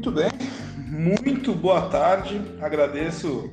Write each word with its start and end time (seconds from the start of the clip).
Muito 0.00 0.12
bem, 0.12 0.30
muito 0.88 1.54
boa 1.54 1.90
tarde. 1.90 2.40
Agradeço 2.58 3.50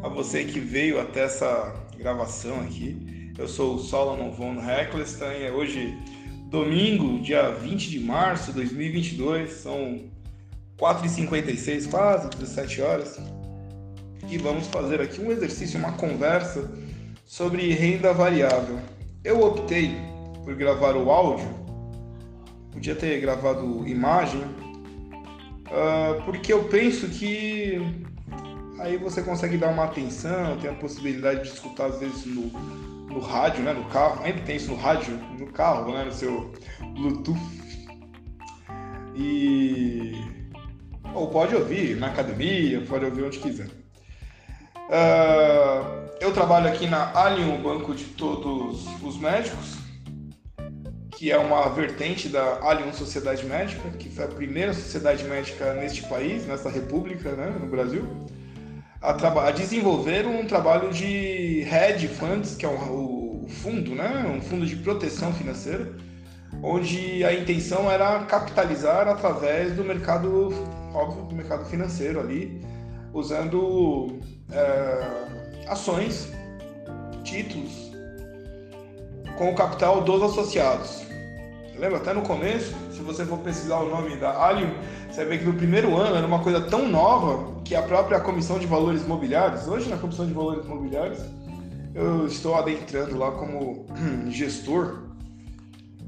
a 0.00 0.08
você 0.08 0.44
que 0.44 0.60
veio 0.60 1.00
até 1.00 1.24
essa 1.24 1.74
gravação 1.96 2.60
aqui. 2.60 3.32
Eu 3.36 3.48
sou 3.48 3.74
o 3.74 3.78
Solomon 3.80 4.30
von 4.30 4.54
Heckelstein. 4.62 5.42
É 5.42 5.50
hoje 5.50 5.98
domingo, 6.48 7.20
dia 7.20 7.50
20 7.50 7.90
de 7.90 7.98
março 7.98 8.52
de 8.52 8.58
2022. 8.58 9.50
São 9.50 10.08
4h56, 10.78 11.90
quase 11.90 12.30
17 12.30 12.80
horas. 12.80 13.20
E 14.30 14.38
vamos 14.38 14.68
fazer 14.68 15.00
aqui 15.00 15.20
um 15.20 15.32
exercício, 15.32 15.76
uma 15.76 15.90
conversa 15.94 16.70
sobre 17.26 17.72
renda 17.72 18.12
variável. 18.12 18.78
Eu 19.24 19.42
optei 19.42 19.96
por 20.44 20.54
gravar 20.54 20.94
o 20.94 21.10
áudio, 21.10 21.48
podia 22.70 22.94
ter 22.94 23.20
gravado 23.20 23.84
imagem, 23.88 24.44
uh, 25.70 26.22
porque 26.24 26.52
eu 26.52 26.64
penso 26.64 27.08
que 27.08 27.80
aí 28.78 28.96
você 28.96 29.22
consegue 29.22 29.56
dar 29.56 29.68
uma 29.68 29.84
atenção, 29.84 30.56
tem 30.58 30.70
a 30.70 30.74
possibilidade 30.74 31.42
de 31.42 31.48
escutar 31.48 31.86
às 31.86 31.98
vezes 31.98 32.26
no, 32.26 32.46
no 33.08 33.20
rádio, 33.20 33.62
né, 33.62 33.72
no 33.72 33.84
carro, 33.84 34.22
ainda 34.22 34.40
tem 34.42 34.56
isso 34.56 34.70
no 34.70 34.76
rádio, 34.76 35.16
no 35.38 35.46
carro, 35.46 35.92
né, 35.92 36.04
no 36.04 36.12
seu 36.12 36.52
Bluetooth. 36.94 37.38
E 39.14 40.12
ou 41.14 41.28
pode 41.28 41.54
ouvir 41.54 41.96
na 41.96 42.08
academia, 42.08 42.80
pode 42.82 43.04
ouvir 43.04 43.24
onde 43.24 43.38
quiser. 43.38 43.66
Uh, 44.76 46.08
eu 46.20 46.32
trabalho 46.32 46.68
aqui 46.68 46.86
na 46.86 47.12
Alien, 47.18 47.58
o 47.58 47.62
banco 47.62 47.94
de 47.94 48.04
todos 48.04 48.86
os 49.02 49.18
médicos 49.18 49.77
que 51.18 51.32
é 51.32 51.36
uma 51.36 51.68
vertente 51.68 52.28
da 52.28 52.60
Allianz 52.60 52.94
Sociedade 52.94 53.44
Médica, 53.44 53.90
que 53.98 54.08
foi 54.08 54.24
a 54.24 54.28
primeira 54.28 54.72
sociedade 54.72 55.24
médica 55.24 55.74
neste 55.74 56.02
país, 56.04 56.46
nessa 56.46 56.70
república, 56.70 57.32
né, 57.32 57.56
no 57.58 57.66
Brasil, 57.66 58.06
a, 59.02 59.10
a 59.48 59.50
desenvolver 59.50 60.28
um 60.28 60.46
trabalho 60.46 60.92
de 60.92 61.62
hedge 61.62 62.06
funds, 62.06 62.54
que 62.54 62.64
é 62.64 62.68
o, 62.68 63.42
o 63.42 63.48
fundo, 63.48 63.96
né, 63.96 64.32
um 64.32 64.40
fundo 64.40 64.64
de 64.64 64.76
proteção 64.76 65.32
financeira, 65.32 65.92
onde 66.62 67.24
a 67.24 67.34
intenção 67.34 67.90
era 67.90 68.20
capitalizar 68.20 69.08
através 69.08 69.74
do 69.74 69.82
mercado, 69.82 70.54
óbvio, 70.94 71.24
do 71.24 71.34
mercado 71.34 71.64
financeiro 71.64 72.20
ali, 72.20 72.64
usando 73.12 74.20
é, 74.52 75.66
ações, 75.66 76.28
títulos, 77.24 77.90
com 79.36 79.50
o 79.50 79.54
capital 79.56 80.00
dos 80.02 80.22
associados. 80.22 81.07
Lembra? 81.78 81.98
Até 81.98 82.12
no 82.12 82.22
começo, 82.22 82.74
se 82.90 83.00
você 83.00 83.24
for 83.24 83.38
pesquisar 83.38 83.78
o 83.78 83.88
nome 83.88 84.16
da 84.16 84.32
Allium, 84.32 84.70
você 85.08 85.24
ver 85.24 85.38
que 85.38 85.44
no 85.44 85.54
primeiro 85.54 85.96
ano 85.96 86.16
era 86.16 86.26
uma 86.26 86.40
coisa 86.40 86.60
tão 86.60 86.88
nova 86.88 87.60
que 87.64 87.74
a 87.74 87.82
própria 87.82 88.18
Comissão 88.18 88.58
de 88.58 88.66
Valores 88.66 89.04
Imobiliários, 89.04 89.68
hoje 89.68 89.88
na 89.88 89.96
Comissão 89.96 90.26
de 90.26 90.32
Valores 90.32 90.64
Imobiliários, 90.64 91.20
eu 91.94 92.26
estou 92.26 92.56
adentrando 92.56 93.16
lá 93.16 93.30
como 93.30 93.86
gestor 94.28 95.04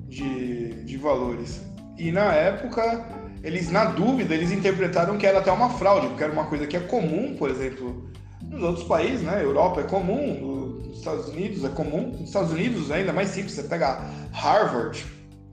de, 0.09 0.83
de 0.85 0.97
valores. 0.97 1.61
E 1.97 2.11
na 2.11 2.33
época, 2.33 3.07
eles, 3.45 3.71
na 3.71 3.84
dúvida, 3.84 4.34
eles 4.34 4.51
interpretaram 4.51 5.17
que 5.19 5.27
era 5.27 5.39
até 5.39 5.53
uma 5.53 5.71
fraude, 5.71 6.09
porque 6.09 6.25
era 6.25 6.33
uma 6.33 6.47
coisa 6.47 6.67
que 6.67 6.77
é 6.77 6.81
comum, 6.81 7.37
por 7.37 7.49
exemplo, 7.49 8.11
nos 8.43 8.62
outros 8.62 8.87
países, 8.87 9.23
né? 9.23 9.41
Europa 9.43 9.83
é 9.83 9.84
comum, 9.84 10.81
nos 10.89 10.99
Estados 10.99 11.29
Unidos 11.29 11.65
é 11.65 11.69
comum. 11.69 12.09
Nos 12.09 12.29
Estados 12.29 12.51
Unidos 12.51 12.91
é 12.91 12.97
ainda 12.97 13.12
mais 13.12 13.29
simples, 13.29 13.53
você 13.53 13.62
pega 13.62 14.01
Harvard, 14.33 15.05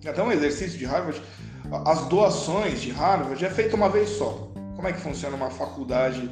até 0.05 0.21
um 0.21 0.31
exercício 0.31 0.77
de 0.77 0.85
Harvard, 0.85 1.21
as 1.85 2.05
doações 2.07 2.81
de 2.81 2.91
Harvard 2.91 3.43
é 3.43 3.49
feita 3.49 3.75
uma 3.75 3.89
vez 3.89 4.09
só. 4.09 4.49
Como 4.75 4.87
é 4.87 4.93
que 4.93 4.99
funciona 4.99 5.35
uma 5.35 5.49
faculdade 5.49 6.29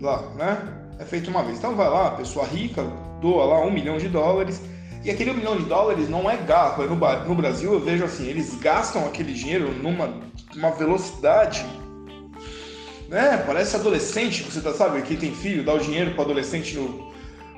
lá, 0.00 0.22
né? 0.36 0.58
É 0.98 1.04
feita 1.04 1.30
uma 1.30 1.42
vez. 1.42 1.58
Então 1.58 1.76
vai 1.76 1.88
lá, 1.88 2.08
a 2.08 2.12
pessoa 2.12 2.46
rica 2.46 2.82
doa 3.20 3.44
lá 3.44 3.60
um 3.60 3.70
milhão 3.70 3.98
de 3.98 4.08
dólares 4.08 4.60
e 5.04 5.10
aquele 5.10 5.30
um 5.30 5.34
milhão 5.34 5.56
de 5.56 5.64
dólares 5.64 6.08
não 6.08 6.30
é 6.30 6.36
gasto. 6.36 6.82
No, 6.82 6.96
no 6.96 7.34
Brasil 7.34 7.72
eu 7.72 7.80
vejo 7.80 8.04
assim, 8.04 8.26
eles 8.26 8.54
gastam 8.58 9.06
aquele 9.06 9.32
dinheiro 9.32 9.72
numa 9.72 10.12
uma 10.56 10.70
velocidade 10.70 11.64
né? 13.08 13.42
Parece 13.46 13.74
adolescente, 13.74 14.42
você 14.42 14.60
tá, 14.60 14.72
sabe, 14.72 15.02
quem 15.02 15.16
tem 15.16 15.34
filho, 15.34 15.64
dá 15.64 15.72
o 15.72 15.78
dinheiro 15.78 16.12
para 16.12 16.24
adolescente 16.24 16.76
no, 16.76 17.10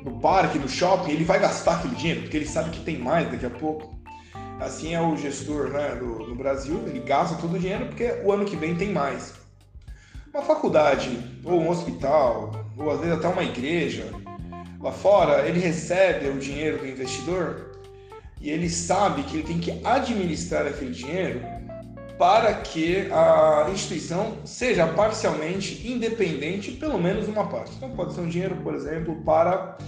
no 0.04 0.20
parque, 0.20 0.58
no 0.58 0.68
shopping, 0.68 1.10
ele 1.10 1.24
vai 1.24 1.41
gastar 1.41 1.76
aquele 1.76 1.97
dinheiro, 1.97 2.20
porque 2.22 2.36
ele 2.36 2.47
sabe 2.47 2.70
que 2.70 2.80
tem 2.80 2.98
mais 2.98 3.30
daqui 3.30 3.44
a 3.44 3.50
pouco. 3.50 3.99
Assim 4.60 4.94
é 4.94 5.00
o 5.00 5.16
gestor 5.16 5.71
né, 5.71 5.97
do, 5.97 6.34
Brasil, 6.34 6.82
ele 6.87 7.00
gasta 7.00 7.37
todo 7.37 7.56
o 7.56 7.59
dinheiro 7.59 7.87
porque 7.87 8.21
o 8.22 8.31
ano 8.31 8.44
que 8.44 8.56
vem 8.56 8.76
tem 8.76 8.93
mais. 8.93 9.32
Uma 10.32 10.43
faculdade, 10.43 11.19
ou 11.43 11.60
um 11.60 11.71
hospital, 11.71 12.53
ou 12.76 12.91
às 12.91 13.00
vezes 13.00 13.16
até 13.16 13.26
uma 13.26 13.43
igreja, 13.43 14.06
lá 14.78 14.93
fora, 14.93 15.48
ele 15.48 15.59
recebe 15.59 16.28
o 16.28 16.38
dinheiro 16.38 16.78
do 16.78 16.87
investidor 16.87 17.71
e 18.41 18.50
ele 18.50 18.69
sabe 18.69 19.22
que 19.22 19.38
ele 19.38 19.47
tem 19.47 19.59
que 19.59 19.81
administrar 19.84 20.66
aquele 20.66 20.92
dinheiro 20.92 21.41
para 22.19 22.53
que 22.53 23.09
a 23.10 23.66
instituição 23.72 24.37
seja 24.44 24.87
parcialmente 24.87 25.91
independente, 25.91 26.72
pelo 26.72 26.98
menos 26.98 27.27
uma 27.28 27.47
parte. 27.47 27.72
Então 27.77 27.91
pode 27.91 28.12
ser 28.12 28.21
um 28.21 28.28
dinheiro, 28.28 28.56
por 28.56 28.75
exemplo, 28.75 29.22
para 29.25 29.78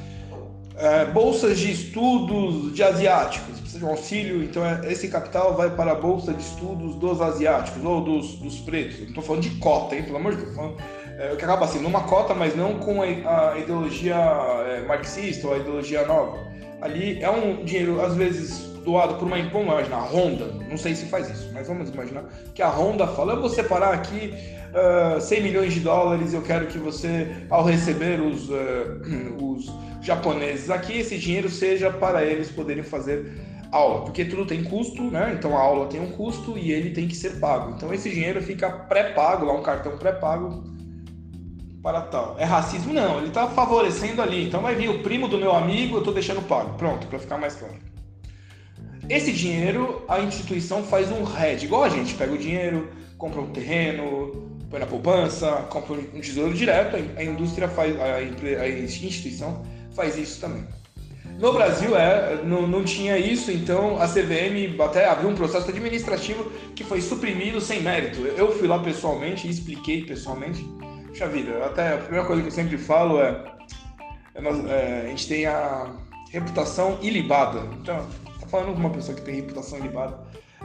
é, 0.76 1.04
bolsas 1.06 1.58
de 1.58 1.70
estudos 1.70 2.74
de 2.74 2.82
asiáticos, 2.82 3.60
precisa 3.60 3.78
de 3.78 3.84
um 3.84 3.90
auxílio, 3.90 4.42
então 4.42 4.64
é, 4.64 4.90
esse 4.90 5.08
capital 5.08 5.54
vai 5.54 5.70
para 5.70 5.92
a 5.92 5.94
bolsa 5.94 6.32
de 6.32 6.42
estudos 6.42 6.94
dos 6.96 7.20
asiáticos 7.20 7.84
ou 7.84 8.00
dos, 8.00 8.34
dos 8.36 8.58
pretos. 8.60 9.00
não 9.00 9.08
estou 9.08 9.22
falando 9.22 9.42
de 9.42 9.50
cota, 9.56 9.94
hein, 9.94 10.02
pelo 10.02 10.16
amor 10.16 10.34
de 10.34 10.42
Deus. 10.42 10.54
Falando, 10.54 10.76
é, 11.18 11.36
que 11.36 11.44
acaba 11.44 11.66
sendo 11.68 11.86
uma 11.86 12.02
cota, 12.04 12.34
mas 12.34 12.56
não 12.56 12.78
com 12.78 13.02
a, 13.02 13.52
a 13.52 13.58
ideologia 13.58 14.16
é, 14.16 14.80
marxista 14.86 15.46
ou 15.46 15.54
a 15.54 15.58
ideologia 15.58 16.06
nova. 16.06 16.38
Ali 16.80 17.22
é 17.22 17.30
um 17.30 17.64
dinheiro, 17.64 18.04
às 18.04 18.16
vezes, 18.16 18.72
doado 18.84 19.14
por 19.14 19.26
uma 19.26 19.40
vamos 19.50 19.68
imaginar, 19.68 19.98
a 19.98 20.04
Honda, 20.04 20.46
não 20.68 20.76
sei 20.76 20.94
se 20.94 21.06
faz 21.06 21.30
isso, 21.30 21.50
mas 21.52 21.68
vamos 21.68 21.90
imaginar 21.90 22.24
que 22.54 22.62
a 22.62 22.68
Honda 22.68 23.06
fala, 23.06 23.34
eu 23.34 23.40
vou 23.40 23.48
separar 23.48 23.94
aqui 23.94 24.34
uh, 24.74 25.16
ah, 25.16 25.20
100 25.20 25.42
milhões 25.42 25.72
de 25.74 25.80
dólares, 25.80 26.34
eu 26.34 26.42
quero 26.42 26.66
que 26.66 26.78
você, 26.78 27.28
ao 27.48 27.64
receber 27.64 28.20
os, 28.20 28.48
uh, 28.50 29.38
os 29.38 29.68
japoneses 30.02 30.68
aqui, 30.68 30.98
esse 30.98 31.16
dinheiro 31.16 31.48
seja 31.48 31.90
para 31.90 32.24
eles 32.24 32.50
poderem 32.50 32.82
fazer 32.82 33.32
aula, 33.70 34.02
porque 34.02 34.24
tudo 34.24 34.44
tem 34.44 34.62
custo, 34.64 35.02
né? 35.04 35.34
Então 35.38 35.56
a 35.56 35.60
aula 35.60 35.86
tem 35.86 36.00
um 36.00 36.10
custo 36.10 36.58
e 36.58 36.72
ele 36.72 36.90
tem 36.90 37.08
que 37.08 37.16
ser 37.16 37.38
pago. 37.38 37.74
Então 37.74 37.94
esse 37.94 38.10
dinheiro 38.10 38.42
fica 38.42 38.68
pré-pago, 38.68 39.46
lá 39.46 39.54
um 39.54 39.62
cartão 39.62 39.96
pré-pago 39.96 40.64
para 41.82 42.02
tal. 42.02 42.36
É 42.38 42.44
racismo? 42.44 42.92
Não, 42.92 43.18
ele 43.18 43.28
está 43.28 43.48
favorecendo 43.48 44.20
ali. 44.20 44.46
Então 44.46 44.60
vai 44.60 44.74
vir 44.74 44.90
o 44.90 45.02
primo 45.02 45.26
do 45.26 45.38
meu 45.38 45.54
amigo, 45.54 45.96
eu 45.96 45.98
estou 46.00 46.12
deixando 46.12 46.42
pago. 46.42 46.76
Pronto, 46.76 47.06
para 47.06 47.18
ficar 47.18 47.38
mais 47.38 47.54
claro. 47.54 47.74
Esse 49.08 49.32
dinheiro, 49.32 50.04
a 50.08 50.20
instituição 50.20 50.82
faz 50.84 51.10
um 51.10 51.22
hedge, 51.22 51.66
igual 51.66 51.82
a 51.82 51.88
gente 51.88 52.14
pega 52.14 52.32
o 52.32 52.38
dinheiro, 52.38 52.88
compra 53.18 53.40
um 53.40 53.50
terreno, 53.50 54.50
põe 54.70 54.78
na 54.78 54.86
poupança, 54.86 55.50
compra 55.70 55.94
um 55.94 56.20
tesouro 56.20 56.54
direto, 56.54 56.96
a 57.16 57.24
indústria 57.24 57.68
faz, 57.68 57.94
a, 58.00 58.22
instituição 58.22 59.64
faz 59.94 60.16
isso 60.16 60.40
também. 60.40 60.64
No 61.38 61.52
Brasil 61.52 61.96
é, 61.96 62.42
não, 62.44 62.66
não 62.66 62.84
tinha 62.84 63.18
isso, 63.18 63.50
então 63.50 64.00
a 64.00 64.06
CVM 64.06 64.80
até 64.80 65.06
abriu 65.06 65.28
um 65.28 65.34
processo 65.34 65.68
administrativo 65.70 66.50
que 66.74 66.84
foi 66.84 67.00
suprimido 67.00 67.60
sem 67.60 67.82
mérito. 67.82 68.20
Eu 68.20 68.52
fui 68.52 68.68
lá 68.68 68.78
pessoalmente 68.78 69.46
e 69.46 69.50
expliquei 69.50 70.04
pessoalmente. 70.04 70.64
Puxa 71.08 71.28
vida, 71.28 71.64
até 71.64 71.94
a 71.94 71.98
primeira 71.98 72.26
coisa 72.26 72.42
que 72.42 72.48
eu 72.48 72.52
sempre 72.52 72.78
falo 72.78 73.20
é, 73.20 73.44
é, 74.34 74.42
é 74.42 75.02
a 75.04 75.08
gente 75.08 75.28
tem 75.28 75.46
a 75.46 75.90
reputação 76.30 76.98
ilibada. 77.02 77.66
Então, 77.80 78.06
falando 78.48 78.74
com 78.74 78.80
uma 78.80 78.90
pessoa 78.90 79.16
que 79.16 79.22
tem 79.22 79.36
reputação 79.36 79.78
ilibada, 79.78 80.18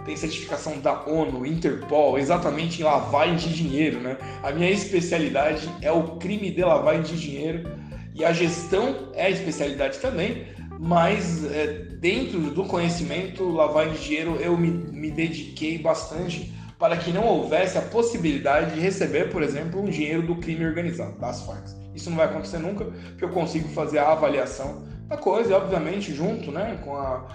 tem 0.05 0.15
certificação 0.15 0.79
da 0.79 1.03
ONU, 1.05 1.45
Interpol, 1.45 2.17
exatamente 2.19 2.81
em 2.81 2.83
lavagem 2.83 3.35
de 3.35 3.53
dinheiro, 3.53 3.99
né? 3.99 4.17
A 4.43 4.51
minha 4.51 4.69
especialidade 4.69 5.69
é 5.81 5.91
o 5.91 6.17
crime 6.17 6.51
de 6.51 6.61
lavagem 6.61 7.03
de 7.03 7.19
dinheiro 7.19 7.69
e 8.17 8.25
a 8.25 8.33
gestão 8.33 9.09
é 9.13 9.27
a 9.27 9.29
especialidade 9.29 9.99
também, 9.99 10.47
mas 10.79 11.45
é, 11.51 11.67
dentro 11.99 12.39
do 12.39 12.65
conhecimento 12.65 13.47
lavagem 13.47 13.93
de 13.93 14.03
dinheiro 14.03 14.35
eu 14.37 14.57
me, 14.57 14.69
me 14.69 15.11
dediquei 15.11 15.77
bastante 15.77 16.51
para 16.79 16.97
que 16.97 17.11
não 17.11 17.25
houvesse 17.25 17.77
a 17.77 17.81
possibilidade 17.81 18.73
de 18.75 18.79
receber, 18.79 19.29
por 19.31 19.41
exemplo, 19.43 19.81
um 19.81 19.85
dinheiro 19.85 20.21
do 20.21 20.35
crime 20.35 20.65
organizado, 20.65 21.17
das 21.19 21.41
Farc. 21.43 21.67
Isso 21.93 22.09
não 22.09 22.17
vai 22.17 22.27
acontecer 22.27 22.59
nunca, 22.59 22.85
porque 22.85 23.25
eu 23.25 23.29
consigo 23.29 23.67
fazer 23.69 23.99
a 23.99 24.11
avaliação 24.11 24.83
da 25.07 25.17
coisa, 25.17 25.55
obviamente 25.55 26.13
junto, 26.13 26.51
né, 26.51 26.79
com 26.83 26.95
a 26.95 27.27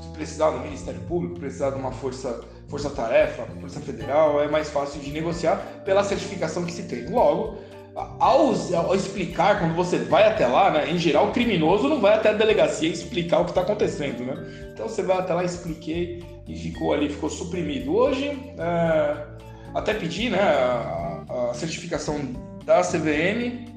se 0.00 0.08
precisar 0.08 0.50
do 0.50 0.60
Ministério 0.60 1.00
Público, 1.02 1.38
precisar 1.40 1.70
de 1.70 1.76
uma 1.76 1.92
força 1.92 2.40
força-tarefa, 2.68 3.42
força 3.60 3.80
federal, 3.80 4.40
é 4.40 4.46
mais 4.46 4.70
fácil 4.70 5.00
de 5.00 5.10
negociar 5.10 5.56
pela 5.84 6.04
certificação 6.04 6.64
que 6.64 6.72
se 6.72 6.84
tem. 6.84 7.08
Logo, 7.08 7.58
ao, 7.94 8.54
ao, 8.74 8.94
explicar, 8.94 9.58
quando 9.58 9.74
você 9.74 9.98
vai 9.98 10.26
até 10.26 10.46
lá, 10.46 10.70
né, 10.70 10.90
em 10.90 10.98
geral, 10.98 11.28
o 11.28 11.32
criminoso 11.32 11.88
não 11.88 12.00
vai 12.00 12.14
até 12.14 12.30
a 12.30 12.32
delegacia 12.32 12.88
explicar 12.88 13.40
o 13.40 13.44
que 13.44 13.50
está 13.50 13.62
acontecendo, 13.62 14.24
né? 14.24 14.70
Então 14.72 14.88
você 14.88 15.02
vai 15.02 15.18
até 15.18 15.34
lá, 15.34 15.44
expliquei 15.44 16.24
e 16.46 16.56
ficou 16.56 16.92
ali, 16.92 17.08
ficou 17.08 17.28
suprimido. 17.28 17.94
Hoje, 17.94 18.26
é, 18.58 19.26
até 19.74 19.94
pedi 19.94 20.30
né, 20.30 20.40
a, 20.40 21.50
a 21.50 21.54
certificação 21.54 22.18
da 22.64 22.82
CVM 22.82 23.68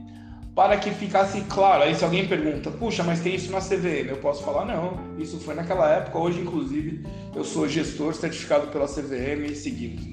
para 0.56 0.77
que 0.77 0.92
ficasse 0.92 1.42
claro. 1.42 1.83
Aí 1.83 1.95
se 1.95 2.04
alguém 2.04 2.27
pergunta, 2.27 2.69
puxa, 2.71 3.04
mas 3.04 3.19
tem 3.19 3.36
isso 3.36 3.51
na 3.51 3.59
CVM, 3.59 4.09
eu 4.09 4.18
posso 4.18 4.44
falar, 4.44 4.66
não, 4.66 5.00
isso 5.18 5.39
foi 5.39 5.56
naquela 5.56 5.89
época, 5.89 6.18
hoje 6.18 6.39
inclusive 6.39 7.06
eu 7.36 7.44
sou 7.44 7.68
gestor 7.68 8.13
certificado 8.13 8.68
pela 8.68 8.88
CVM 8.88 9.51
e 9.51 9.56
seguimos. 9.56 10.04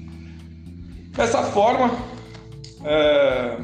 Dessa 1.15 1.43
forma, 1.43 1.91
é, 2.83 3.57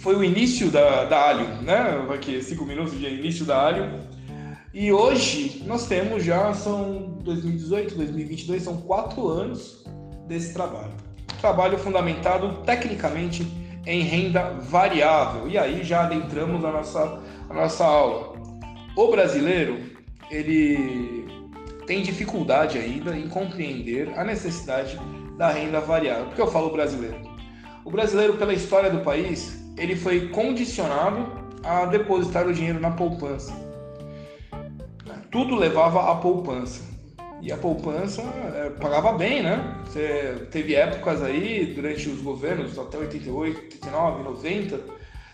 foi 0.00 0.16
o 0.16 0.24
início 0.24 0.70
da, 0.70 1.04
da 1.04 1.28
Alio, 1.28 1.62
né? 1.62 2.06
Aqui, 2.12 2.42
cinco 2.42 2.64
minutos 2.64 2.98
de 2.98 3.06
início 3.06 3.44
da 3.44 3.66
Alio. 3.66 4.00
E 4.72 4.90
hoje 4.90 5.62
nós 5.66 5.86
temos 5.86 6.24
já, 6.24 6.54
são 6.54 7.18
2018, 7.22 7.96
2022, 7.96 8.62
são 8.62 8.78
quatro 8.78 9.28
anos 9.28 9.84
desse 10.26 10.54
trabalho. 10.54 10.92
Trabalho 11.40 11.78
fundamentado 11.78 12.62
tecnicamente 12.64 13.46
em 13.86 14.02
renda 14.02 14.54
variável. 14.60 15.48
E 15.48 15.58
aí 15.58 15.84
já 15.84 16.04
adentramos 16.04 16.64
a 16.64 16.72
nossa, 16.72 17.20
a 17.48 17.54
nossa 17.54 17.84
aula. 17.84 18.40
O 18.96 19.08
brasileiro, 19.08 19.78
ele 20.30 21.26
tem 21.86 22.02
dificuldade 22.02 22.78
ainda 22.78 23.16
em 23.16 23.28
compreender 23.28 24.18
a 24.18 24.24
necessidade 24.24 24.98
da 25.36 25.50
renda 25.50 25.80
variável. 25.80 26.26
Por 26.26 26.34
que 26.36 26.40
eu 26.40 26.50
falo 26.50 26.70
brasileiro? 26.70 27.18
O 27.84 27.90
brasileiro, 27.90 28.36
pela 28.36 28.54
história 28.54 28.90
do 28.90 29.00
país, 29.00 29.59
ele 29.80 29.96
foi 29.96 30.28
condicionado 30.28 31.26
a 31.64 31.86
depositar 31.86 32.46
o 32.46 32.52
dinheiro 32.52 32.78
na 32.78 32.90
poupança. 32.90 33.50
Tudo 35.30 35.56
levava 35.56 36.12
à 36.12 36.16
poupança. 36.16 36.82
E 37.40 37.50
a 37.50 37.56
poupança 37.56 38.20
é, 38.54 38.68
pagava 38.68 39.12
bem, 39.12 39.42
né? 39.42 39.82
Teve 40.50 40.74
épocas 40.74 41.22
aí, 41.22 41.72
durante 41.74 42.10
os 42.10 42.20
governos, 42.20 42.78
até 42.78 42.98
88, 42.98 43.58
89, 43.58 44.22
90, 44.22 44.80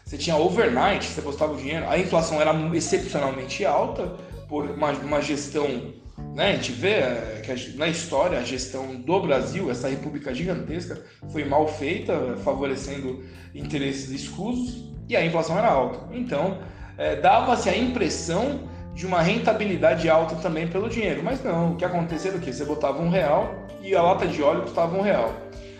você 0.05 0.17
tinha 0.17 0.37
overnight, 0.37 1.05
você 1.05 1.21
postava 1.21 1.55
o 1.55 1.57
dinheiro. 1.57 1.85
A 1.89 1.99
inflação 1.99 2.41
era 2.41 2.53
excepcionalmente 2.73 3.65
alta 3.65 4.15
por 4.49 4.71
uma, 4.71 4.93
uma 4.93 5.21
gestão, 5.21 5.93
né? 6.37 6.50
A 6.50 6.53
gente 6.53 6.71
vê 6.71 6.91
é, 6.91 7.43
que 7.43 7.77
na 7.79 7.88
história 7.88 8.38
a 8.38 8.43
gestão 8.43 8.94
do 8.94 9.21
Brasil, 9.21 9.71
essa 9.71 9.88
república 9.88 10.35
gigantesca, 10.35 11.00
foi 11.33 11.44
mal 11.47 11.67
feita, 11.67 12.37
favorecendo 12.44 13.25
interesses 13.55 14.11
escusos, 14.11 14.85
e 15.09 15.17
a 15.17 15.25
inflação 15.25 15.59
era 15.59 15.69
alta. 15.69 16.15
Então, 16.15 16.59
é, 16.99 17.17
dava-se 17.17 17.71
a 17.71 17.77
impressão 17.77 18.69
de 18.94 19.06
uma 19.06 19.23
rentabilidade 19.23 20.11
alta 20.11 20.37
também 20.37 20.69
pelo 20.69 20.91
dinheiro. 20.91 21.23
Mas 21.25 21.43
não, 21.43 21.73
o 21.73 21.77
que 21.77 21.85
acontecia 21.87 22.31
era 22.31 22.38
o 22.38 22.41
quê? 22.41 22.53
Você 22.53 22.67
botava 22.67 23.00
um 23.00 23.09
real 23.09 23.55
e 23.83 23.94
a 23.94 24.03
lata 24.03 24.27
de 24.27 24.43
óleo 24.43 24.62
custava 24.62 24.94
um 24.94 25.00
real. 25.00 25.33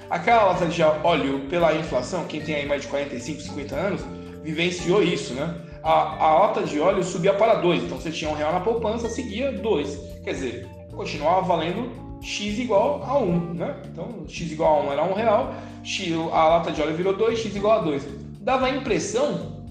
Aquela 0.09 0.45
lata 0.45 0.67
de 0.67 0.83
óleo, 0.83 1.41
pela 1.51 1.75
inflação, 1.75 2.25
quem 2.25 2.41
tem 2.41 2.55
aí 2.55 2.67
mais 2.67 2.83
de 2.83 2.89
45, 2.89 3.43
50 3.43 3.75
anos, 3.75 4.01
vivenciou 4.43 5.03
isso, 5.03 5.35
né? 5.35 5.55
A, 5.83 6.25
a 6.25 6.39
lata 6.39 6.63
de 6.63 6.81
óleo 6.81 7.03
subia 7.05 7.35
para 7.35 7.57
dois, 7.57 7.83
então 7.83 8.01
você 8.01 8.11
tinha 8.11 8.31
um 8.31 8.35
real 8.35 8.53
na 8.53 8.61
poupança, 8.61 9.09
seguia 9.09 9.53
dois. 9.53 10.16
Quer 10.27 10.35
dizer, 10.35 10.69
continuava 10.93 11.41
valendo 11.43 12.19
x 12.21 12.59
igual 12.59 13.01
a 13.05 13.17
1, 13.17 13.55
né? 13.55 13.77
Então, 13.87 14.25
x 14.27 14.51
igual 14.51 14.81
a 14.81 14.87
1 14.89 14.93
era 14.93 15.05
um 15.05 15.15
real, 15.15 15.55
x, 15.85 16.13
a 16.33 16.49
lata 16.49 16.73
de 16.73 16.83
óleo 16.83 16.97
virou 16.97 17.17
2, 17.17 17.39
x 17.39 17.55
igual 17.55 17.79
a 17.79 17.83
2. 17.83 18.05
Dava 18.41 18.67
a 18.67 18.71
impressão, 18.71 19.65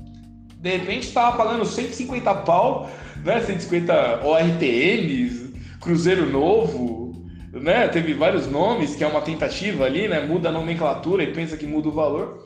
de 0.57 0.69
repente 0.69 1.07
estava 1.07 1.35
pagando 1.35 1.65
150 1.65 2.33
pau 2.35 2.89
né? 3.25 3.41
150 3.41 4.21
ORTMs, 4.23 5.53
Cruzeiro 5.81 6.29
Novo, 6.29 7.25
né? 7.51 7.87
Teve 7.87 8.13
vários 8.13 8.47
nomes, 8.47 8.95
que 8.95 9.03
é 9.03 9.07
uma 9.07 9.21
tentativa 9.21 9.83
ali, 9.83 10.07
né? 10.07 10.21
Muda 10.21 10.49
a 10.49 10.51
nomenclatura 10.51 11.23
e 11.23 11.33
pensa 11.33 11.57
que 11.57 11.65
muda 11.65 11.89
o 11.89 11.91
valor. 11.91 12.45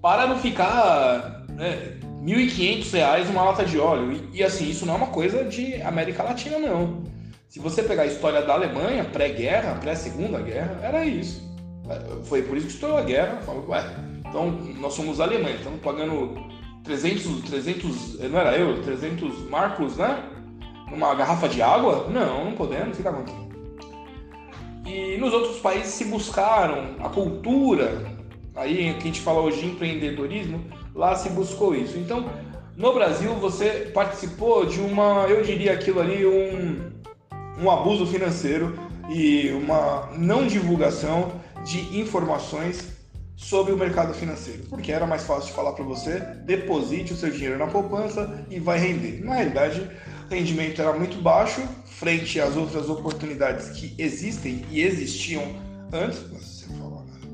Para 0.00 0.26
não 0.26 0.38
ficar 0.38 1.44
né, 1.50 1.98
R$ 2.24 2.46
1.500 2.46 3.30
uma 3.30 3.44
lata 3.44 3.64
de 3.64 3.78
óleo. 3.78 4.12
E, 4.12 4.38
e, 4.38 4.44
assim, 4.44 4.68
isso 4.68 4.84
não 4.84 4.94
é 4.94 4.96
uma 4.98 5.06
coisa 5.06 5.44
de 5.44 5.80
América 5.82 6.22
Latina, 6.22 6.58
não. 6.58 7.02
Se 7.48 7.58
você 7.58 7.82
pegar 7.82 8.02
a 8.02 8.06
história 8.06 8.42
da 8.42 8.52
Alemanha, 8.52 9.04
pré-guerra, 9.04 9.74
pré-segunda 9.80 10.40
guerra, 10.40 10.78
era 10.82 11.04
isso. 11.04 11.42
Foi 12.24 12.42
por 12.42 12.56
isso 12.56 12.66
que 12.66 12.72
estourou 12.74 12.98
a 12.98 13.02
guerra. 13.02 13.38
Falou, 13.38 13.68
ué, 13.68 13.84
então 14.24 14.50
nós 14.78 14.94
somos 14.94 15.20
alemães, 15.20 15.56
estamos 15.56 15.80
pagando 15.80 16.34
300, 16.84 17.42
300, 17.42 18.18
não 18.30 18.38
era 18.38 18.56
euro, 18.56 18.82
300 18.82 19.48
marcos, 19.48 19.96
né? 19.96 20.22
Numa 20.90 21.14
garrafa 21.14 21.48
de 21.48 21.60
água? 21.62 22.08
Não, 22.08 22.44
não 22.44 22.52
podemos, 22.52 22.96
fica 22.96 23.10
acontecendo. 23.10 23.50
E 24.86 25.16
nos 25.18 25.32
outros 25.32 25.58
países 25.58 25.92
se 25.92 26.04
buscaram 26.04 26.96
a 27.00 27.08
cultura, 27.08 28.04
aí 28.54 28.94
que 28.94 29.02
a 29.02 29.06
gente 29.06 29.20
fala 29.20 29.40
hoje 29.40 29.60
de 29.60 29.66
empreendedorismo, 29.66 30.64
lá 30.94 31.14
se 31.14 31.28
buscou 31.30 31.74
isso. 31.74 31.98
Então, 31.98 32.30
no 32.76 32.92
Brasil, 32.94 33.34
você 33.34 33.90
participou 33.92 34.64
de 34.64 34.80
uma, 34.80 35.26
eu 35.28 35.42
diria 35.42 35.72
aquilo 35.72 36.00
ali, 36.00 36.24
um, 36.26 36.90
um 37.62 37.70
abuso 37.70 38.06
financeiro 38.06 38.78
e 39.08 39.50
uma 39.50 40.10
não 40.16 40.46
divulgação 40.46 41.32
de 41.64 41.98
informações 42.00 43.00
sobre 43.36 43.72
o 43.72 43.76
mercado 43.76 44.12
financeiro, 44.12 44.64
porque 44.68 44.92
era 44.92 45.06
mais 45.06 45.24
fácil 45.24 45.54
falar 45.54 45.72
para 45.72 45.84
você, 45.84 46.20
deposite 46.44 47.14
o 47.14 47.16
seu 47.16 47.30
dinheiro 47.30 47.58
na 47.58 47.66
poupança 47.66 48.44
e 48.50 48.60
vai 48.60 48.78
render. 48.78 49.24
Na 49.24 49.34
realidade, 49.34 49.80
o 50.30 50.34
rendimento 50.34 50.80
era 50.80 50.92
muito 50.92 51.20
baixo 51.20 51.62
frente 51.86 52.38
às 52.38 52.56
outras 52.56 52.88
oportunidades 52.88 53.70
que 53.70 53.94
existem 53.98 54.64
e 54.70 54.82
existiam 54.82 55.42
antes. 55.92 56.20
Né? 56.30 56.38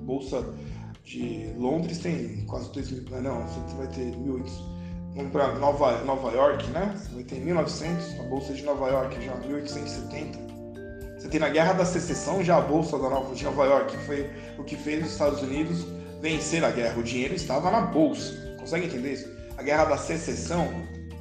Bolsa 0.02 0.44
de 1.06 1.52
Londres 1.56 1.98
tem 1.98 2.44
quase 2.48 2.70
2 2.72 2.90
mil, 2.90 3.22
não, 3.22 3.46
você 3.46 3.76
vai 3.76 3.86
ter 3.86 4.12
1.800. 4.16 4.50
Vamos 5.14 5.32
para 5.32 5.54
Nova, 5.54 6.04
Nova 6.04 6.30
York, 6.32 6.66
né? 6.70 6.94
Você 6.94 7.14
vai 7.14 7.22
ter 7.22 7.36
1900, 7.36 8.20
a 8.20 8.22
Bolsa 8.24 8.52
de 8.52 8.62
Nova 8.64 8.88
York 8.88 9.24
já 9.24 9.34
1870. 9.36 10.38
Você 11.16 11.28
tem 11.28 11.40
na 11.40 11.48
Guerra 11.48 11.72
da 11.74 11.86
Secessão 11.86 12.44
já 12.44 12.58
a 12.58 12.60
Bolsa 12.60 12.98
da 12.98 13.08
Nova, 13.08 13.34
de 13.34 13.44
Nova 13.44 13.64
York, 13.64 13.96
que 13.96 14.04
foi 14.04 14.30
o 14.58 14.64
que 14.64 14.76
fez 14.76 15.06
os 15.06 15.12
Estados 15.12 15.40
Unidos 15.40 15.86
vencer 16.20 16.62
a 16.64 16.70
guerra. 16.70 16.98
O 16.98 17.02
dinheiro 17.02 17.34
estava 17.34 17.70
na 17.70 17.82
bolsa. 17.82 18.34
Consegue 18.58 18.86
entender 18.86 19.12
isso? 19.12 19.30
A 19.56 19.62
guerra 19.62 19.84
da 19.84 19.96
secessão, 19.96 20.68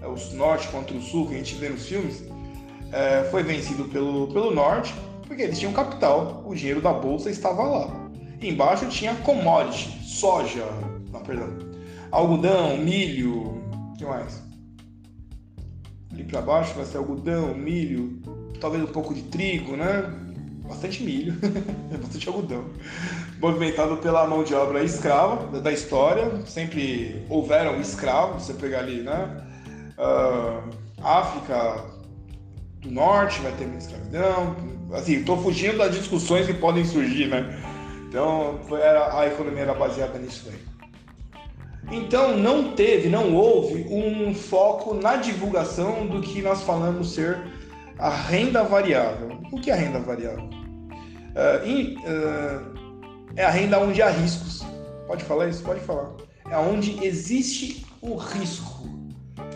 é, 0.02 0.08
os 0.08 0.34
norte 0.34 0.68
contra 0.70 0.98
o 0.98 1.02
sul, 1.02 1.28
que 1.28 1.36
a 1.36 1.38
gente 1.38 1.56
vê 1.56 1.70
nos 1.70 1.86
filmes, 1.86 2.24
é, 2.92 3.24
foi 3.30 3.44
vencido 3.44 3.86
pelo, 3.86 4.28
pelo 4.34 4.52
norte, 4.52 4.94
porque 5.28 5.44
eles 5.44 5.60
tinham 5.60 5.72
capital, 5.72 6.44
o 6.46 6.54
dinheiro 6.54 6.82
da 6.82 6.92
bolsa 6.92 7.30
estava 7.30 7.64
lá. 7.64 8.05
Embaixo 8.42 8.88
tinha 8.88 9.16
commodity, 9.16 10.04
soja, 10.04 10.66
não, 11.12 11.22
perdão, 11.22 11.50
algodão, 12.12 12.78
milho, 12.78 13.64
o 13.92 13.94
que 13.98 14.06
mais? 14.06 14.44
Ali 16.12 16.24
para 16.24 16.42
baixo 16.42 16.74
vai 16.76 16.86
ser 16.86 16.98
algodão, 16.98 17.56
milho, 17.56 18.22
talvez 18.60 18.84
um 18.84 18.88
pouco 18.88 19.14
de 19.14 19.24
trigo, 19.24 19.76
né? 19.76 20.14
bastante 20.68 21.04
milho, 21.04 21.34
bastante 22.02 22.28
algodão, 22.28 22.66
movimentado 23.40 23.98
pela 23.98 24.28
mão 24.28 24.44
de 24.44 24.54
obra 24.54 24.84
escrava 24.84 25.60
da 25.60 25.72
história. 25.72 26.30
Sempre 26.46 27.26
houveram 27.30 27.80
escravos, 27.80 28.44
você 28.44 28.54
pegar 28.54 28.80
ali, 28.80 29.02
né? 29.02 29.44
Uh, 29.98 30.70
África 31.02 31.86
do 32.82 32.92
Norte 32.92 33.40
vai 33.42 33.52
ter 33.54 33.66
muita 33.66 33.84
escravidão. 33.84 34.56
Assim, 34.94 35.14
estou 35.14 35.42
fugindo 35.42 35.78
das 35.78 35.96
discussões 35.96 36.46
que 36.46 36.54
podem 36.54 36.86
surgir, 36.86 37.28
né? 37.28 37.60
Então, 38.16 38.62
a 39.12 39.28
economia 39.28 39.64
era 39.64 39.74
baseada 39.74 40.18
nisso 40.18 40.48
aí. 40.48 40.58
Então, 41.92 42.38
não 42.38 42.72
teve, 42.72 43.10
não 43.10 43.36
houve 43.36 43.86
um 43.92 44.34
foco 44.34 44.94
na 44.94 45.18
divulgação 45.18 46.08
do 46.08 46.22
que 46.22 46.42
nós 46.42 46.62
falamos 46.62 47.14
ser 47.14 47.38
a 48.00 48.10
renda 48.10 48.64
variável. 48.64 49.38
O 49.52 49.60
que 49.60 49.70
é 49.70 49.74
a 49.74 49.76
renda 49.76 50.00
variável? 50.00 50.46
Uh, 50.46 51.60
uh, 52.08 52.74
é 53.36 53.44
a 53.44 53.50
renda 53.50 53.82
onde 53.82 54.02
há 54.02 54.10
riscos. 54.10 54.66
Pode 55.08 55.26
falar 55.26 55.50
isso? 55.50 55.62
Pode 55.62 55.82
falar. 55.82 56.12
É 56.50 56.58
onde 56.58 57.06
existe 57.06 57.86
o 58.02 58.16
risco. 58.16 58.88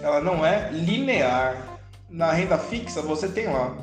Ela 0.04 0.20
não 0.20 0.46
é 0.46 0.70
linear. 0.70 1.80
Na 2.10 2.34
renda 2.34 2.58
fixa, 2.58 3.01
você 3.01 3.30
tem 3.30 3.48
lá. 3.48 3.74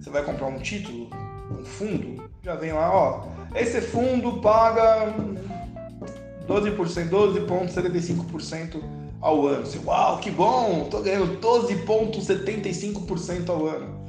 Você 0.00 0.08
vai 0.08 0.22
comprar 0.22 0.46
um 0.46 0.58
título, 0.58 1.10
um 1.50 1.62
fundo, 1.66 2.30
já 2.42 2.54
vem 2.54 2.72
lá, 2.72 2.90
ó. 2.90 3.31
Esse 3.54 3.80
fundo 3.80 4.40
paga 4.40 5.14
12%, 6.48 7.08
12,75% 7.08 8.82
ao 9.20 9.46
ano. 9.46 9.66
Você, 9.66 9.78
uau, 9.84 10.18
que 10.18 10.30
bom! 10.30 10.88
Tô 10.90 11.00
ganhando 11.00 11.38
12,75% 11.40 13.50
ao 13.50 13.66
ano 13.66 14.02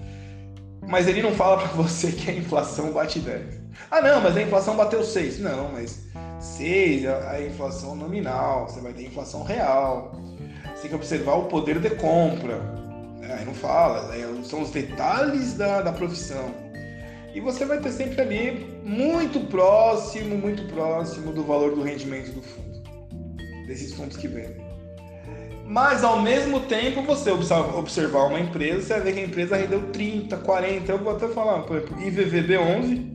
mas 0.88 1.08
ele 1.08 1.22
não 1.22 1.34
fala 1.34 1.58
para 1.58 1.68
você 1.70 2.12
que 2.12 2.30
a 2.30 2.34
inflação 2.34 2.92
bate 2.92 3.20
10. 3.20 3.62
Ah, 3.90 4.02
não, 4.02 4.22
mas 4.22 4.38
a 4.38 4.42
inflação 4.42 4.76
bateu 4.76 5.04
6. 5.04 5.40
Não, 5.40 5.72
mas 5.72 6.04
6 6.40 7.06
é 7.06 7.30
a 7.30 7.46
inflação 7.46 7.96
nominal, 7.96 8.68
você 8.68 8.82
vai 8.82 8.94
ter 8.94 9.08
inflação 9.08 9.44
real. 9.44 10.12
Você 10.76 10.82
tem 10.82 10.90
que 10.90 10.96
observar 10.96 11.36
o 11.36 11.46
poder 11.46 11.80
de 11.80 11.92
compra. 11.92 12.60
Aí 13.38 13.46
não 13.46 13.54
fala, 13.54 14.12
são 14.44 14.62
os 14.62 14.72
detalhes 14.72 15.54
da, 15.54 15.82
da 15.82 15.94
profissão. 15.94 16.54
E 17.34 17.40
você 17.40 17.66
vai 17.66 17.80
ter 17.80 17.92
sempre 17.92 18.22
ali 18.22 18.80
muito 18.84 19.40
próximo, 19.48 20.38
muito 20.38 20.64
próximo 20.74 21.32
do 21.32 21.44
valor 21.44 21.74
do 21.74 21.82
rendimento 21.82 22.32
do 22.32 22.42
fundo, 22.42 22.84
desses 23.66 23.94
fundos 23.94 24.18
que 24.18 24.28
vendem. 24.28 24.64
Mas 25.66 26.04
ao 26.04 26.22
mesmo 26.22 26.60
tempo, 26.60 27.02
você 27.02 27.32
observar 27.32 28.26
uma 28.26 28.40
empresa, 28.40 28.82
você 28.82 28.94
vai 28.94 29.02
ver 29.02 29.14
que 29.14 29.20
a 29.20 29.24
empresa 29.24 29.56
rendeu 29.56 29.82
30, 29.92 30.38
40, 30.38 30.92
eu 30.92 30.98
vou 31.00 31.16
até 31.16 31.28
falar, 31.30 31.62
por 31.62 31.78
exemplo, 31.78 31.98
IVVB11, 31.98 33.14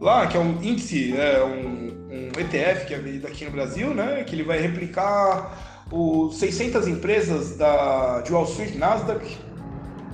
lá, 0.00 0.26
que 0.26 0.36
é 0.36 0.40
um 0.40 0.62
índice, 0.62 1.14
é 1.16 1.44
um, 1.44 1.90
um 2.10 2.40
ETF 2.40 2.86
que 2.86 2.94
é 2.94 2.98
vendido 2.98 3.26
aqui 3.26 3.44
no 3.44 3.50
Brasil, 3.50 3.92
né, 3.92 4.24
que 4.24 4.34
ele 4.34 4.44
vai 4.44 4.60
replicar 4.60 5.84
os 5.92 6.38
600 6.38 6.86
empresas 6.86 7.56
da, 7.56 8.20
de 8.20 8.32
Wall 8.32 8.44
Street, 8.44 8.76
Nasdaq, 8.76 9.36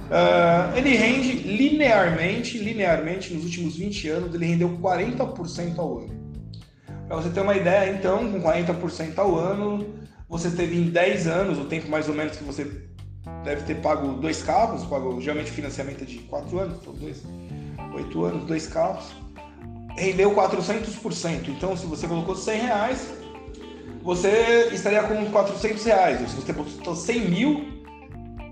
uh, 0.06 0.76
ele 0.76 0.96
rende 0.96 1.32
linearmente, 1.32 2.58
linearmente, 2.58 3.32
nos 3.34 3.44
últimos 3.44 3.76
20 3.76 4.08
anos, 4.08 4.34
ele 4.34 4.46
rendeu 4.46 4.68
40% 4.78 5.78
ao 5.78 5.98
ano. 5.98 6.26
Para 7.06 7.16
você 7.16 7.30
ter 7.30 7.40
uma 7.40 7.56
ideia, 7.56 7.92
então, 7.92 8.30
com 8.30 8.40
40% 8.40 9.18
ao 9.18 9.36
ano, 9.36 9.94
você 10.28 10.50
teve 10.50 10.76
em 10.76 10.90
10 10.90 11.26
anos, 11.26 11.58
o 11.58 11.64
tempo 11.64 11.88
mais 11.88 12.08
ou 12.08 12.14
menos 12.14 12.36
que 12.36 12.44
você 12.44 12.86
deve 13.44 13.62
ter 13.62 13.76
pago 13.76 14.14
dois 14.14 14.42
carros, 14.42 14.84
pago 14.84 15.20
geralmente 15.20 15.50
financiamento 15.50 16.02
é 16.02 16.04
de 16.04 16.18
4 16.18 16.58
anos, 16.58 16.78
então 16.80 16.92
dois, 16.94 17.22
8 17.94 18.25
anos, 18.25 18.44
dois 18.44 18.66
carros, 18.66 19.04
rendeu 19.96 20.34
400%. 20.34 21.48
Então, 21.48 21.76
se 21.76 21.86
você 21.86 22.08
colocou 22.08 22.34
100 22.34 22.60
reais, 22.60 23.08
você 24.02 24.68
estaria 24.72 25.02
com 25.02 25.30
400 25.30 25.84
reais. 25.84 26.30
Se 26.30 26.36
você 26.36 26.52
botou 26.52 26.94
100 26.94 27.20
mil, 27.28 27.75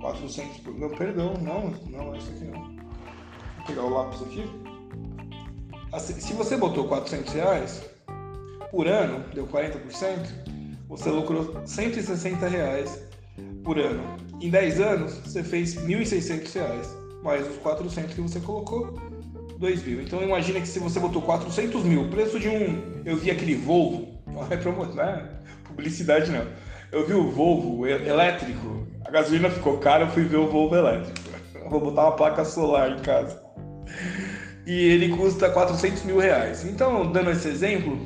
400 0.04 0.58
por... 0.58 0.78
Não, 0.78 0.90
perdão, 0.90 1.32
não, 1.40 1.70
não, 1.88 2.14
é 2.14 2.18
isso 2.18 2.30
aqui 2.30 2.44
não. 2.44 2.61
Vou 2.61 3.66
pegar 3.66 3.82
o 3.84 3.88
lápis 3.88 4.20
aqui. 4.20 4.44
Assim, 5.92 6.20
se 6.20 6.34
você 6.34 6.58
botou 6.58 6.87
400 6.87 7.32
reais 7.32 7.82
por 8.70 8.87
ano, 8.87 9.25
deu 9.32 9.46
40%, 9.46 10.28
você 10.88 11.08
lucrou 11.08 11.66
160 11.66 12.46
reais 12.49 13.02
por 13.64 13.78
ano. 13.78 14.02
Em 14.42 14.50
10 14.50 14.80
anos, 14.80 15.14
você 15.20 15.42
fez 15.42 15.75
1.600 15.75 16.52
reais, 16.52 16.94
mais 17.23 17.49
os 17.49 17.56
400 17.56 18.14
que 18.14 18.20
você 18.20 18.40
colocou, 18.40 18.92
2 19.58 19.84
mil. 19.84 20.02
Então 20.02 20.23
imagina 20.23 20.61
que 20.61 20.68
se 20.68 20.80
você 20.80 21.00
botou 21.00 21.23
400 21.23 21.82
mil, 21.82 22.11
preço 22.11 22.38
de 22.38 22.49
um... 22.50 23.02
Eu 23.06 23.16
vi 23.16 23.30
aquele 23.30 23.54
Volvo, 23.54 24.18
não 24.28 24.46
é 24.50 24.56
promoção, 24.58 24.96
não 24.96 25.02
é 25.02 25.30
publicidade 25.64 26.30
não. 26.30 26.46
Eu 26.94 27.04
vi 27.04 27.12
o 27.12 27.28
Volvo 27.28 27.84
elétrico, 27.88 28.86
a 29.04 29.10
gasolina 29.10 29.50
ficou 29.50 29.78
cara, 29.78 30.04
eu 30.04 30.08
fui 30.10 30.22
ver 30.22 30.36
o 30.36 30.46
Volvo 30.46 30.76
elétrico. 30.76 31.28
Eu 31.52 31.66
vou 31.68 31.80
botar 31.80 32.02
uma 32.02 32.12
placa 32.12 32.44
solar 32.44 32.92
em 32.92 33.00
casa. 33.00 33.42
E 34.64 34.90
ele 34.90 35.08
custa 35.08 35.50
400 35.50 36.04
mil 36.04 36.20
reais. 36.20 36.64
Então, 36.64 37.10
dando 37.10 37.32
esse 37.32 37.48
exemplo, 37.48 37.98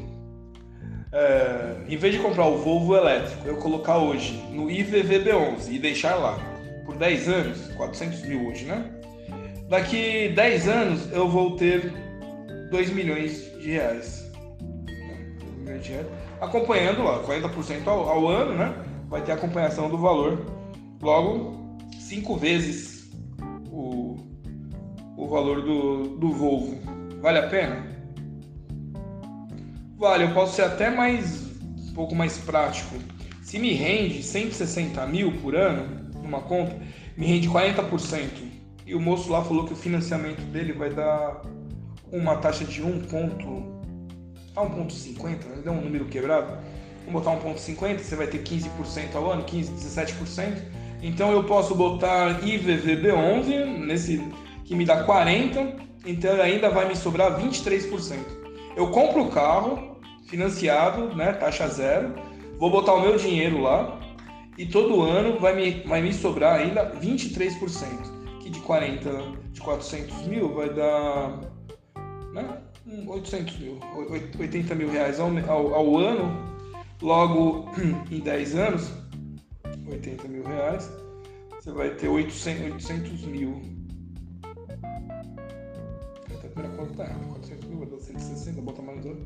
é, 1.12 1.76
em 1.87 1.99
vez 1.99 2.14
de 2.14 2.21
comprar 2.21 2.47
o 2.47 2.57
Volvo 2.57 2.97
elétrico, 2.97 3.47
eu 3.47 3.59
colocar 3.59 3.99
hoje 3.99 4.42
no 4.52 4.68
IVVB11 4.68 5.71
e 5.71 5.78
deixar 5.78 6.14
lá 6.14 6.38
por 6.87 6.97
10 6.97 7.28
anos, 7.28 7.68
400 7.76 8.23
mil 8.23 8.49
hoje, 8.49 8.64
né? 8.64 8.90
Daqui 9.68 10.30
10 10.30 10.66
anos 10.66 11.12
eu 11.12 11.28
vou 11.28 11.57
ter 11.57 11.92
2 12.71 12.90
milhões 12.92 13.52
de 13.61 13.73
reais. 13.73 14.33
Acompanhando 16.40 17.02
lá, 17.02 17.23
40% 17.25 17.87
ao, 17.87 18.09
ao 18.09 18.28
ano, 18.28 18.54
né? 18.54 18.75
Vai 19.09 19.23
ter 19.23 19.33
acompanhação 19.33 19.90
do 19.90 19.99
valor. 19.99 20.47
Logo, 21.02 21.78
5 21.99 22.37
vezes 22.37 23.11
o, 23.71 24.16
o 25.16 25.26
valor 25.28 25.62
do, 25.62 26.16
do 26.16 26.33
Volvo. 26.33 26.78
Vale 27.21 27.38
a 27.38 27.49
pena? 27.49 27.87
Vale, 29.97 30.25
eu 30.25 30.35
posso 30.35 30.54
ser 30.54 30.62
até 30.62 30.90
mais 30.90 31.49
um 31.90 31.92
pouco 31.92 32.14
mais 32.14 32.38
prático. 32.38 32.95
Se 33.42 33.59
me 33.59 33.73
rende 33.73 34.23
160 34.23 35.04
mil 35.07 35.33
por 35.40 35.57
ano 35.57 36.09
numa 36.23 36.40
conta, 36.40 36.76
me 37.16 37.26
rende 37.26 37.49
40%. 37.49 38.28
E 38.87 38.95
o 38.95 39.00
moço 39.00 39.30
lá 39.30 39.42
falou 39.42 39.66
que 39.66 39.73
o 39.73 39.76
financiamento 39.76 40.40
dele 40.52 40.73
vai 40.73 40.90
dar 40.90 41.42
uma 42.12 42.37
taxa 42.37 42.64
de 42.64 42.83
1 42.83 43.02
ponto 43.02 43.78
a 44.59 44.67
1.50, 44.67 45.25
né? 45.25 45.62
deu 45.65 45.73
um 45.73 45.81
número 45.81 46.07
quebrado. 46.07 46.59
Vamos 47.07 47.23
botar 47.23 47.37
1.50, 47.37 47.99
você 47.99 48.17
vai 48.17 48.27
ter 48.27 48.43
15% 48.43 49.15
ao 49.15 49.31
ano, 49.31 49.45
15, 49.45 49.73
17%. 49.73 50.62
Então 51.03 51.33
eu 51.33 51.45
posso 51.45 51.75
botar 51.75 52.41
IVVB11 52.41 53.87
nesse 53.87 54.23
que 54.65 54.75
me 54.75 54.85
dá 54.85 55.05
40, 55.05 55.77
então 56.05 56.41
ainda 56.41 56.69
vai 56.69 56.87
me 56.87 56.95
sobrar 56.95 57.41
23%. 57.41 58.19
Eu 58.77 58.91
compro 58.91 59.23
o 59.23 59.31
carro 59.31 59.99
financiado, 60.29 61.15
né, 61.17 61.33
taxa 61.33 61.67
zero, 61.69 62.15
vou 62.59 62.71
botar 62.71 62.93
o 62.95 63.00
meu 63.00 63.17
dinheiro 63.17 63.62
lá 63.62 63.99
e 64.59 64.67
todo 64.67 65.03
ano 65.03 65.38
vai 65.38 65.55
me, 65.55 65.83
vai 65.87 66.03
me 66.03 66.12
sobrar 66.12 66.61
ainda 66.61 66.93
23%, 67.00 68.38
que 68.41 68.50
de 68.50 68.61
40, 68.61 69.11
de 69.53 69.61
400 69.61 70.27
mil 70.27 70.53
vai 70.53 70.69
dar 70.69 71.41
né, 72.35 72.59
800 73.07 73.59
mil, 73.59 73.78
80 74.38 74.75
mil 74.75 74.90
reais 74.90 75.21
ao, 75.21 75.28
ao, 75.49 75.75
ao 75.75 75.97
ano, 75.99 76.33
logo 77.02 77.71
em 78.11 78.21
10 78.21 78.54
anos, 78.54 78.90
80 79.87 80.26
mil 80.28 80.42
reais, 80.45 80.90
você 81.52 81.71
vai 81.71 81.90
ter 81.90 82.09
800, 82.09 82.73
800 82.73 83.25
mil. 83.26 83.61
A 84.42 84.54
primeira 86.49 86.75
conta 86.76 86.95
tá 86.95 87.04
errada, 87.04 87.26
400 87.26 87.68
mil, 87.68 87.78
vai 87.78 87.88
dar 87.88 87.99
160, 87.99 88.62
bota 88.62 88.83
mais 88.83 89.04
um. 89.04 89.16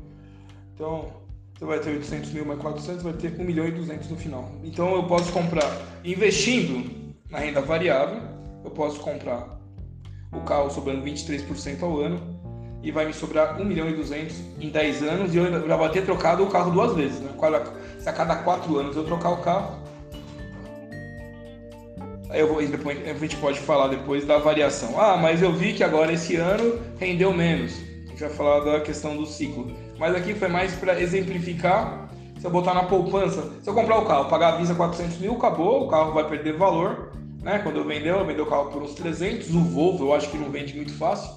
Então, 0.75 1.13
você 1.57 1.65
vai 1.65 1.79
ter 1.79 1.91
800 1.91 2.31
mil 2.31 2.45
mais 2.45 2.59
400, 2.59 3.03
vai 3.03 3.13
ter 3.13 3.39
1 3.39 3.43
milhão 3.45 3.65
e 3.67 3.71
200 3.71 4.09
no 4.09 4.17
final. 4.17 4.51
Então, 4.63 4.93
eu 4.93 5.07
posso 5.07 5.31
comprar, 5.31 5.71
investindo 6.03 7.13
na 7.29 7.39
renda 7.39 7.61
variável, 7.61 8.21
eu 8.63 8.71
posso 8.71 8.99
comprar 8.99 9.57
o 10.33 10.41
carro 10.41 10.69
sobrando 10.69 11.05
23% 11.05 11.83
ao 11.83 11.99
ano 11.99 12.32
e 12.83 12.91
vai 12.91 13.05
me 13.05 13.13
sobrar 13.13 13.59
1 13.59 13.63
milhão 13.63 13.89
e 13.89 13.93
200 13.93 14.35
em 14.59 14.69
10 14.69 15.03
anos 15.03 15.33
e 15.33 15.37
eu 15.37 15.67
já 15.67 15.77
vou 15.77 15.87
ter 15.87 16.03
trocado 16.03 16.43
o 16.43 16.47
carro 16.47 16.69
duas 16.69 16.93
vezes. 16.93 17.21
Né? 17.21 17.31
Se 17.97 18.09
a 18.09 18.13
cada 18.13 18.35
4 18.35 18.77
anos 18.77 18.95
eu 18.97 19.05
trocar 19.05 19.29
o 19.29 19.37
carro, 19.37 19.79
aí 22.29 22.41
eu 22.41 22.47
vou, 22.49 22.61
depois, 22.67 22.97
a 23.07 23.13
gente 23.13 23.37
pode 23.37 23.59
falar 23.61 23.87
depois 23.87 24.25
da 24.25 24.37
variação. 24.37 24.99
Ah, 24.99 25.15
mas 25.15 25.41
eu 25.41 25.53
vi 25.53 25.71
que 25.71 25.83
agora 25.83 26.11
esse 26.11 26.35
ano 26.35 26.77
rendeu 26.99 27.33
menos. 27.33 27.73
A 28.05 28.09
gente 28.09 28.19
vai 28.19 28.29
falar 28.29 28.59
da 28.59 28.81
questão 28.81 29.15
do 29.15 29.25
ciclo. 29.25 29.71
Mas 29.97 30.13
aqui 30.13 30.35
foi 30.35 30.49
mais 30.49 30.73
para 30.75 30.99
exemplificar. 30.99 32.09
Se 32.37 32.45
eu 32.45 32.51
botar 32.51 32.73
na 32.73 32.83
poupança, 32.83 33.49
se 33.61 33.69
eu 33.69 33.73
comprar 33.73 33.97
o 33.99 34.05
carro, 34.05 34.25
pagar 34.25 34.55
a 34.55 34.57
visa 34.57 34.75
400 34.75 35.17
mil, 35.19 35.35
acabou, 35.35 35.85
o 35.85 35.87
carro 35.87 36.11
vai 36.11 36.27
perder 36.27 36.57
valor. 36.57 37.13
Né? 37.41 37.59
Quando 37.59 37.77
eu 37.77 37.85
vender, 37.85 38.09
eu 38.09 38.25
vender 38.25 38.41
o 38.41 38.45
carro 38.45 38.69
por 38.69 38.83
uns 38.83 38.93
300. 38.93 39.55
O 39.55 39.61
Volvo 39.61 40.05
eu 40.05 40.13
acho 40.13 40.29
que 40.29 40.37
não 40.37 40.49
vende 40.51 40.75
muito 40.75 40.93
fácil. 40.97 41.31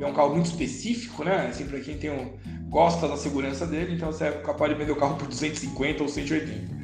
É 0.00 0.06
um 0.06 0.12
carro 0.12 0.34
muito 0.34 0.46
específico, 0.46 1.24
né? 1.24 1.48
Assim, 1.48 1.66
para 1.66 1.80
quem 1.80 1.96
tem 1.96 2.10
um, 2.10 2.32
gosta 2.68 3.08
da 3.08 3.16
segurança 3.16 3.66
dele, 3.66 3.94
então 3.94 4.12
você 4.12 4.24
é 4.24 4.30
capaz 4.30 4.72
de 4.72 4.78
vender 4.78 4.92
o 4.92 4.96
carro 4.96 5.16
por 5.16 5.26
250 5.26 6.02
ou 6.02 6.08
180. 6.08 6.78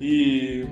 E 0.00 0.66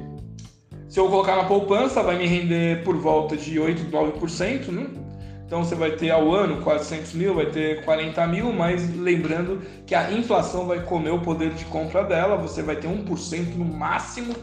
se 0.88 1.00
eu 1.00 1.08
colocar 1.08 1.36
na 1.36 1.44
poupança, 1.44 2.02
vai 2.02 2.16
me 2.16 2.26
render 2.26 2.82
por 2.84 2.96
volta 2.96 3.36
de 3.36 3.58
8, 3.58 3.90
9%, 3.90 4.68
né? 4.68 4.86
Então 5.46 5.62
você 5.62 5.76
vai 5.76 5.92
ter 5.92 6.10
ao 6.10 6.32
ano 6.32 6.60
400 6.62 7.12
mil, 7.14 7.34
vai 7.34 7.46
ter 7.46 7.84
40 7.84 8.26
mil, 8.26 8.52
mas 8.52 8.92
lembrando 8.96 9.62
que 9.86 9.94
a 9.94 10.10
inflação 10.10 10.66
vai 10.66 10.82
comer 10.82 11.10
o 11.10 11.20
poder 11.20 11.54
de 11.54 11.64
compra 11.66 12.02
dela, 12.02 12.36
você 12.36 12.62
vai 12.62 12.74
ter 12.76 12.88
1% 12.88 13.54
no 13.54 13.64
máximo 13.64 14.34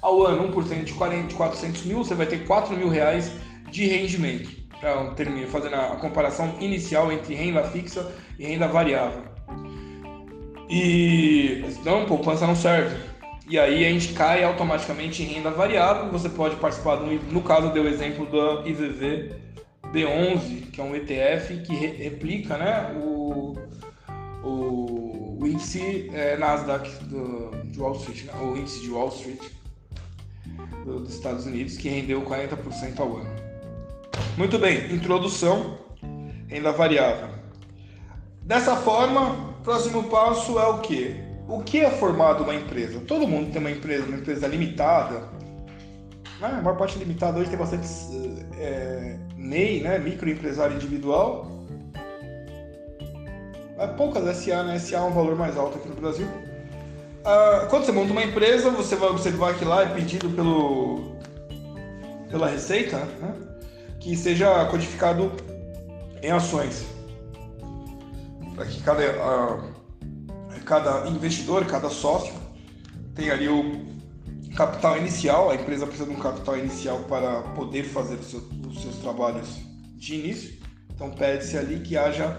ao 0.00 0.24
ano, 0.24 0.52
1% 0.52 0.84
de, 0.84 0.92
40, 0.92 1.26
de 1.28 1.34
400 1.34 1.84
mil, 1.84 1.98
você 1.98 2.14
vai 2.14 2.26
ter 2.26 2.46
4 2.46 2.76
mil 2.76 2.88
reais 2.88 3.32
de 3.70 3.86
rendimento. 3.86 4.61
Fazendo 5.50 5.76
a 5.76 5.96
comparação 5.96 6.56
inicial 6.60 7.12
entre 7.12 7.34
renda 7.34 7.62
fixa 7.64 8.12
e 8.38 8.46
renda 8.46 8.66
variável. 8.66 9.22
E 10.68 11.64
não, 11.84 12.06
poupança 12.06 12.46
não 12.46 12.56
serve. 12.56 12.96
E 13.48 13.58
aí 13.58 13.84
a 13.84 13.90
gente 13.90 14.12
cai 14.14 14.42
automaticamente 14.42 15.22
em 15.22 15.26
renda 15.26 15.50
variável. 15.50 16.10
Você 16.10 16.28
pode 16.28 16.56
participar, 16.56 16.96
do, 16.96 17.06
no 17.30 17.42
caso, 17.42 17.72
deu 17.72 17.84
o 17.84 17.88
exemplo 17.88 18.26
do 18.26 18.66
IVV 18.66 19.34
B11, 19.92 20.70
que 20.70 20.80
é 20.80 20.84
um 20.84 20.96
ETF 20.96 21.58
que 21.58 21.74
re 21.74 21.88
replica 21.88 22.56
né, 22.56 22.92
o, 22.96 23.54
o, 24.42 25.38
o 25.38 25.46
índice 25.46 26.10
é, 26.14 26.36
Nasdaq 26.38 26.88
do, 27.04 27.50
de 27.66 27.78
Wall 27.78 27.96
Street, 27.96 28.24
né, 28.24 28.32
o 28.40 28.56
índice 28.56 28.80
de 28.80 28.90
Wall 28.90 29.08
Street 29.08 29.42
do, 30.84 31.00
dos 31.00 31.14
Estados 31.14 31.44
Unidos, 31.44 31.76
que 31.76 31.88
rendeu 31.88 32.22
40% 32.22 32.98
ao 32.98 33.16
ano. 33.18 33.41
Muito 34.36 34.58
bem, 34.58 34.92
introdução, 34.92 35.78
renda 36.48 36.72
variável. 36.72 37.28
Dessa 38.42 38.76
forma, 38.76 39.54
próximo 39.62 40.04
passo 40.04 40.58
é 40.58 40.66
o 40.66 40.78
que? 40.78 41.16
O 41.48 41.60
que 41.60 41.80
é 41.80 41.90
formado 41.90 42.44
uma 42.44 42.54
empresa? 42.54 43.00
Todo 43.00 43.26
mundo 43.26 43.52
tem 43.52 43.60
uma 43.60 43.70
empresa, 43.70 44.04
uma 44.06 44.16
empresa 44.16 44.46
limitada, 44.46 45.28
né? 46.40 46.48
A 46.58 46.60
maior 46.60 46.76
parte 46.76 46.98
limitada 46.98 47.38
hoje 47.38 47.50
tem 47.50 47.58
bastante 47.58 47.86
é, 48.58 49.16
MEI, 49.36 49.82
né? 49.82 49.98
microempresário 49.98 50.74
individual. 50.74 51.46
É 53.78 53.86
poucas 53.86 54.36
SA, 54.36 54.64
né? 54.64 54.78
SA 54.78 54.96
é 54.96 55.00
um 55.00 55.12
valor 55.12 55.36
mais 55.36 55.56
alto 55.56 55.78
aqui 55.78 55.88
no 55.88 55.94
Brasil. 55.94 56.26
Uh, 56.26 57.68
quando 57.70 57.84
você 57.84 57.92
monta 57.92 58.10
uma 58.10 58.24
empresa, 58.24 58.70
você 58.70 58.96
vai 58.96 59.10
observar 59.10 59.54
que 59.54 59.64
lá 59.64 59.82
é 59.82 59.86
pedido 59.86 60.28
pelo, 60.30 61.16
pela 62.28 62.48
Receita 62.48 62.96
né? 62.96 63.34
Que 64.02 64.16
seja 64.16 64.64
codificado 64.66 65.30
em 66.22 66.30
ações. 66.30 66.84
Para 68.54 68.66
que 68.66 68.82
cada, 68.82 69.02
uh, 69.02 70.60
cada 70.64 71.08
investidor, 71.08 71.64
cada 71.66 71.88
sócio 71.88 72.34
tenha 73.14 73.32
ali 73.32 73.48
o 73.48 73.86
capital 74.56 74.98
inicial, 74.98 75.50
a 75.50 75.54
empresa 75.54 75.86
precisa 75.86 76.08
de 76.08 76.14
um 76.14 76.20
capital 76.20 76.58
inicial 76.58 76.98
para 77.04 77.42
poder 77.54 77.84
fazer 77.84 78.16
os 78.16 78.26
seus, 78.26 78.42
os 78.66 78.82
seus 78.82 78.96
trabalhos 78.96 79.48
de 79.96 80.16
início. 80.16 80.60
Então 80.92 81.10
pede-se 81.10 81.56
ali 81.56 81.80
que 81.80 81.96
haja 81.96 82.36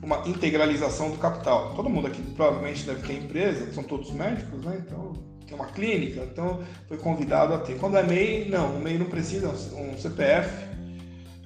uma 0.00 0.26
integralização 0.28 1.10
do 1.10 1.18
capital. 1.18 1.74
Todo 1.74 1.90
mundo 1.90 2.06
aqui 2.06 2.22
provavelmente 2.22 2.84
deve 2.84 3.06
ter 3.06 3.24
empresa, 3.24 3.72
são 3.72 3.82
todos 3.82 4.10
médicos, 4.12 4.64
né? 4.64 4.82
Então 4.86 5.12
tem 5.44 5.54
uma 5.54 5.66
clínica, 5.66 6.22
então 6.22 6.60
foi 6.86 6.96
convidado 6.96 7.52
a 7.52 7.58
ter. 7.58 7.76
Quando 7.78 7.96
é 7.96 8.02
MEI, 8.04 8.48
não, 8.48 8.76
o 8.76 8.80
MEI 8.80 8.96
não 8.96 9.06
precisa, 9.06 9.48
um 9.48 9.98
CPF 9.98 10.69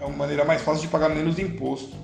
é 0.05 0.07
uma 0.07 0.17
maneira 0.17 0.45
mais 0.45 0.63
fácil 0.63 0.83
de 0.83 0.89
pagar 0.89 1.09
menos 1.09 1.39
imposto. 1.39 1.97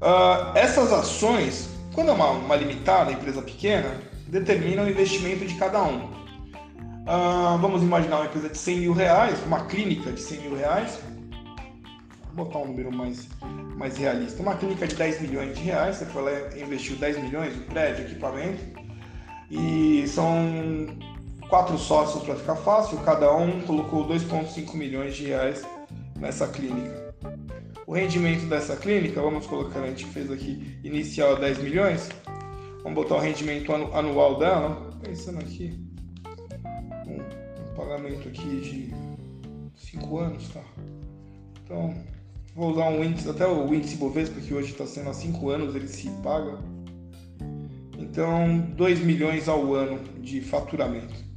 Uh, 0.00 0.56
essas 0.56 0.92
ações, 0.92 1.68
quando 1.94 2.10
é 2.10 2.12
uma, 2.12 2.30
uma 2.30 2.56
limitada, 2.56 3.12
empresa 3.12 3.40
pequena, 3.40 4.00
determinam 4.26 4.84
o 4.84 4.90
investimento 4.90 5.46
de 5.46 5.54
cada 5.54 5.82
um. 5.82 6.06
Uh, 6.06 7.58
vamos 7.60 7.82
imaginar 7.82 8.16
uma 8.16 8.26
empresa 8.26 8.48
de 8.48 8.58
100 8.58 8.80
mil 8.80 8.92
reais, 8.92 9.38
uma 9.46 9.64
clínica 9.66 10.10
de 10.12 10.20
100 10.20 10.40
mil 10.40 10.56
reais, 10.56 10.98
vou 12.32 12.44
botar 12.44 12.58
um 12.58 12.66
número 12.66 12.92
mais, 12.92 13.28
mais 13.76 13.96
realista, 13.96 14.42
uma 14.42 14.56
clínica 14.56 14.86
de 14.86 14.94
10 14.96 15.20
milhões 15.20 15.56
de 15.56 15.62
reais, 15.62 15.96
você 15.96 16.06
foi 16.06 16.22
lá 16.22 16.56
investiu 16.56 16.96
10 16.96 17.22
milhões 17.22 17.56
no 17.56 17.62
prédio, 17.64 18.04
equipamento, 18.04 18.60
e 19.50 20.04
são 20.06 20.86
quatro 21.48 21.76
sócios 21.76 22.22
para 22.24 22.36
ficar 22.36 22.56
fácil, 22.56 22.98
cada 22.98 23.32
um 23.34 23.60
colocou 23.62 24.08
2,5 24.08 24.74
milhões 24.74 25.14
de 25.14 25.26
reais 25.26 25.62
nessa 26.22 26.46
clínica. 26.46 27.14
O 27.84 27.94
rendimento 27.94 28.46
dessa 28.46 28.76
clínica, 28.76 29.20
vamos 29.20 29.44
colocar, 29.44 29.80
a 29.80 29.88
gente 29.88 30.06
fez 30.06 30.30
aqui 30.30 30.78
inicial 30.84 31.36
10 31.36 31.58
milhões, 31.58 32.08
vamos 32.84 32.94
botar 32.94 33.16
o 33.16 33.18
rendimento 33.18 33.72
anual 33.72 34.38
dela, 34.38 34.96
pensando 35.02 35.40
aqui, 35.40 35.76
um, 37.08 37.16
um 37.16 37.74
pagamento 37.74 38.28
aqui 38.28 38.60
de 38.60 38.94
5 39.74 40.18
anos, 40.18 40.48
tá? 40.50 40.62
Então, 41.64 41.92
vou 42.54 42.70
usar 42.70 42.88
um 42.88 43.02
índice, 43.02 43.28
até 43.28 43.46
o 43.46 43.74
índice 43.74 43.96
Bovespa, 43.96 44.40
que 44.40 44.54
hoje 44.54 44.70
está 44.70 44.86
sendo 44.86 45.10
há 45.10 45.14
5 45.14 45.50
anos, 45.50 45.74
ele 45.74 45.88
se 45.88 46.08
paga. 46.22 46.56
Então, 47.98 48.60
2 48.76 49.00
milhões 49.00 49.48
ao 49.48 49.74
ano 49.74 49.98
de 50.20 50.40
faturamento. 50.40 51.31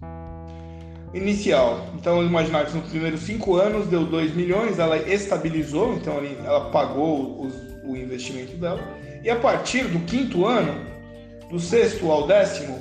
Inicial. 1.16 1.88
Então, 1.96 2.22
imaginar 2.22 2.66
que 2.66 2.76
nos 2.76 2.90
primeiros 2.90 3.22
5 3.22 3.56
anos 3.56 3.88
deu 3.88 4.06
2 4.06 4.36
milhões, 4.36 4.80
ela 4.80 4.98
estabilizou, 4.98 5.94
então 5.94 6.16
ela 6.44 6.70
pagou 6.72 7.42
os, 7.42 7.54
o 7.86 7.96
investimento 7.96 8.58
dela. 8.58 8.84
E 9.24 9.30
a 9.30 9.38
partir 9.38 9.86
do 9.86 10.00
quinto 10.02 10.46
ano, 10.46 10.74
do 11.50 11.58
sexto 11.58 12.12
ao 12.12 12.28
décimo, 12.28 12.78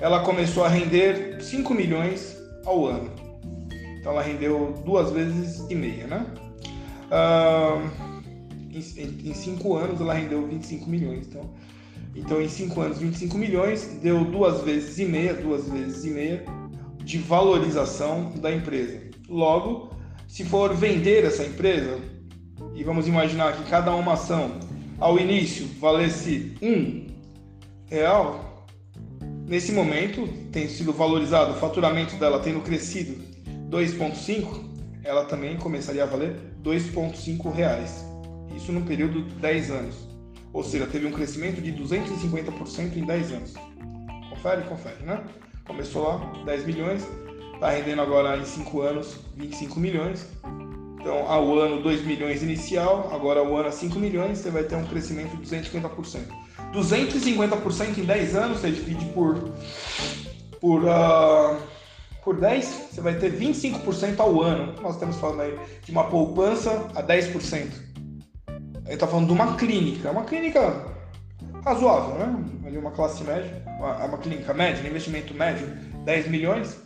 ela 0.00 0.20
começou 0.20 0.64
a 0.64 0.68
render 0.68 1.36
5 1.42 1.74
milhões 1.74 2.34
ao 2.64 2.86
ano. 2.86 3.10
Então 3.98 4.12
ela 4.12 4.22
rendeu 4.22 4.82
duas 4.82 5.10
vezes 5.10 5.62
e 5.68 5.74
meia, 5.74 6.06
né? 6.06 6.26
Uh, 7.10 7.90
em, 8.72 9.30
em 9.30 9.34
cinco 9.34 9.76
anos 9.76 10.00
ela 10.00 10.14
rendeu 10.14 10.46
25 10.46 10.88
milhões. 10.88 11.26
Então, 11.26 11.50
então 12.16 12.40
em 12.40 12.48
cinco 12.48 12.80
anos, 12.80 12.98
25 12.98 13.36
milhões, 13.36 13.84
deu 14.02 14.24
duas 14.24 14.62
vezes 14.62 14.98
e 14.98 15.04
meia, 15.04 15.34
duas 15.34 15.68
vezes 15.68 16.06
e 16.06 16.10
meia 16.10 16.42
de 17.10 17.18
valorização 17.18 18.30
da 18.36 18.52
empresa. 18.52 19.00
Logo, 19.28 19.90
se 20.28 20.44
for 20.44 20.72
vender 20.76 21.24
essa 21.24 21.44
empresa, 21.44 21.98
e 22.72 22.84
vamos 22.84 23.08
imaginar 23.08 23.56
que 23.56 23.68
cada 23.68 23.92
uma 23.92 24.12
ação 24.12 24.60
ao 24.96 25.18
início 25.18 25.66
valesse 25.80 26.54
um 26.62 27.08
real, 27.86 28.64
nesse 29.44 29.72
momento 29.72 30.24
tem 30.52 30.68
sido 30.68 30.92
valorizado, 30.92 31.50
o 31.50 31.56
faturamento 31.56 32.14
dela 32.14 32.38
tendo 32.38 32.60
crescido 32.60 33.20
2,5, 33.68 34.70
ela 35.02 35.24
também 35.24 35.56
começaria 35.56 36.04
a 36.04 36.06
valer 36.06 36.36
2,5 36.62 37.52
reais. 37.52 38.04
Isso 38.56 38.70
no 38.70 38.82
período 38.82 39.22
de 39.22 39.34
10 39.34 39.70
anos. 39.72 39.96
Ou 40.52 40.62
seja, 40.62 40.86
teve 40.86 41.06
um 41.06 41.12
crescimento 41.12 41.60
de 41.60 41.72
250% 41.72 42.96
em 42.96 43.04
10 43.04 43.32
anos. 43.32 43.54
Confere? 44.30 44.62
Confere, 44.62 45.02
né? 45.04 45.24
Começou 45.70 46.02
lá 46.02 46.18
10 46.44 46.66
milhões, 46.66 47.06
está 47.54 47.70
rendendo 47.70 48.02
agora 48.02 48.36
em 48.36 48.44
5 48.44 48.80
anos 48.80 49.20
25 49.36 49.78
milhões. 49.78 50.26
Então, 51.00 51.30
ao 51.30 51.56
ano 51.60 51.80
2 51.80 52.04
milhões 52.04 52.42
inicial, 52.42 53.08
agora 53.12 53.38
ao 53.38 53.56
ano 53.56 53.70
5 53.70 53.96
milhões, 53.96 54.38
você 54.38 54.50
vai 54.50 54.64
ter 54.64 54.74
um 54.74 54.84
crescimento 54.84 55.36
de 55.36 55.46
250%. 55.46 56.22
250% 56.74 57.98
em 57.98 58.04
10 58.04 58.34
anos, 58.34 58.58
você 58.58 58.72
divide 58.72 59.04
por, 59.12 59.38
por, 60.60 60.82
uh, 60.82 61.56
por 62.24 62.40
10, 62.40 62.88
você 62.90 63.00
vai 63.00 63.14
ter 63.14 63.32
25% 63.32 64.18
ao 64.18 64.42
ano. 64.42 64.74
Nós 64.82 64.94
estamos 64.94 65.16
falando 65.18 65.42
aí 65.42 65.58
de 65.84 65.92
uma 65.92 66.04
poupança 66.04 66.88
a 66.96 67.02
10%. 67.02 67.70
Ele 68.86 68.94
está 68.94 69.06
falando 69.06 69.28
de 69.28 69.32
uma 69.32 69.54
clínica, 69.54 70.10
uma 70.10 70.24
clínica 70.24 70.84
razoável, 71.64 72.18
né? 72.18 72.44
Ali 72.70 72.78
uma 72.78 72.92
classe 72.92 73.24
média, 73.24 73.50
uma, 73.78 74.04
uma 74.04 74.18
clínica 74.18 74.54
média, 74.54 74.80
um 74.84 74.86
investimento 74.86 75.34
médio, 75.34 75.66
10 76.04 76.28
milhões. 76.28 76.78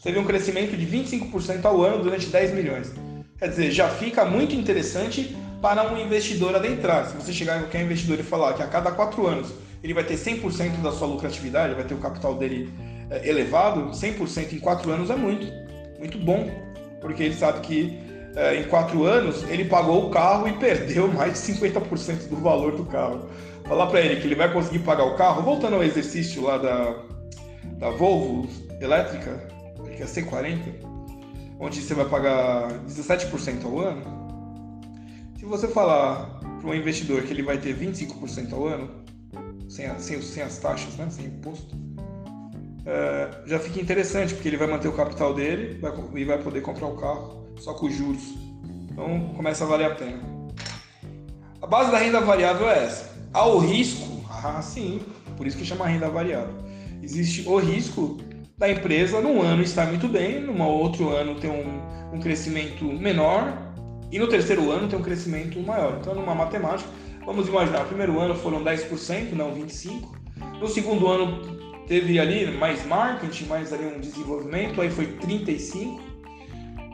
Você 0.00 0.10
vê 0.10 0.18
um 0.18 0.24
crescimento 0.24 0.74
de 0.74 0.86
25% 0.86 1.62
ao 1.66 1.82
ano 1.82 2.02
durante 2.02 2.28
10 2.28 2.54
milhões. 2.54 2.90
Quer 3.38 3.50
dizer, 3.50 3.70
já 3.72 3.90
fica 3.90 4.24
muito 4.24 4.54
interessante 4.54 5.36
para 5.60 5.92
um 5.92 5.98
investidor 5.98 6.56
adentrar. 6.56 7.08
Se 7.08 7.14
você 7.14 7.30
chegar 7.30 7.58
em 7.58 7.60
qualquer 7.64 7.82
investidor 7.82 8.18
e 8.18 8.22
falar 8.22 8.54
que 8.54 8.62
a 8.62 8.66
cada 8.66 8.90
4 8.90 9.26
anos 9.26 9.52
ele 9.84 9.92
vai 9.92 10.02
ter 10.02 10.14
100% 10.14 10.80
da 10.80 10.90
sua 10.90 11.08
lucratividade, 11.08 11.74
vai 11.74 11.84
ter 11.84 11.92
o 11.92 11.98
capital 11.98 12.34
dele 12.34 12.72
é, 13.10 13.28
elevado, 13.28 13.90
100% 13.90 14.54
em 14.54 14.58
4 14.58 14.90
anos 14.90 15.10
é 15.10 15.16
muito, 15.16 15.46
muito 15.98 16.16
bom, 16.16 16.50
porque 17.02 17.22
ele 17.22 17.34
sabe 17.34 17.60
que 17.60 18.00
é, 18.34 18.56
em 18.56 18.64
4 18.64 19.04
anos 19.04 19.42
ele 19.50 19.66
pagou 19.66 20.06
o 20.06 20.10
carro 20.10 20.48
e 20.48 20.54
perdeu 20.54 21.06
mais 21.12 21.34
de 21.34 21.52
50% 21.52 22.28
do 22.30 22.36
valor 22.36 22.74
do 22.74 22.84
carro. 22.86 23.28
Falar 23.68 23.86
para 23.88 24.00
ele 24.00 24.20
que 24.20 24.26
ele 24.26 24.34
vai 24.34 24.52
conseguir 24.52 24.80
pagar 24.80 25.04
o 25.04 25.16
carro, 25.16 25.42
voltando 25.42 25.74
ao 25.74 25.82
exercício 25.82 26.42
lá 26.42 26.56
da, 26.56 26.94
da 27.78 27.90
Volvo 27.90 28.48
elétrica, 28.80 29.48
que 29.96 30.02
é 30.02 30.06
C40, 30.06 30.58
onde 31.58 31.80
você 31.80 31.94
vai 31.94 32.04
pagar 32.04 32.68
17% 32.86 33.64
ao 33.64 33.78
ano, 33.80 34.02
se 35.36 35.44
você 35.44 35.66
falar 35.68 36.38
para 36.60 36.70
um 36.70 36.74
investidor 36.74 37.22
que 37.22 37.32
ele 37.32 37.42
vai 37.42 37.58
ter 37.58 37.76
25% 37.76 38.52
ao 38.52 38.66
ano, 38.66 39.04
sem, 39.68 39.98
sem, 39.98 40.20
sem, 40.22 40.42
as 40.42 40.58
taxas, 40.58 40.94
né, 40.96 41.08
sem 41.10 41.26
imposto, 41.26 41.74
é, 42.84 43.30
já 43.46 43.58
fica 43.58 43.80
interessante, 43.80 44.34
porque 44.34 44.48
ele 44.48 44.56
vai 44.56 44.68
manter 44.68 44.86
o 44.86 44.92
capital 44.92 45.34
dele 45.34 45.78
vai, 45.80 45.92
e 46.14 46.24
vai 46.24 46.38
poder 46.38 46.60
comprar 46.60 46.86
o 46.86 46.96
carro 46.96 47.46
só 47.58 47.74
com 47.74 47.90
juros. 47.90 48.22
Então 48.90 49.34
começa 49.34 49.64
a 49.64 49.66
valer 49.66 49.90
a 49.90 49.94
pena. 49.94 50.20
A 51.60 51.66
base 51.66 51.90
da 51.90 51.98
renda 51.98 52.20
variável 52.20 52.70
é 52.70 52.84
essa. 52.84 53.15
Há 53.36 53.44
o 53.44 53.58
risco, 53.58 54.24
ah 54.30 54.62
sim, 54.62 54.98
por 55.36 55.46
isso 55.46 55.58
que 55.58 55.64
chama 55.66 55.86
renda 55.86 56.08
variável. 56.08 56.54
Existe 57.02 57.46
o 57.46 57.58
risco 57.58 58.16
da 58.56 58.70
empresa 58.70 59.20
num 59.20 59.42
ano 59.42 59.62
estar 59.62 59.84
muito 59.88 60.08
bem, 60.08 60.40
no 60.40 60.66
outro 60.66 61.10
ano 61.10 61.34
ter 61.34 61.48
um, 61.48 62.14
um 62.14 62.18
crescimento 62.18 62.86
menor 62.86 63.74
e 64.10 64.18
no 64.18 64.26
terceiro 64.26 64.70
ano 64.70 64.88
ter 64.88 64.96
um 64.96 65.02
crescimento 65.02 65.60
maior. 65.60 65.98
Então, 66.00 66.14
numa 66.14 66.34
matemática, 66.34 66.88
vamos 67.26 67.46
imaginar, 67.46 67.80
no 67.80 67.88
primeiro 67.88 68.18
ano 68.18 68.34
foram 68.34 68.64
10%, 68.64 69.32
não 69.32 69.54
25%. 69.54 70.02
No 70.58 70.66
segundo 70.66 71.06
ano 71.06 71.42
teve 71.86 72.18
ali 72.18 72.50
mais 72.52 72.86
marketing, 72.86 73.44
mais 73.48 73.70
ali 73.70 73.84
um 73.84 74.00
desenvolvimento, 74.00 74.80
aí 74.80 74.88
foi 74.88 75.08
35%, 75.08 76.00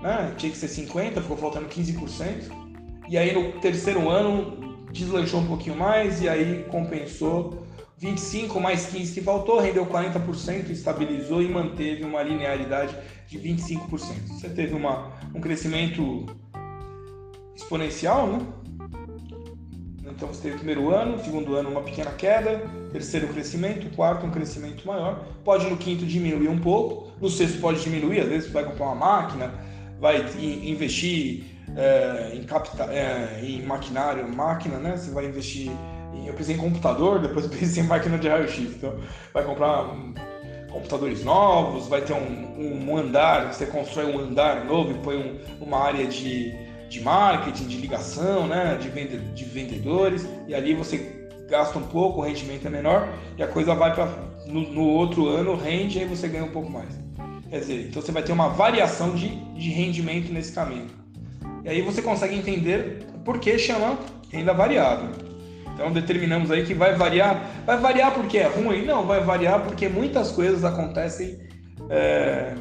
né? 0.02 0.34
tinha 0.36 0.50
que 0.50 0.58
ser 0.58 0.66
50%, 0.66 1.22
ficou 1.22 1.36
faltando 1.36 1.68
15%. 1.68 2.50
E 3.08 3.16
aí 3.16 3.32
no 3.32 3.60
terceiro 3.60 4.10
ano 4.10 4.71
deslanchou 4.92 5.40
um 5.40 5.46
pouquinho 5.46 5.76
mais 5.76 6.20
e 6.22 6.28
aí 6.28 6.64
compensou 6.70 7.66
25 7.98 8.60
mais 8.60 8.86
15 8.86 9.14
que 9.14 9.20
faltou, 9.20 9.60
rendeu 9.60 9.86
40%, 9.86 10.70
estabilizou 10.70 11.42
e 11.42 11.48
manteve 11.48 12.04
uma 12.04 12.22
linearidade 12.22 12.96
de 13.28 13.38
25%. 13.38 13.88
Você 14.28 14.48
teve 14.48 14.74
uma, 14.74 15.12
um 15.34 15.40
crescimento 15.40 16.26
exponencial, 17.54 18.26
né? 18.26 18.40
Então 20.04 20.28
você 20.28 20.42
teve 20.42 20.54
o 20.54 20.58
primeiro 20.58 20.90
ano, 20.90 21.22
segundo 21.24 21.54
ano 21.54 21.70
uma 21.70 21.82
pequena 21.82 22.10
queda, 22.10 22.60
terceiro 22.92 23.28
crescimento, 23.28 23.94
quarto 23.94 24.26
um 24.26 24.30
crescimento 24.30 24.86
maior. 24.86 25.24
Pode 25.44 25.68
no 25.70 25.76
quinto 25.76 26.04
diminuir 26.04 26.48
um 26.48 26.58
pouco, 26.58 27.10
no 27.20 27.30
sexto 27.30 27.60
pode 27.60 27.80
diminuir, 27.80 28.20
às 28.20 28.28
vezes 28.28 28.50
vai 28.50 28.64
comprar 28.64 28.86
uma 28.86 28.94
máquina, 28.94 29.54
vai 29.98 30.20
investir 30.38 31.44
é, 31.76 32.32
em, 32.34 32.42
capital, 32.44 32.88
é, 32.90 33.40
em 33.42 33.62
maquinário, 33.62 34.28
máquina, 34.28 34.78
né? 34.78 34.96
Você 34.96 35.10
vai 35.10 35.26
investir 35.26 35.70
eu 36.26 36.34
pensei 36.34 36.54
em 36.54 36.58
computador, 36.58 37.18
depois 37.18 37.46
pensei 37.48 37.82
em 37.82 37.86
máquina 37.86 38.18
de 38.18 38.28
raio-x. 38.28 38.58
Então, 38.58 38.94
vai 39.32 39.44
comprar 39.44 39.84
um, 39.84 40.14
computadores 40.70 41.24
novos, 41.24 41.88
vai 41.88 42.00
ter 42.00 42.12
um, 42.12 42.88
um, 42.88 42.96
andar, 42.96 43.52
você 43.52 43.66
constrói 43.66 44.06
um 44.06 44.18
andar 44.18 44.64
novo 44.64 44.92
e 44.92 44.94
põe 44.94 45.16
um, 45.16 45.38
uma 45.60 45.78
área 45.78 46.06
de, 46.06 46.52
de 46.88 47.00
marketing, 47.00 47.66
de 47.66 47.76
ligação, 47.76 48.46
né, 48.46 48.76
de, 48.80 48.88
vende, 48.88 49.18
de 49.18 49.44
vendedores, 49.44 50.26
e 50.46 50.54
ali 50.54 50.74
você 50.74 51.28
gasta 51.48 51.78
um 51.78 51.82
pouco, 51.82 52.20
o 52.20 52.24
rendimento 52.24 52.66
é 52.66 52.70
menor, 52.70 53.08
e 53.36 53.42
a 53.42 53.46
coisa 53.46 53.74
vai 53.74 53.94
para 53.94 54.06
no, 54.46 54.60
no, 54.72 54.84
outro 54.84 55.28
ano 55.28 55.54
rende 55.54 55.98
e 55.98 56.02
aí 56.02 56.08
você 56.08 56.26
ganha 56.26 56.44
um 56.44 56.50
pouco 56.50 56.70
mais. 56.70 56.88
Quer 57.50 57.60
dizer, 57.60 57.88
então 57.88 58.00
você 58.00 58.10
vai 58.10 58.22
ter 58.22 58.32
uma 58.32 58.48
variação 58.48 59.14
de, 59.14 59.28
de 59.28 59.68
rendimento 59.68 60.32
nesse 60.32 60.52
caminho. 60.52 61.01
E 61.64 61.68
aí 61.68 61.82
você 61.82 62.02
consegue 62.02 62.34
entender 62.34 63.06
por 63.24 63.38
que 63.38 63.58
chama 63.58 63.98
renda 64.30 64.52
variável. 64.52 65.10
Então 65.74 65.92
determinamos 65.92 66.50
aí 66.50 66.64
que 66.64 66.74
vai 66.74 66.94
variar. 66.96 67.50
Vai 67.64 67.78
variar 67.78 68.12
porque 68.12 68.38
é 68.38 68.46
ruim? 68.46 68.84
Não, 68.84 69.06
vai 69.06 69.20
variar 69.20 69.60
porque 69.62 69.88
muitas 69.88 70.30
coisas 70.32 70.64
acontecem 70.64 71.38
é, 71.88 72.54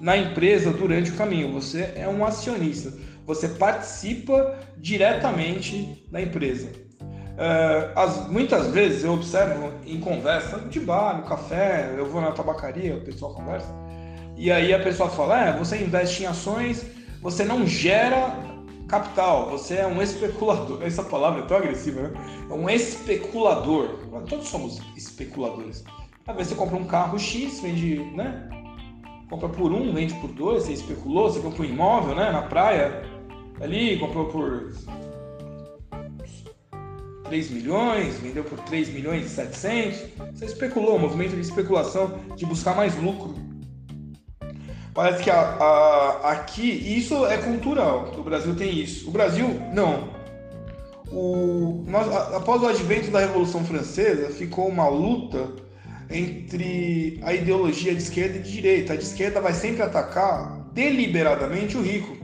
na 0.00 0.16
empresa 0.16 0.70
durante 0.70 1.10
o 1.10 1.14
caminho. 1.14 1.52
Você 1.52 1.92
é 1.96 2.06
um 2.08 2.24
acionista. 2.24 2.92
Você 3.26 3.48
participa 3.48 4.58
diretamente 4.78 6.06
da 6.10 6.20
empresa. 6.20 6.68
É, 7.38 7.90
as, 7.94 8.28
muitas 8.28 8.68
vezes 8.68 9.04
eu 9.04 9.12
observo 9.12 9.72
em 9.84 10.00
conversa 10.00 10.58
de 10.60 10.80
bar, 10.80 11.18
no 11.18 11.24
café, 11.24 11.92
eu 11.96 12.06
vou 12.06 12.20
na 12.20 12.30
tabacaria, 12.30 12.96
o 12.96 13.00
pessoal 13.02 13.34
conversa, 13.34 13.68
e 14.36 14.50
aí 14.50 14.72
a 14.72 14.78
pessoa 14.78 15.10
fala: 15.10 15.48
é, 15.48 15.52
você 15.52 15.76
investe 15.76 16.22
em 16.22 16.26
ações, 16.26 16.86
você 17.20 17.44
não 17.44 17.66
gera 17.66 18.36
capital, 18.88 19.50
você 19.50 19.76
é 19.76 19.86
um 19.86 20.00
especulador. 20.00 20.82
Essa 20.84 21.02
palavra 21.02 21.42
é 21.42 21.46
tão 21.46 21.56
agressiva, 21.56 22.02
né? 22.02 22.12
É 22.48 22.52
um 22.52 22.68
especulador. 22.70 23.98
Todos 24.28 24.48
somos 24.48 24.80
especuladores. 24.96 25.84
Às 26.26 26.36
vezes 26.36 26.52
você 26.52 26.58
compra 26.58 26.76
um 26.76 26.84
carro 26.84 27.18
X, 27.18 27.60
vende, 27.60 27.96
né? 28.14 28.48
Compra 29.28 29.48
por 29.48 29.72
um, 29.72 29.92
vende 29.92 30.14
por 30.14 30.28
dois, 30.28 30.64
você 30.64 30.72
especulou, 30.72 31.30
você 31.30 31.40
comprou 31.40 31.66
um 31.66 31.70
imóvel, 31.70 32.14
né? 32.14 32.30
Na 32.30 32.42
praia, 32.42 33.02
ali, 33.60 33.98
comprou 33.98 34.26
por 34.26 34.72
3 37.24 37.50
milhões, 37.50 38.18
vendeu 38.20 38.44
por 38.44 38.58
3 38.60 38.88
milhões 38.90 39.26
e 39.26 39.28
700. 39.28 39.98
Você 40.32 40.46
especulou, 40.46 40.98
movimento 40.98 41.34
de 41.34 41.40
especulação, 41.40 42.20
de 42.36 42.46
buscar 42.46 42.74
mais 42.76 42.96
lucro. 43.00 43.34
Parece 44.96 45.22
que 45.22 45.30
a, 45.30 45.40
a, 45.40 46.32
aqui, 46.32 46.70
isso 46.96 47.26
é 47.26 47.36
cultural, 47.36 48.10
o 48.16 48.22
Brasil 48.22 48.56
tem 48.56 48.78
isso. 48.78 49.06
O 49.06 49.12
Brasil, 49.12 49.60
não. 49.74 50.08
O, 51.12 51.84
nós, 51.86 52.10
após 52.34 52.62
o 52.62 52.66
advento 52.66 53.10
da 53.10 53.20
Revolução 53.20 53.62
Francesa, 53.62 54.30
ficou 54.30 54.66
uma 54.66 54.88
luta 54.88 55.50
entre 56.08 57.20
a 57.22 57.34
ideologia 57.34 57.94
de 57.94 58.02
esquerda 58.02 58.38
e 58.38 58.40
de 58.40 58.50
direita. 58.50 58.94
A 58.94 58.96
de 58.96 59.02
esquerda 59.02 59.38
vai 59.38 59.52
sempre 59.52 59.82
atacar 59.82 60.66
deliberadamente 60.72 61.76
o 61.76 61.82
rico. 61.82 62.16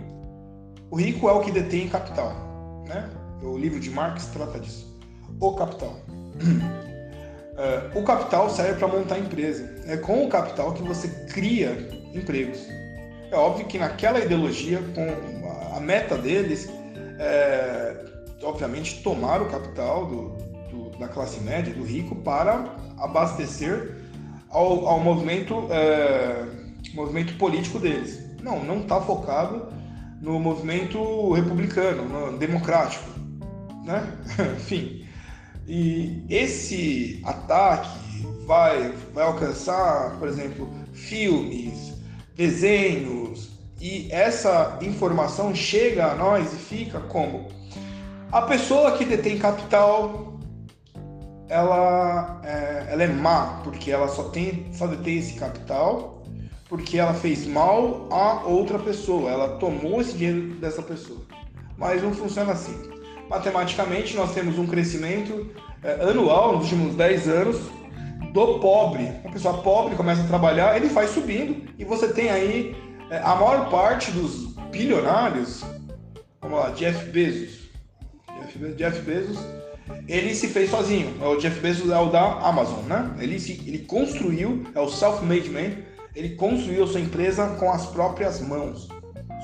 O 0.90 0.96
rico 0.96 1.28
é 1.28 1.32
o 1.32 1.40
que 1.40 1.50
detém 1.50 1.90
capital. 1.90 2.85
Né? 2.88 3.06
O 3.42 3.58
livro 3.58 3.80
de 3.80 3.90
Marx 3.90 4.28
trata 4.28 4.58
disso. 4.58 4.98
O 5.38 5.52
capital. 5.56 5.94
o 7.94 8.02
capital 8.02 8.48
serve 8.48 8.78
para 8.78 8.88
montar 8.88 9.18
empresa. 9.18 9.74
É 9.87 9.98
com 9.98 10.24
o 10.24 10.28
capital 10.30 10.72
que 10.72 10.82
você 10.82 11.08
cria 11.26 12.00
empregos. 12.14 12.66
É 13.31 13.37
óbvio 13.37 13.66
que 13.66 13.79
naquela 13.79 14.20
ideologia, 14.20 14.81
com 14.94 15.77
a 15.77 15.81
meta 15.81 16.16
deles, 16.18 16.68
é, 17.18 18.05
obviamente, 18.42 19.03
tomar 19.03 19.40
o 19.40 19.48
capital 19.48 20.07
do, 20.07 20.29
do, 20.70 20.98
da 20.98 21.09
classe 21.09 21.40
média, 21.40 21.72
do 21.72 21.85
rico, 21.85 22.14
para 22.16 22.77
abastecer 22.98 23.96
ao, 24.51 24.87
ao 24.87 25.01
movimento, 25.01 25.66
é, 25.70 26.44
movimento 26.94 27.35
político 27.38 27.79
deles. 27.79 28.22
Não, 28.42 28.62
não 28.62 28.81
está 28.81 29.01
focado 29.01 29.72
no 30.20 30.38
movimento 30.38 31.33
republicano, 31.33 32.05
no 32.05 32.38
democrático, 32.38 33.09
né? 33.85 34.07
Enfim, 34.57 35.05
e 35.66 36.25
esse 36.29 37.20
ataque 37.25 37.98
vai, 38.46 38.92
vai 39.14 39.25
alcançar, 39.25 40.18
por 40.18 40.29
exemplo, 40.29 40.68
filmes, 40.92 41.91
desenhos, 42.35 43.51
e 43.81 44.09
essa 44.12 44.79
informação 44.81 45.55
chega 45.55 46.12
a 46.12 46.14
nós 46.14 46.53
e 46.53 46.57
fica 46.57 47.01
como? 47.01 47.49
A 48.31 48.42
pessoa 48.42 48.97
que 48.97 49.05
detém 49.05 49.38
capital, 49.38 50.38
ela 51.49 52.40
é, 52.45 52.87
ela 52.90 53.03
é 53.03 53.09
má, 53.09 53.61
porque 53.64 53.90
ela 53.90 54.09
só, 54.09 54.25
tem, 54.25 54.66
só 54.73 54.87
detém 54.87 55.18
esse 55.18 55.35
capital 55.35 56.12
porque 56.73 56.99
ela 56.99 57.12
fez 57.12 57.47
mal 57.47 58.09
a 58.11 58.45
outra 58.47 58.79
pessoa, 58.79 59.31
ela 59.31 59.59
tomou 59.59 60.01
esse 60.01 60.16
dinheiro 60.16 60.55
dessa 60.55 60.81
pessoa. 60.81 61.21
Mas 61.77 62.03
não 62.03 62.14
funciona 62.14 62.53
assim. 62.53 62.75
Matematicamente, 63.29 64.16
nós 64.16 64.33
temos 64.33 64.59
um 64.59 64.66
crescimento 64.66 65.51
é, 65.83 66.03
anual 66.03 66.55
nos 66.55 66.62
últimos 66.62 66.95
10 66.97 67.29
anos 67.29 67.61
do 68.33 68.59
pobre. 68.59 69.12
A 69.25 69.29
pessoa 69.31 69.59
pobre 69.59 69.95
começa 69.95 70.23
a 70.23 70.27
trabalhar, 70.27 70.77
ele 70.77 70.88
faz 70.88 71.11
subindo 71.11 71.68
e 71.79 71.85
você 71.85 72.09
tem 72.09 72.31
aí 72.31 72.75
é, 73.11 73.18
a 73.18 73.35
maior 73.35 73.68
parte 73.71 74.11
dos 74.11 74.55
bilionários, 74.71 75.62
vamos 76.40 76.59
lá, 76.59 76.71
Jeff 76.71 77.05
Bezos. 77.11 77.62
Jeff, 78.40 78.75
Jeff 78.75 79.01
Bezos, 79.03 79.38
ele 80.09 80.35
se 80.35 80.49
fez 80.49 80.71
sozinho. 80.71 81.14
O 81.23 81.37
Jeff 81.37 81.61
Bezos 81.61 81.90
é 81.90 81.99
o 81.99 82.09
da 82.09 82.38
Amazon, 82.40 82.85
né? 82.87 83.14
Ele, 83.18 83.38
se, 83.38 83.62
ele 83.66 83.81
construiu, 83.81 84.64
é 84.75 84.81
o 84.81 84.88
self-made 84.88 85.51
man, 85.51 85.77
ele 86.14 86.31
construiu 86.31 86.85
a 86.85 86.87
sua 86.87 87.01
empresa 87.01 87.47
com 87.59 87.71
as 87.71 87.87
próprias 87.87 88.40
mãos. 88.40 88.88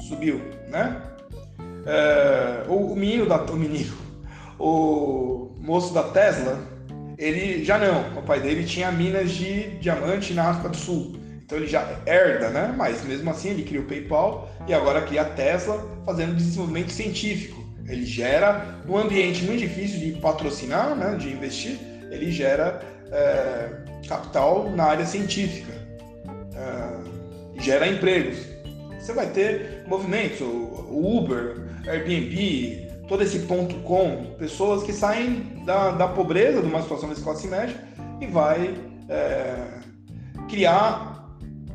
Subiu, 0.08 0.40
né? 0.68 1.02
É, 1.84 2.64
o, 2.68 2.92
o 2.92 2.96
menino 2.96 3.26
da. 3.26 3.36
O 3.42 3.56
menino. 3.56 3.94
O 4.58 5.50
moço 5.60 5.94
da 5.94 6.02
Tesla, 6.04 6.58
ele 7.18 7.64
já 7.64 7.76
não. 7.78 8.18
O 8.18 8.22
pai 8.22 8.40
dele 8.40 8.64
tinha 8.64 8.92
minas 8.92 9.32
de 9.32 9.70
diamante 9.78 10.32
na 10.32 10.50
África 10.50 10.68
do 10.68 10.76
Sul. 10.76 11.16
Então 11.44 11.58
ele 11.58 11.66
já 11.66 12.00
herda, 12.06 12.50
né? 12.50 12.72
Mas 12.76 13.04
mesmo 13.04 13.28
assim 13.30 13.50
ele 13.50 13.64
cria 13.64 13.80
o 13.80 13.84
PayPal 13.84 14.50
e 14.68 14.74
agora 14.74 15.02
cria 15.02 15.22
a 15.22 15.24
Tesla 15.24 15.84
fazendo 16.06 16.36
desenvolvimento 16.36 16.92
científico. 16.92 17.66
Ele 17.86 18.04
gera, 18.04 18.82
num 18.86 18.98
ambiente 18.98 19.42
muito 19.44 19.60
difícil 19.60 19.98
de 19.98 20.20
patrocinar, 20.20 20.94
né? 20.94 21.16
de 21.16 21.30
investir, 21.30 21.78
ele 22.10 22.30
gera 22.30 22.80
é, 23.10 23.70
capital 24.06 24.70
na 24.70 24.84
área 24.84 25.06
científica. 25.06 25.72
É, 26.54 27.62
gera 27.62 27.88
empregos. 27.88 28.38
Você 29.00 29.14
vai 29.14 29.26
ter 29.30 29.84
movimentos, 29.86 30.40
o 30.42 31.16
Uber, 31.16 31.56
Airbnb, 31.86 32.87
todo 33.08 33.22
esse 33.22 33.40
ponto 33.40 33.74
com 33.76 34.34
pessoas 34.38 34.82
que 34.82 34.92
saem 34.92 35.62
da, 35.64 35.90
da 35.90 36.08
pobreza, 36.08 36.60
de 36.60 36.68
uma 36.68 36.82
situação 36.82 37.12
de 37.12 37.20
classe 37.20 37.48
média, 37.48 37.74
e 38.20 38.26
vai 38.26 38.74
é, 39.08 39.80
criar 40.48 41.26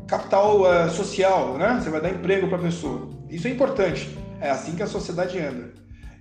capital 0.08 0.72
é, 0.72 0.90
social, 0.90 1.58
né? 1.58 1.80
Você 1.82 1.90
vai 1.90 2.00
dar 2.00 2.12
emprego 2.12 2.48
para 2.48 2.58
a 2.58 2.62
pessoa. 2.62 3.10
Isso 3.30 3.48
é 3.48 3.50
importante. 3.50 4.18
É 4.40 4.50
assim 4.50 4.76
que 4.76 4.84
a 4.84 4.88
sociedade 4.88 5.40
anda. 5.40 5.74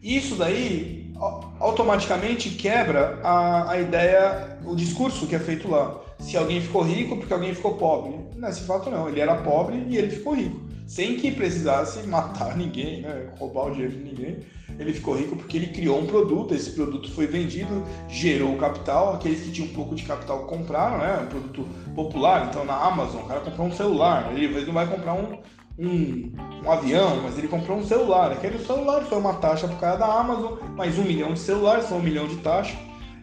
Isso 0.03 0.35
daí 0.35 1.13
automaticamente 1.61 2.51
quebra 2.51 3.21
a, 3.23 3.71
a 3.71 3.81
ideia, 3.81 4.59
o 4.65 4.75
discurso 4.75 5.27
que 5.27 5.35
é 5.37 5.39
feito 5.39 5.69
lá. 5.69 6.01
Se 6.19 6.37
alguém 6.37 6.61
ficou 6.61 6.83
rico 6.83 7.17
porque 7.17 7.33
alguém 7.33 7.55
ficou 7.55 7.75
pobre. 7.75 8.19
Nesse 8.37 8.63
fato 8.63 8.91
não, 8.91 9.09
ele 9.09 9.21
era 9.21 9.37
pobre 9.37 9.85
e 9.89 9.97
ele 9.97 10.11
ficou 10.11 10.35
rico. 10.35 10.61
Sem 10.93 11.17
que 11.17 11.33
precisasse 11.33 12.07
matar 12.07 12.55
ninguém, 12.55 13.01
né? 13.01 13.31
roubar 13.39 13.69
o 13.69 13.71
dinheiro 13.71 13.97
de 13.97 14.05
ninguém 14.05 14.45
ele 14.79 14.93
ficou 14.93 15.15
rico 15.15 15.37
porque 15.37 15.57
ele 15.57 15.69
criou 15.69 16.01
um 16.01 16.07
produto, 16.07 16.55
esse 16.55 16.71
produto 16.71 17.11
foi 17.11 17.27
vendido, 17.27 17.85
gerou 18.09 18.57
capital, 18.57 19.15
aqueles 19.15 19.41
que 19.41 19.53
tinham 19.53 19.69
um 19.69 19.75
pouco 19.75 19.95
de 19.95 20.03
capital 20.03 20.45
compraram, 20.45 20.99
né? 20.99 21.21
Um 21.23 21.27
produto 21.27 21.69
popular, 21.95 22.49
então 22.49 22.65
na 22.65 22.75
Amazon, 22.75 23.23
o 23.23 23.27
cara 23.27 23.41
comprou 23.41 23.67
um 23.67 23.73
celular, 23.73 24.33
ele 24.35 24.65
não 24.65 24.73
vai 24.73 24.87
comprar 24.87 25.15
um, 25.15 25.39
um, 25.79 26.33
um 26.65 26.71
avião, 26.71 27.21
mas 27.23 27.39
ele 27.39 27.49
comprou 27.49 27.79
um 27.79 27.85
celular. 27.85 28.33
Aquele 28.33 28.59
celular 28.59 29.03
foi 29.05 29.19
uma 29.19 29.35
taxa 29.35 29.67
para 29.67 29.77
o 29.77 29.81
cara 29.81 29.97
da 29.97 30.07
Amazon, 30.07 30.59
mais 30.77 30.99
um 30.99 31.05
milhão 31.05 31.33
de 31.35 31.41
celulares, 31.41 31.87
são 31.87 31.99
um 31.99 32.03
milhão 32.03 32.27
de 32.27 32.37
taxa, 32.37 32.77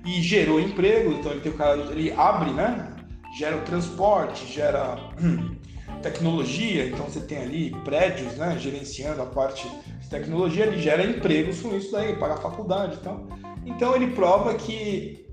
e 0.06 0.22
gerou 0.22 0.60
emprego, 0.60 1.12
então 1.14 1.32
ele 1.32 1.42
tem 1.42 1.52
o 1.52 1.56
cara, 1.56 1.78
ele 1.92 2.12
abre, 2.12 2.52
né? 2.52 2.96
Gera 3.38 3.58
o 3.58 3.62
transporte, 3.62 4.52
gera 4.52 4.98
tecnologia, 6.02 6.88
então 6.88 7.06
você 7.06 7.20
tem 7.20 7.38
ali 7.40 7.72
prédios, 7.84 8.36
né? 8.36 8.58
Gerenciando 8.60 9.22
a 9.22 9.26
parte 9.26 9.70
tecnologia, 10.10 10.66
ele 10.66 10.82
gera 10.82 11.06
empregos 11.06 11.62
com 11.62 11.76
isso 11.76 11.92
daí, 11.92 12.16
paga 12.16 12.34
a 12.34 12.38
faculdade 12.38 12.96
e 12.96 12.98
tal. 12.98 13.28
Então 13.66 13.96
ele 13.96 14.08
prova 14.08 14.56
que 14.56 15.26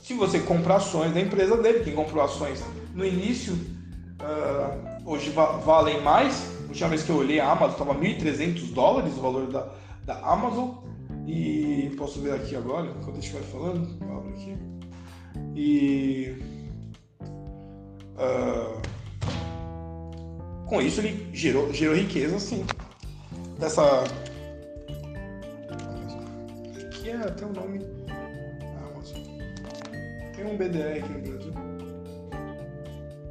se 0.00 0.14
você 0.14 0.40
comprar 0.40 0.76
ações 0.76 1.12
da 1.12 1.20
empresa 1.20 1.56
dele, 1.56 1.84
quem 1.84 1.94
comprou 1.94 2.24
ações 2.24 2.64
no 2.94 3.04
início, 3.04 3.52
uh, 3.52 5.10
hoje 5.10 5.30
valem 5.30 6.00
mais. 6.00 6.50
A 6.64 6.68
última 6.68 6.88
vez 6.88 7.02
que 7.02 7.10
eu 7.10 7.16
olhei 7.16 7.40
a 7.40 7.50
Amazon 7.50 7.72
estava 7.72 7.94
1.300 7.94 8.72
dólares 8.72 9.12
o 9.16 9.20
valor 9.20 9.46
da, 9.48 9.68
da 10.04 10.18
Amazon. 10.20 10.70
E 11.26 11.94
posso 11.98 12.20
ver 12.20 12.32
aqui 12.32 12.56
agora, 12.56 12.86
quando 13.04 13.16
eu 13.16 13.20
estiver 13.20 13.42
falando, 13.42 13.86
abro 14.04 14.30
aqui. 14.30 14.56
E 15.54 16.36
uh, 17.20 18.80
com 20.68 20.82
isso 20.82 21.00
ele 21.00 21.28
gerou, 21.32 21.72
gerou 21.72 21.96
riqueza, 21.96 22.38
sim. 22.38 22.64
Dessa. 23.58 24.04
Aqui 26.86 27.10
é 27.10 27.16
até 27.16 27.44
o 27.44 27.52
nome. 27.52 27.80
Amazon. 28.92 29.22
Tem 30.36 30.46
um 30.46 30.56
BDR 30.56 31.02
aqui 31.02 31.12
no 31.12 31.20
Brasil. 31.20 31.52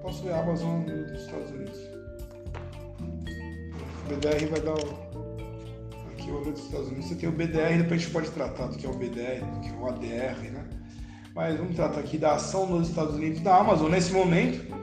Posso 0.02 0.23
ver 0.23 0.34
a 0.34 0.39
Amazon 0.39 0.82
nos 0.82 1.21
Estados 1.21 1.52
Unidos. 1.52 1.80
O 4.06 4.10
BDR 4.10 4.47
vai 4.47 4.62
dar 4.62 4.73
o 4.73 5.08
aqui 6.28 6.32
o 6.32 6.52
dos 6.52 6.63
Estados 6.63 6.88
Unidos, 6.88 7.08
você 7.08 7.15
tem 7.15 7.30
o 7.30 7.32
BDR, 7.32 7.78
depois 7.78 7.91
a 7.91 7.97
gente 7.97 8.12
pode 8.12 8.32
tratar 8.32 8.67
do 8.67 8.78
que 8.78 8.86
é 8.86 8.89
o 8.89 8.93
BDR, 8.93 9.45
do 9.45 9.60
que 9.62 9.69
é 9.69 9.78
o 9.78 9.88
ADR, 9.88 10.52
né? 10.52 10.65
Mas 11.34 11.58
vamos 11.58 11.76
tratar 11.76 12.00
aqui 12.00 12.17
da 12.17 12.34
ação 12.34 12.65
nos 12.65 12.89
Estados 12.89 13.15
Unidos 13.15 13.41
da 13.41 13.58
Amazon. 13.58 13.91
Nesse 13.91 14.12
momento, 14.12 14.76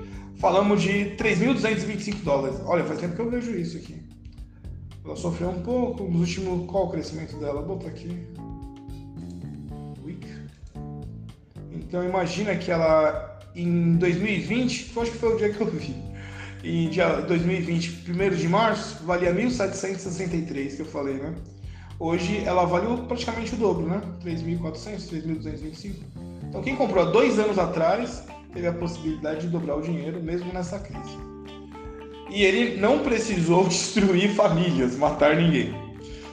falamos 0.44 0.83
de 0.83 1.16
3.225 1.16 2.16
dólares. 2.22 2.61
Olha, 2.66 2.85
faz 2.85 3.00
tempo 3.00 3.16
que 3.16 3.22
eu 3.22 3.30
vejo 3.30 3.50
isso 3.57 3.78
aqui. 3.78 3.98
Ela 5.02 5.16
sofreu 5.16 5.48
um 5.48 5.62
pouco 5.62 6.04
nos 6.04 6.28
últimos. 6.28 6.70
Qual 6.70 6.85
o 6.85 6.90
crescimento 6.90 7.35
dela? 7.38 7.62
Bota 7.62 7.88
aqui. 7.88 8.26
Week. 10.04 10.28
Então 11.72 12.04
imagina 12.04 12.54
que 12.57 12.70
ela 12.70 13.40
em 13.57 13.96
2020, 13.96 14.92
eu 14.94 15.02
acho 15.02 15.12
que 15.12 15.16
foi 15.16 15.35
o 15.35 15.38
dia 15.38 15.50
que 15.50 15.62
eu 15.62 15.66
vi 15.66 15.94
em 16.62 16.90
dia 16.90 17.22
2020, 17.22 18.04
1 18.11 18.37
de 18.37 18.48
março, 18.48 19.02
valia 19.04 19.35
1.763, 19.35 20.76
que 20.76 20.80
eu 20.80 20.87
falei, 20.87 21.14
né? 21.14 21.35
Hoje 21.98 22.42
ela 22.44 22.66
vale 22.66 22.87
praticamente 23.07 23.54
o 23.54 23.57
dobro, 23.57 23.87
né? 23.87 24.02
3.400, 24.22 25.09
3.225. 25.09 25.94
Então 26.48 26.62
quem 26.62 26.76
comprou 26.76 27.07
há 27.07 27.11
dois 27.11 27.38
anos 27.38 27.59
atrás 27.59 28.24
teve 28.55 28.67
a 28.67 28.73
possibilidade 28.73 29.43
de 29.43 29.49
dobrar 29.49 29.77
o 29.77 29.83
dinheiro 29.83 30.23
mesmo 30.23 30.53
nessa 30.53 30.79
crise. 30.79 31.19
E 32.31 32.43
ele 32.43 32.81
não 32.81 33.01
precisou 33.01 33.67
destruir 33.69 34.35
famílias, 34.35 34.97
matar 34.97 35.37
ninguém. 35.37 35.75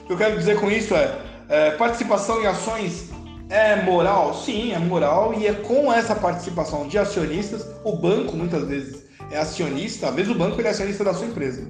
O 0.04 0.06
que 0.06 0.12
eu 0.12 0.16
quero 0.16 0.38
dizer 0.38 0.58
com 0.58 0.70
isso 0.70 0.94
é, 0.94 1.18
é 1.48 1.70
participação 1.72 2.40
em 2.40 2.46
ações 2.46 3.10
é 3.52 3.82
moral? 3.82 4.34
Sim, 4.34 4.72
é 4.72 4.78
moral 4.78 5.34
e 5.34 5.46
é 5.46 5.52
com 5.52 5.92
essa 5.92 6.14
participação 6.14 6.88
de 6.88 6.96
acionistas, 6.96 7.66
o 7.84 7.94
banco 7.94 8.34
muitas 8.34 8.66
vezes 8.66 9.04
é 9.30 9.36
acionista, 9.38 10.08
às 10.08 10.14
vezes 10.14 10.32
o 10.32 10.34
banco 10.34 10.58
ele 10.58 10.68
é 10.68 10.70
acionista 10.70 11.04
da 11.04 11.12
sua 11.12 11.26
empresa. 11.26 11.66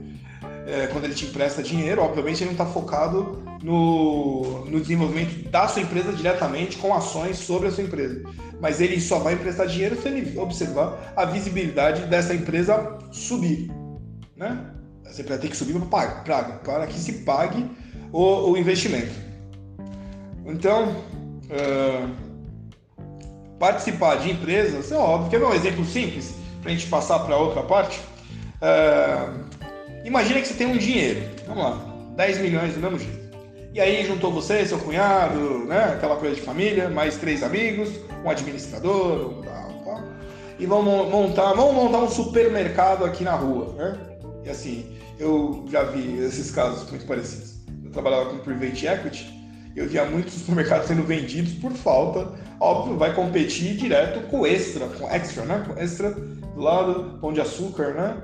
É, 0.64 0.86
quando 0.86 1.04
ele 1.04 1.14
te 1.14 1.26
empresta 1.26 1.60
dinheiro, 1.60 2.00
obviamente 2.00 2.44
ele 2.44 2.46
não 2.46 2.52
está 2.52 2.66
focado 2.66 3.42
no, 3.64 4.64
no 4.66 4.80
desenvolvimento 4.80 5.48
da 5.50 5.66
sua 5.66 5.82
empresa 5.82 6.12
diretamente 6.12 6.76
com 6.76 6.94
ações 6.94 7.38
sobre 7.38 7.66
a 7.66 7.70
sua 7.72 7.82
empresa. 7.82 8.22
Mas 8.62 8.80
ele 8.80 9.00
só 9.00 9.18
vai 9.18 9.34
emprestar 9.34 9.66
dinheiro 9.66 10.00
se 10.00 10.06
ele 10.06 10.38
observar 10.38 11.12
a 11.16 11.24
visibilidade 11.24 12.06
dessa 12.06 12.32
empresa 12.32 12.96
subir. 13.10 13.68
Né? 14.36 14.70
Essa 15.04 15.20
empresa 15.20 15.40
tem 15.40 15.50
que 15.50 15.56
subir 15.56 15.78
para, 15.80 16.44
para, 16.62 16.86
que 16.86 16.96
se 16.96 17.24
pague 17.24 17.68
o, 18.12 18.52
o 18.52 18.56
investimento. 18.56 19.12
Então, 20.46 20.94
é, 21.50 22.06
participar 23.58 24.20
de 24.20 24.30
empresas 24.30 24.92
é 24.92 24.96
óbvio 24.96 25.28
que 25.28 25.34
é 25.34 25.48
um 25.48 25.54
exemplo 25.54 25.84
simples 25.84 26.32
para 26.60 26.70
a 26.70 26.74
gente 26.74 26.86
passar 26.86 27.18
para 27.18 27.36
outra 27.36 27.64
parte. 27.64 28.00
Uh, 28.62 30.04
imagina 30.04 30.40
que 30.40 30.46
você 30.46 30.54
tem 30.54 30.68
um 30.68 30.76
dinheiro, 30.76 31.20
vamos 31.48 31.64
lá, 31.64 31.84
10 32.16 32.38
milhões 32.38 32.74
do 32.74 32.80
mesmo 32.80 33.00
jeito. 33.00 33.21
E 33.74 33.80
aí 33.80 34.04
juntou 34.04 34.30
você, 34.30 34.64
seu 34.66 34.78
cunhado, 34.78 35.64
né, 35.64 35.94
aquela 35.94 36.16
coisa 36.16 36.34
de 36.34 36.42
família, 36.42 36.90
mais 36.90 37.16
três 37.16 37.42
amigos, 37.42 37.88
um 38.22 38.28
administrador, 38.28 39.38
um 39.38 39.40
tal, 39.40 39.72
tal, 39.84 40.04
e 40.58 40.66
vamos 40.66 41.10
montar, 41.10 41.54
vamos 41.54 41.74
montar 41.74 41.98
um 41.98 42.08
supermercado 42.10 43.04
aqui 43.04 43.24
na 43.24 43.34
rua, 43.34 43.74
né? 43.74 43.98
E 44.44 44.50
assim, 44.50 44.98
eu 45.18 45.64
já 45.70 45.84
vi 45.84 46.18
esses 46.18 46.50
casos 46.50 46.88
muito 46.90 47.06
parecidos. 47.06 47.62
Eu 47.82 47.90
trabalhava 47.90 48.30
com 48.30 48.38
private 48.38 48.86
equity 48.86 49.42
eu 49.74 49.88
via 49.88 50.04
muitos 50.04 50.34
supermercados 50.34 50.86
sendo 50.86 51.02
vendidos 51.02 51.54
por 51.54 51.72
falta, 51.72 52.32
óbvio, 52.60 52.96
vai 52.98 53.14
competir 53.14 53.76
direto 53.76 54.20
com 54.28 54.46
extra, 54.46 54.86
com 54.86 55.08
extra, 55.08 55.44
né? 55.44 55.64
Com 55.66 55.80
extra 55.80 56.10
do 56.10 56.60
lado, 56.60 57.18
pão 57.20 57.32
de 57.32 57.40
açúcar, 57.40 57.94
né? 57.94 58.22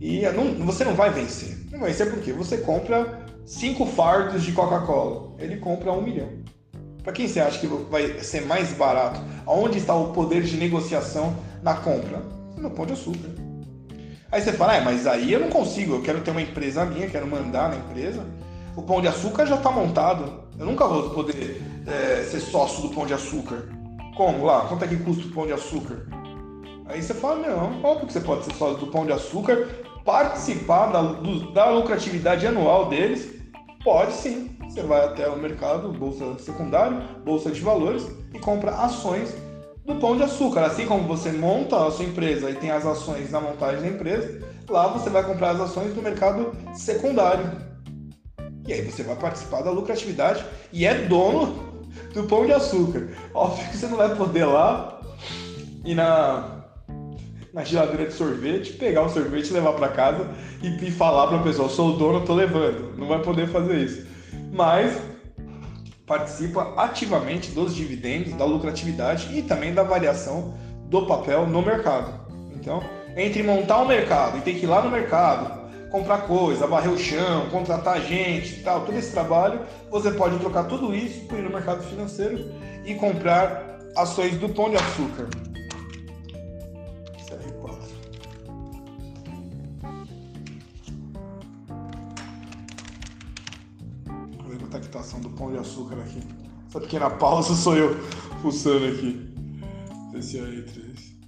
E 0.00 0.22
não, 0.32 0.66
você 0.66 0.84
não 0.84 0.94
vai 0.94 1.10
vencer. 1.10 1.56
Não 1.70 1.78
vai 1.80 1.90
vencer 1.90 2.10
porque 2.10 2.32
você 2.32 2.58
compra 2.58 3.26
cinco 3.48 3.86
fardos 3.86 4.42
de 4.42 4.52
Coca-Cola, 4.52 5.32
ele 5.38 5.56
compra 5.56 5.90
um 5.90 6.02
milhão. 6.02 6.28
Para 7.02 7.14
quem 7.14 7.26
você 7.26 7.40
acha 7.40 7.58
que 7.58 7.66
vai 7.66 8.22
ser 8.22 8.42
mais 8.42 8.74
barato? 8.74 9.22
Aonde 9.46 9.78
está 9.78 9.94
o 9.94 10.12
poder 10.12 10.42
de 10.42 10.58
negociação 10.58 11.34
na 11.62 11.72
compra? 11.74 12.22
No 12.58 12.70
pão 12.70 12.84
de 12.84 12.92
açúcar. 12.92 13.30
Aí 14.30 14.42
você 14.42 14.52
fala, 14.52 14.76
ah, 14.76 14.80
mas 14.82 15.06
aí 15.06 15.32
eu 15.32 15.40
não 15.40 15.48
consigo, 15.48 15.94
eu 15.94 16.02
quero 16.02 16.20
ter 16.20 16.30
uma 16.30 16.42
empresa 16.42 16.84
minha, 16.84 17.08
quero 17.08 17.26
mandar 17.26 17.70
na 17.70 17.76
empresa. 17.76 18.22
O 18.76 18.82
pão 18.82 19.00
de 19.00 19.08
açúcar 19.08 19.46
já 19.46 19.54
está 19.54 19.70
montado. 19.70 20.44
Eu 20.58 20.66
nunca 20.66 20.86
vou 20.86 21.08
poder 21.08 21.62
é, 21.86 22.24
ser 22.24 22.40
sócio 22.40 22.82
do 22.82 22.90
pão 22.90 23.06
de 23.06 23.14
açúcar. 23.14 23.70
Como 24.14 24.44
lá? 24.44 24.66
Quanto 24.68 24.84
é 24.84 24.88
que 24.88 24.96
custa 24.96 25.26
o 25.26 25.30
pão 25.30 25.46
de 25.46 25.54
açúcar? 25.54 26.06
Aí 26.84 27.02
você 27.02 27.14
fala, 27.14 27.48
não, 27.48 27.82
óbvio 27.82 28.06
que 28.08 28.12
você 28.12 28.20
pode 28.20 28.44
ser 28.44 28.54
sócio 28.54 28.78
do 28.78 28.86
Pão 28.88 29.04
de 29.04 29.12
Açúcar, 29.12 29.68
participar 30.06 30.86
da, 30.86 31.02
do, 31.02 31.52
da 31.52 31.70
lucratividade 31.70 32.46
anual 32.46 32.88
deles, 32.88 33.37
pode 33.88 34.12
sim. 34.12 34.50
Você 34.68 34.82
vai 34.82 35.02
até 35.02 35.26
o 35.30 35.38
mercado, 35.38 35.90
bolsa 35.90 36.38
secundária, 36.38 37.00
bolsa 37.24 37.50
de 37.50 37.58
valores 37.62 38.06
e 38.34 38.38
compra 38.38 38.70
ações 38.72 39.34
do 39.86 39.94
Pão 39.94 40.14
de 40.14 40.24
Açúcar. 40.24 40.66
Assim 40.66 40.84
como 40.84 41.08
você 41.08 41.32
monta 41.32 41.86
a 41.86 41.90
sua 41.90 42.04
empresa 42.04 42.50
e 42.50 42.54
tem 42.54 42.70
as 42.70 42.84
ações 42.84 43.30
na 43.30 43.40
montagem 43.40 43.80
da 43.80 43.88
empresa, 43.88 44.46
lá 44.68 44.88
você 44.88 45.08
vai 45.08 45.22
comprar 45.22 45.52
as 45.52 45.60
ações 45.62 45.94
do 45.94 46.02
mercado 46.02 46.54
secundário. 46.74 47.50
E 48.66 48.74
aí 48.74 48.82
você 48.82 49.02
vai 49.02 49.16
participar 49.16 49.62
da 49.62 49.70
lucratividade 49.70 50.44
e 50.70 50.84
é 50.84 50.92
dono 51.06 51.86
do 52.12 52.24
Pão 52.24 52.44
de 52.44 52.52
Açúcar. 52.52 53.08
Óbvio 53.32 53.70
que 53.70 53.76
você 53.78 53.86
não 53.86 53.96
vai 53.96 54.14
poder 54.14 54.44
lá 54.44 55.00
e 55.82 55.94
na 55.94 56.57
na 57.52 57.64
geladeira 57.64 58.06
de 58.06 58.12
sorvete, 58.12 58.74
pegar 58.74 59.02
o 59.02 59.08
sorvete, 59.08 59.52
levar 59.52 59.72
para 59.72 59.88
casa 59.88 60.28
e, 60.62 60.68
e 60.68 60.90
falar 60.90 61.26
para 61.28 61.38
a 61.38 61.42
pessoa: 61.42 61.68
sou 61.68 61.94
o 61.94 61.96
dono, 61.96 62.24
tô 62.24 62.34
levando. 62.34 62.96
Não 62.96 63.06
vai 63.06 63.20
poder 63.22 63.48
fazer 63.48 63.78
isso. 63.78 64.06
Mas 64.52 64.98
participa 66.06 66.72
ativamente 66.76 67.50
dos 67.50 67.74
dividendos, 67.74 68.32
da 68.34 68.44
lucratividade 68.44 69.36
e 69.36 69.42
também 69.42 69.74
da 69.74 69.82
variação 69.82 70.54
do 70.86 71.06
papel 71.06 71.46
no 71.46 71.60
mercado. 71.60 72.12
Então, 72.54 72.82
entre 73.16 73.42
montar 73.42 73.82
um 73.82 73.86
mercado 73.86 74.38
e 74.38 74.40
ter 74.40 74.54
que 74.54 74.64
ir 74.64 74.68
lá 74.68 74.80
no 74.80 74.90
mercado, 74.90 75.58
comprar 75.90 76.22
coisa, 76.22 76.66
varrer 76.66 76.90
o 76.90 76.98
chão, 76.98 77.48
contratar 77.50 78.00
gente 78.00 78.62
tal, 78.62 78.82
todo 78.82 78.96
esse 78.96 79.12
trabalho, 79.12 79.60
você 79.90 80.10
pode 80.10 80.38
trocar 80.38 80.64
tudo 80.64 80.94
isso 80.94 81.26
por 81.26 81.38
ir 81.38 81.42
no 81.42 81.50
mercado 81.50 81.82
financeiro 81.82 82.50
e 82.84 82.94
comprar 82.94 83.78
ações 83.96 84.36
do 84.38 84.48
Pão 84.48 84.70
de 84.70 84.76
Açúcar. 84.76 85.28
Captação 94.98 95.20
do 95.20 95.30
Pão 95.30 95.52
de 95.52 95.58
Açúcar 95.58 95.94
aqui. 95.96 96.20
Essa 96.68 96.80
pequena 96.80 97.08
pausa 97.08 97.54
sou 97.54 97.76
eu 97.76 97.96
pulsando 98.42 98.86
aqui. 98.86 99.32
PCAE 100.12 100.62
3. 100.62 101.18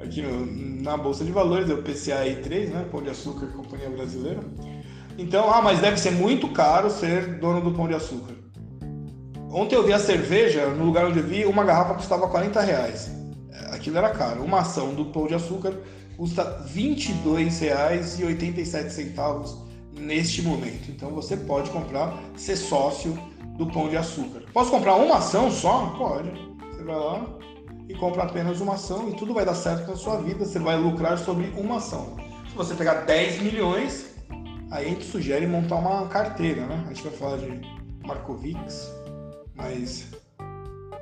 Aqui 0.00 0.22
no, 0.22 0.44
na 0.82 0.96
Bolsa 0.96 1.24
de 1.24 1.30
Valores 1.30 1.70
é 1.70 1.74
o 1.74 1.82
PCAE 1.82 2.42
3, 2.42 2.70
né? 2.70 2.88
Pão 2.90 3.00
de 3.02 3.10
Açúcar 3.10 3.46
Companhia 3.48 3.90
Brasileira. 3.90 4.40
Então, 5.16 5.48
ah, 5.52 5.62
mas 5.62 5.78
deve 5.80 5.98
ser 5.98 6.10
muito 6.10 6.48
caro 6.48 6.90
ser 6.90 7.38
dono 7.38 7.60
do 7.60 7.70
Pão 7.72 7.86
de 7.86 7.94
Açúcar. 7.94 8.34
Ontem 9.50 9.76
eu 9.76 9.86
vi 9.86 9.92
a 9.92 10.00
cerveja, 10.00 10.68
no 10.70 10.84
lugar 10.84 11.06
onde 11.06 11.20
eu 11.20 11.24
vi, 11.24 11.44
uma 11.44 11.62
garrafa 11.62 11.94
custava 11.94 12.28
40 12.28 12.60
reais. 12.60 13.12
É, 13.52 13.76
aquilo 13.76 13.96
era 13.96 14.10
caro. 14.10 14.42
Uma 14.42 14.58
ação 14.60 14.92
do 14.92 15.04
Pão 15.06 15.28
de 15.28 15.34
Açúcar 15.34 15.74
custa 16.16 16.42
R$ 16.42 16.96
22,87 16.96 19.54
neste 19.98 20.42
momento. 20.42 20.90
Então 20.90 21.10
você 21.10 21.36
pode 21.36 21.70
comprar, 21.70 22.18
ser 22.36 22.56
sócio 22.56 23.18
do 23.56 23.66
Pão 23.66 23.88
de 23.88 23.96
Açúcar. 23.96 24.42
Posso 24.52 24.70
comprar 24.70 24.96
uma 24.96 25.16
ação 25.18 25.50
só? 25.50 25.94
Pode. 25.96 26.30
Você 26.70 26.82
vai 26.82 26.96
lá 26.96 27.26
e 27.88 27.94
compra 27.94 28.24
apenas 28.24 28.60
uma 28.60 28.74
ação 28.74 29.08
e 29.10 29.16
tudo 29.16 29.34
vai 29.34 29.44
dar 29.44 29.54
certo 29.54 29.90
na 29.90 29.96
sua 29.96 30.16
vida. 30.16 30.44
Você 30.44 30.58
vai 30.58 30.76
lucrar 30.76 31.18
sobre 31.18 31.52
uma 31.56 31.76
ação. 31.76 32.16
Se 32.48 32.54
você 32.56 32.74
pegar 32.74 33.02
10 33.02 33.42
milhões, 33.42 34.14
aí 34.70 34.86
a 34.86 34.88
gente 34.88 35.04
sugere 35.04 35.46
montar 35.46 35.76
uma 35.76 36.06
carteira, 36.08 36.66
né? 36.66 36.82
A 36.86 36.88
gente 36.88 37.02
vai 37.02 37.12
falar 37.12 37.36
de 37.38 37.60
Markovics, 38.06 38.90
mas 39.54 40.06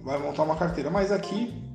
vai 0.03 0.19
montar 0.19 0.43
uma 0.43 0.57
carteira. 0.57 0.91
Mas 0.91 1.13
aqui 1.13 1.72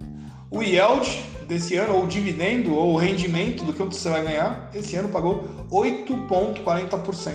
o 0.49 0.61
yield 0.61 1.23
desse 1.47 1.75
ano, 1.75 1.95
ou 1.95 2.07
dividendo, 2.07 2.73
ou 2.73 2.93
o 2.93 2.97
rendimento 2.97 3.63
do 3.63 3.73
que 3.73 3.83
você 3.83 4.09
vai 4.09 4.23
ganhar, 4.23 4.69
esse 4.73 4.95
ano 4.95 5.09
pagou 5.09 5.43
8,40%. 5.71 7.33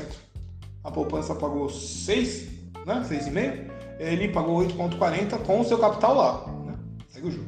A 0.85 0.90
poupança 0.90 1.35
pagou 1.35 1.68
6, 1.70 2.48
né? 2.87 3.05
6,5%. 3.09 3.70
ele 3.98 4.29
pagou 4.29 4.59
8,40 4.66 5.38
com 5.38 5.61
o 5.61 5.64
seu 5.64 5.79
capital 5.79 6.14
lá. 6.14 6.46
Né? 6.66 6.75
Segue 7.09 7.29
o 7.29 7.31
jogo. 7.31 7.46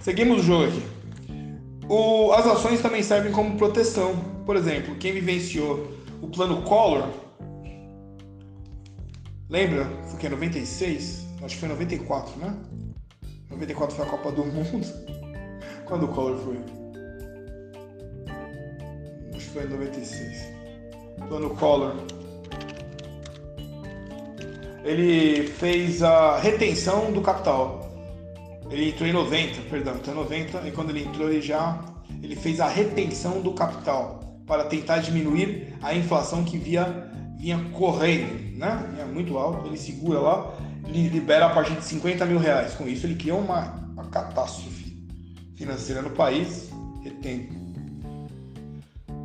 Seguimos 0.00 0.40
o 0.40 0.42
jogo 0.42 0.64
aqui. 0.64 0.82
O, 1.88 2.32
as 2.32 2.46
ações 2.46 2.80
também 2.80 3.02
servem 3.02 3.32
como 3.32 3.56
proteção. 3.56 4.14
Por 4.44 4.56
exemplo, 4.56 4.94
quem 4.96 5.12
vivenciou 5.12 5.90
o 6.22 6.28
plano 6.28 6.62
Collor, 6.62 7.08
lembra? 9.48 9.86
Foi 10.08 10.18
que 10.18 10.28
96? 10.28 11.26
Acho 11.42 11.54
que 11.54 11.60
foi 11.60 11.68
94, 11.68 12.38
né? 12.38 12.54
94 13.50 13.96
foi 13.96 14.04
a 14.04 14.08
Copa 14.08 14.32
do 14.32 14.44
Mundo. 14.44 14.86
Quando 15.84 16.04
o 16.04 16.08
Collor 16.08 16.38
foi? 16.38 16.58
Acho 19.34 19.46
que 19.46 19.52
foi 19.52 19.64
em 19.64 19.68
96. 19.68 20.56
Plano 21.28 21.50
Collor 21.50 21.94
ele 24.86 25.48
fez 25.48 26.00
a 26.00 26.38
retenção 26.38 27.12
do 27.12 27.20
capital. 27.20 27.90
Ele 28.70 28.90
entrou 28.90 29.08
em 29.08 29.12
90, 29.12 29.62
perdão, 29.68 29.96
entrou 29.96 30.14
em 30.14 30.18
90 30.18 30.68
e 30.68 30.70
quando 30.70 30.90
ele 30.90 31.02
entrou 31.02 31.28
ele 31.28 31.42
já 31.42 31.84
ele 32.22 32.36
fez 32.36 32.60
a 32.60 32.68
retenção 32.68 33.40
do 33.40 33.52
capital 33.52 34.20
para 34.46 34.64
tentar 34.64 34.98
diminuir 34.98 35.74
a 35.82 35.92
inflação 35.92 36.44
que 36.44 36.56
via, 36.56 37.10
vinha 37.36 37.58
correndo, 37.72 38.56
né? 38.56 38.88
Vinha 38.92 39.06
muito 39.06 39.36
alto, 39.36 39.66
ele 39.66 39.76
segura 39.76 40.20
lá, 40.20 40.54
libera 40.86 41.46
a 41.46 41.50
partir 41.50 41.74
de 41.74 41.84
50 41.84 42.24
mil 42.26 42.38
reais. 42.38 42.74
Com 42.74 42.86
isso 42.86 43.06
ele 43.06 43.16
criou 43.16 43.40
uma, 43.40 43.74
uma 43.92 44.04
catástrofe 44.06 44.96
financeira 45.56 46.02
no 46.02 46.10
país, 46.10 46.70
retendo. 47.02 47.54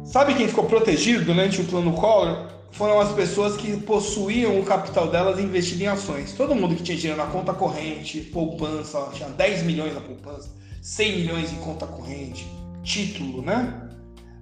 Sabe 0.04 0.36
quem 0.36 0.48
ficou 0.48 0.66
protegido 0.66 1.24
durante 1.26 1.62
o 1.62 1.66
plano 1.66 1.94
Collor? 1.94 2.52
foram 2.72 3.00
as 3.00 3.12
pessoas 3.12 3.58
que 3.58 3.78
possuíam 3.78 4.60
o 4.60 4.64
capital 4.64 5.10
delas 5.10 5.40
investido 5.40 5.84
em 5.84 5.88
ações. 5.88 6.34
Todo 6.34 6.56
mundo 6.56 6.76
que 6.76 6.84
tinha 6.84 6.98
dinheiro 6.98 7.22
na 7.22 7.28
conta 7.28 7.54
corrente, 7.54 8.22
poupança, 8.22 9.10
tinha 9.14 9.30
10 9.30 9.64
milhões 9.64 9.94
na 9.94 10.02
poupança, 10.02 10.50
100 10.82 11.18
milhões 11.18 11.52
em 11.52 11.58
conta 11.58 11.86
corrente, 11.86 12.48
título, 12.82 13.42
né? 13.42 13.90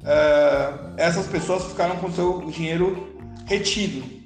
Uh, 0.02 0.94
essas 0.96 1.28
pessoas 1.28 1.66
ficaram 1.66 1.98
com 1.98 2.12
seu 2.12 2.40
dinheiro 2.52 3.10
retido 3.46 4.19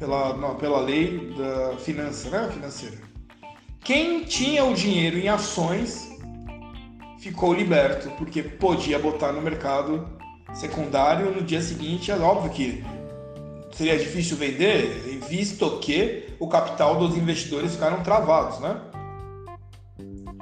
pela, 0.00 0.54
pela 0.54 0.80
lei 0.80 1.32
da 1.36 1.76
finança, 1.76 2.30
né? 2.30 2.50
financeira. 2.50 2.96
Quem 3.84 4.24
tinha 4.24 4.64
o 4.64 4.74
dinheiro 4.74 5.18
em 5.18 5.28
ações 5.28 6.08
ficou 7.18 7.52
liberto, 7.52 8.10
porque 8.16 8.42
podia 8.42 8.98
botar 8.98 9.30
no 9.30 9.42
mercado 9.42 10.08
secundário 10.54 11.30
no 11.30 11.42
dia 11.42 11.60
seguinte, 11.60 12.10
é 12.10 12.16
óbvio 12.16 12.50
que 12.50 12.82
seria 13.72 13.98
difícil 13.98 14.36
vender, 14.36 15.20
visto 15.28 15.78
que 15.78 16.28
o 16.40 16.48
capital 16.48 16.96
dos 16.96 17.16
investidores 17.16 17.74
ficaram 17.74 18.02
travados, 18.02 18.58
né? 18.58 18.80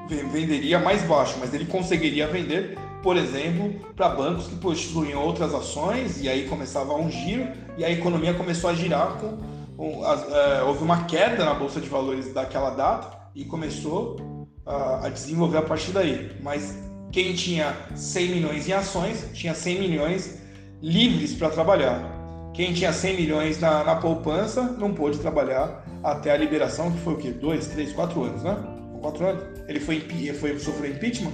Venderia 0.08 0.78
mais 0.78 1.02
baixo, 1.02 1.36
mas 1.38 1.52
ele 1.52 1.66
conseguiria 1.66 2.26
vender, 2.28 2.78
por 3.08 3.16
exemplo, 3.16 3.72
para 3.96 4.10
bancos 4.10 4.48
que 4.48 4.56
possuíam 4.56 5.22
outras 5.22 5.54
ações, 5.54 6.20
e 6.20 6.28
aí 6.28 6.46
começava 6.46 6.92
um 6.94 7.10
giro, 7.10 7.48
e 7.78 7.82
a 7.82 7.90
economia 7.90 8.34
começou 8.34 8.68
a 8.68 8.74
girar 8.74 9.14
com. 9.14 9.38
com 9.78 10.04
é, 10.04 10.62
houve 10.64 10.84
uma 10.84 11.04
queda 11.04 11.42
na 11.42 11.54
Bolsa 11.54 11.80
de 11.80 11.88
Valores 11.88 12.34
daquela 12.34 12.68
data 12.68 13.16
e 13.34 13.46
começou 13.46 14.46
a, 14.66 15.06
a 15.06 15.08
desenvolver 15.08 15.56
a 15.56 15.62
partir 15.62 15.92
daí. 15.92 16.32
Mas 16.42 16.78
quem 17.10 17.32
tinha 17.32 17.74
100 17.94 18.28
milhões 18.28 18.68
em 18.68 18.72
ações 18.72 19.26
tinha 19.32 19.54
100 19.54 19.80
milhões 19.80 20.42
livres 20.82 21.32
para 21.32 21.48
trabalhar. 21.48 22.50
Quem 22.52 22.74
tinha 22.74 22.92
100 22.92 23.16
milhões 23.16 23.58
na, 23.58 23.84
na, 23.84 23.96
poupança 23.96 24.64
não 24.78 24.92
pôde 24.92 25.16
trabalhar 25.16 25.82
até 26.04 26.30
a 26.30 26.36
liberação, 26.36 26.92
que 26.92 26.98
foi 26.98 27.14
o 27.14 27.16
quê? 27.16 27.30
Dois, 27.30 27.68
três, 27.68 27.90
quatro 27.90 28.22
anos, 28.22 28.42
né? 28.42 28.54
Quatro 29.00 29.26
anos. 29.26 29.44
Ele 29.66 29.80
foi, 29.80 29.98
foi 30.34 30.58
sofreu 30.58 30.90
impeachment? 30.90 31.32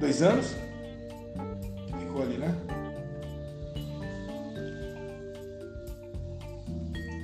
Dois 0.00 0.20
anos? 0.20 0.52
Ficou 2.10 2.22
ali, 2.22 2.38
né? 2.38 2.52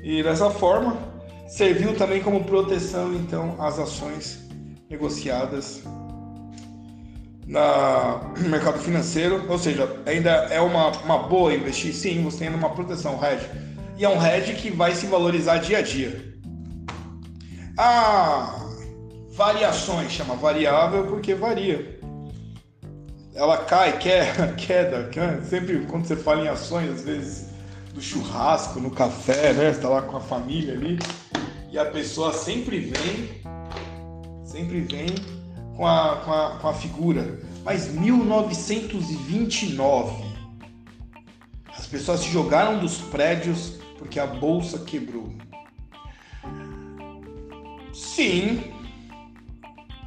E 0.04 0.22
dessa 0.22 0.48
forma, 0.48 0.96
serviu 1.48 1.96
também 1.96 2.22
como 2.22 2.44
proteção, 2.44 3.12
então, 3.14 3.56
às 3.60 3.80
ações 3.80 4.48
negociadas 4.88 5.82
no 7.44 8.38
mercado 8.48 8.78
financeiro, 8.78 9.44
ou 9.48 9.58
seja, 9.58 9.90
ainda 10.06 10.30
é 10.30 10.60
uma, 10.60 10.92
uma 11.02 11.18
boa 11.24 11.52
investir, 11.52 11.92
sim, 11.92 12.22
você 12.22 12.44
tem 12.44 12.54
uma 12.54 12.70
proteção 12.70 13.18
hedge. 13.20 13.50
E 13.98 14.04
é 14.04 14.08
um 14.08 14.24
hedge 14.24 14.54
que 14.54 14.70
vai 14.70 14.94
se 14.94 15.06
valorizar 15.06 15.58
dia 15.58 15.78
a 15.78 15.82
dia. 15.82 16.32
Ah, 17.76 18.54
variações, 19.32 20.12
chama 20.12 20.36
variável 20.36 21.06
porque 21.08 21.34
varia. 21.34 21.95
Ela 23.36 23.58
cai, 23.58 23.96
queda, 24.00 24.52
queda, 24.54 25.08
sempre 25.44 25.86
quando 25.86 26.06
você 26.06 26.16
fala 26.16 26.42
em 26.42 26.48
ações, 26.48 26.90
às 26.90 27.02
vezes 27.02 27.50
do 27.92 28.00
churrasco, 28.00 28.80
no 28.80 28.90
café, 28.90 29.52
né? 29.52 29.70
Você 29.72 29.80
tá 29.80 29.90
lá 29.90 30.02
com 30.02 30.16
a 30.16 30.20
família 30.20 30.72
ali, 30.72 30.98
e 31.70 31.78
a 31.78 31.84
pessoa 31.84 32.32
sempre 32.32 32.80
vem, 32.80 33.42
sempre 34.44 34.80
vem 34.80 35.14
com 35.76 35.86
a, 35.86 36.16
com 36.24 36.32
a, 36.32 36.58
com 36.58 36.68
a 36.68 36.74
figura. 36.74 37.38
Mas 37.62 37.88
1929, 37.88 40.24
as 41.76 41.86
pessoas 41.86 42.20
se 42.20 42.30
jogaram 42.30 42.78
dos 42.78 42.96
prédios 42.98 43.74
porque 43.98 44.18
a 44.18 44.26
bolsa 44.26 44.78
quebrou. 44.78 45.34
Sim, 47.92 48.72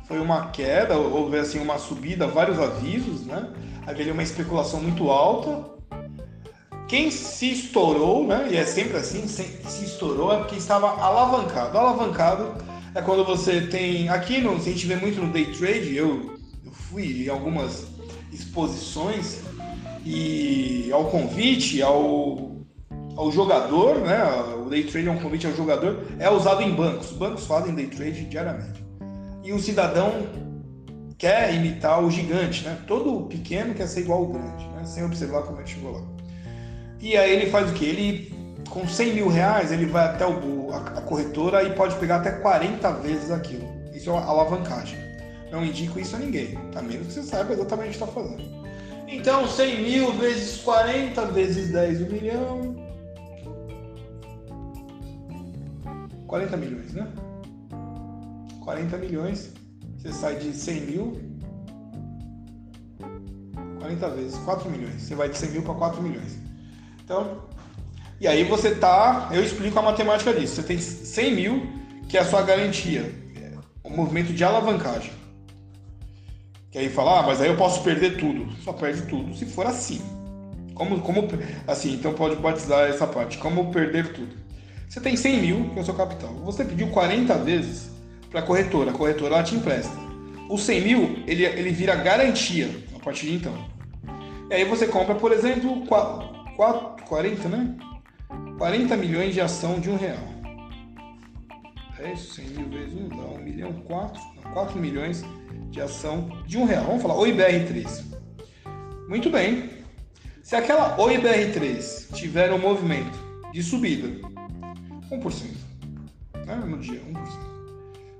foi 0.09 0.19
uma 0.19 0.47
queda, 0.47 0.97
houve 0.97 1.37
assim 1.37 1.59
uma 1.59 1.77
subida, 1.77 2.25
vários 2.25 2.57
avisos, 2.59 3.27
né? 3.27 3.47
Havia 3.85 4.11
uma 4.11 4.23
especulação 4.23 4.81
muito 4.81 5.11
alta. 5.11 5.69
Quem 6.87 7.11
se 7.11 7.51
estourou, 7.51 8.25
né? 8.25 8.47
E 8.49 8.57
é 8.57 8.65
sempre 8.65 8.97
assim, 8.97 9.27
se 9.27 9.85
estourou 9.85 10.33
é 10.33 10.37
porque 10.37 10.55
estava 10.55 10.99
alavancado. 10.99 11.77
Alavancado 11.77 12.55
é 12.95 13.01
quando 13.03 13.23
você 13.23 13.61
tem. 13.61 14.09
Aqui 14.09 14.41
no, 14.41 14.55
a 14.55 14.57
gente 14.57 14.87
vê 14.87 14.95
muito 14.95 15.21
no 15.21 15.31
day 15.31 15.45
trade, 15.45 15.95
eu, 15.95 16.35
eu 16.65 16.71
fui 16.71 17.25
em 17.25 17.29
algumas 17.29 17.85
exposições 18.33 19.41
e 20.03 20.89
ao 20.91 21.05
convite 21.05 21.83
ao, 21.83 22.55
ao 23.15 23.31
jogador, 23.31 23.99
né? 23.99 24.23
O 24.57 24.69
day 24.71 24.85
trade 24.85 25.07
é 25.07 25.11
um 25.11 25.19
convite 25.19 25.45
ao 25.45 25.53
jogador, 25.53 26.03
é 26.17 26.27
usado 26.31 26.63
em 26.63 26.71
bancos. 26.71 27.11
Os 27.11 27.17
bancos 27.17 27.45
fazem 27.45 27.75
day 27.75 27.85
trade 27.85 28.25
diariamente. 28.25 28.78
E 29.49 29.51
o 29.51 29.57
cidadão 29.57 30.27
quer 31.17 31.55
imitar 31.55 32.03
o 32.03 32.11
gigante, 32.11 32.63
né? 32.63 32.77
Todo 32.85 33.25
pequeno 33.25 33.73
quer 33.73 33.87
ser 33.87 34.01
igual 34.01 34.19
ao 34.19 34.27
grande, 34.27 34.63
né? 34.67 34.85
Sem 34.85 35.03
observar 35.03 35.41
como 35.41 35.59
ele 35.59 35.67
chegou 35.67 35.93
lá. 35.93 36.03
E 37.01 37.17
aí 37.17 37.31
ele 37.31 37.49
faz 37.49 37.67
o 37.71 37.73
que? 37.73 37.83
Ele 37.83 38.61
com 38.69 38.87
100 38.87 39.15
mil 39.15 39.27
reais, 39.27 39.71
ele 39.71 39.87
vai 39.87 40.05
até 40.05 40.23
o, 40.27 40.71
a, 40.71 41.01
corretora 41.01 41.63
e 41.63 41.73
pode 41.73 41.95
pegar 41.95 42.17
até 42.17 42.33
40 42.33 42.91
vezes 43.01 43.31
aquilo. 43.31 43.67
Isso 43.91 44.11
é 44.11 44.13
uma 44.13 44.23
alavancagem. 44.23 44.99
Não 45.51 45.65
indico 45.65 45.99
isso 45.99 46.15
a 46.15 46.19
ninguém, 46.19 46.55
a 46.75 46.81
menos 46.83 47.07
que 47.07 47.13
você 47.13 47.23
saiba 47.23 47.51
exatamente 47.51 47.87
o 47.87 47.97
que 47.97 48.03
está 48.03 48.05
fazendo. 48.05 48.43
Então, 49.07 49.47
100 49.47 49.81
mil 49.81 50.13
vezes 50.13 50.57
40 50.61 51.25
vezes 51.25 51.71
10, 51.71 52.01
1 52.01 52.05
milhão. 52.11 52.75
40 56.27 56.55
milhões, 56.55 56.93
né? 56.93 57.07
40 58.69 58.97
milhões, 58.97 59.51
você 59.97 60.13
sai 60.13 60.35
de 60.35 60.53
100 60.53 60.81
mil, 60.81 61.19
40 63.79 64.09
vezes, 64.11 64.37
4 64.37 64.69
milhões. 64.69 65.01
Você 65.01 65.15
vai 65.15 65.27
de 65.27 65.39
100 65.39 65.49
mil 65.49 65.61
para 65.63 65.73
4 65.73 66.03
milhões. 66.03 66.37
Então, 67.03 67.45
e 68.21 68.27
aí 68.27 68.43
você 68.43 68.75
tá, 68.75 69.29
eu 69.31 69.43
explico 69.43 69.79
a 69.79 69.81
matemática 69.81 70.31
disso. 70.31 70.53
Você 70.53 70.61
tem 70.61 70.77
100 70.77 71.35
mil, 71.35 71.67
que 72.07 72.15
é 72.15 72.21
a 72.21 72.25
sua 72.25 72.43
garantia, 72.43 73.11
o 73.83 73.89
movimento 73.89 74.31
de 74.33 74.43
alavancagem. 74.43 75.13
Que 76.69 76.77
aí 76.77 76.89
fala, 76.91 77.21
ah, 77.21 77.23
mas 77.23 77.41
aí 77.41 77.47
eu 77.47 77.57
posso 77.57 77.81
perder 77.81 78.17
tudo. 78.17 78.51
Só 78.61 78.71
perde 78.71 79.01
tudo 79.07 79.33
se 79.33 79.47
for 79.47 79.65
assim. 79.65 79.99
Como, 80.75 81.01
como 81.01 81.27
assim, 81.65 81.95
então 81.95 82.13
pode 82.13 82.35
batizar 82.35 82.87
essa 82.87 83.07
parte. 83.07 83.39
Como 83.39 83.71
perder 83.71 84.13
tudo? 84.13 84.35
Você 84.87 85.01
tem 85.01 85.17
100 85.17 85.41
mil, 85.41 85.69
que 85.71 85.79
é 85.79 85.81
o 85.81 85.85
seu 85.85 85.95
capital. 85.95 86.35
Você 86.45 86.63
pediu 86.63 86.89
40 86.89 87.33
vezes 87.39 87.88
para 88.29 88.39
a 88.39 88.43
corretora. 88.43 88.91
A 88.91 88.93
corretora 88.93 89.35
ela 89.35 89.43
te 89.43 89.55
empresta. 89.55 89.95
O 90.49 90.57
100 90.57 90.81
mil, 90.81 91.23
ele, 91.27 91.45
ele 91.45 91.71
vira 91.71 91.95
garantia 91.95 92.69
a 92.95 92.99
partir 92.99 93.27
de 93.27 93.35
então. 93.35 93.53
E 94.49 94.53
aí 94.53 94.65
você 94.65 94.87
compra, 94.87 95.15
por 95.15 95.31
exemplo, 95.31 95.85
4, 95.85 96.55
4, 96.55 97.05
40, 97.05 97.49
né? 97.49 97.75
40 98.57 98.97
milhões 98.97 99.33
de 99.33 99.41
ação 99.41 99.79
de 99.79 99.89
um 99.89 99.95
real. 99.95 100.27
É 101.99 102.13
isso, 102.13 102.33
100 102.35 102.45
mil 102.49 102.69
vezes 102.69 102.93
1 102.93 103.09
dá 103.09 103.15
1 103.15 103.37
milhão, 103.39 103.73
4, 103.85 104.21
4 104.53 104.79
milhões 104.79 105.23
de 105.69 105.81
ação 105.81 106.29
de 106.47 106.57
um 106.57 106.65
real. 106.65 106.85
Vamos 106.85 107.01
falar, 107.01 107.15
OIBR3. 107.15 108.03
Muito 109.07 109.29
bem. 109.29 109.69
Se 110.41 110.55
aquela 110.55 110.97
OIBR3 110.97 112.13
tiver 112.13 112.51
um 112.51 112.57
movimento 112.57 113.17
de 113.51 113.61
subida, 113.61 114.07
1%, 115.11 115.43
né? 116.45 116.55
no 116.55 116.79
dia, 116.79 117.01
1%. 117.01 117.48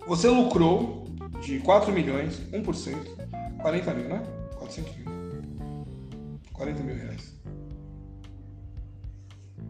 Você 0.10 0.28
lucrou 0.28 1.06
de 1.40 1.60
4 1.60 1.92
milhões, 1.92 2.42
1%, 2.52 2.96
40 3.62 3.94
mil, 3.94 4.10
né? 4.10 4.24
400 4.58 4.98
mil. 4.98 5.06
40 6.52 6.82
mil 6.82 6.96
reais. 6.96 7.40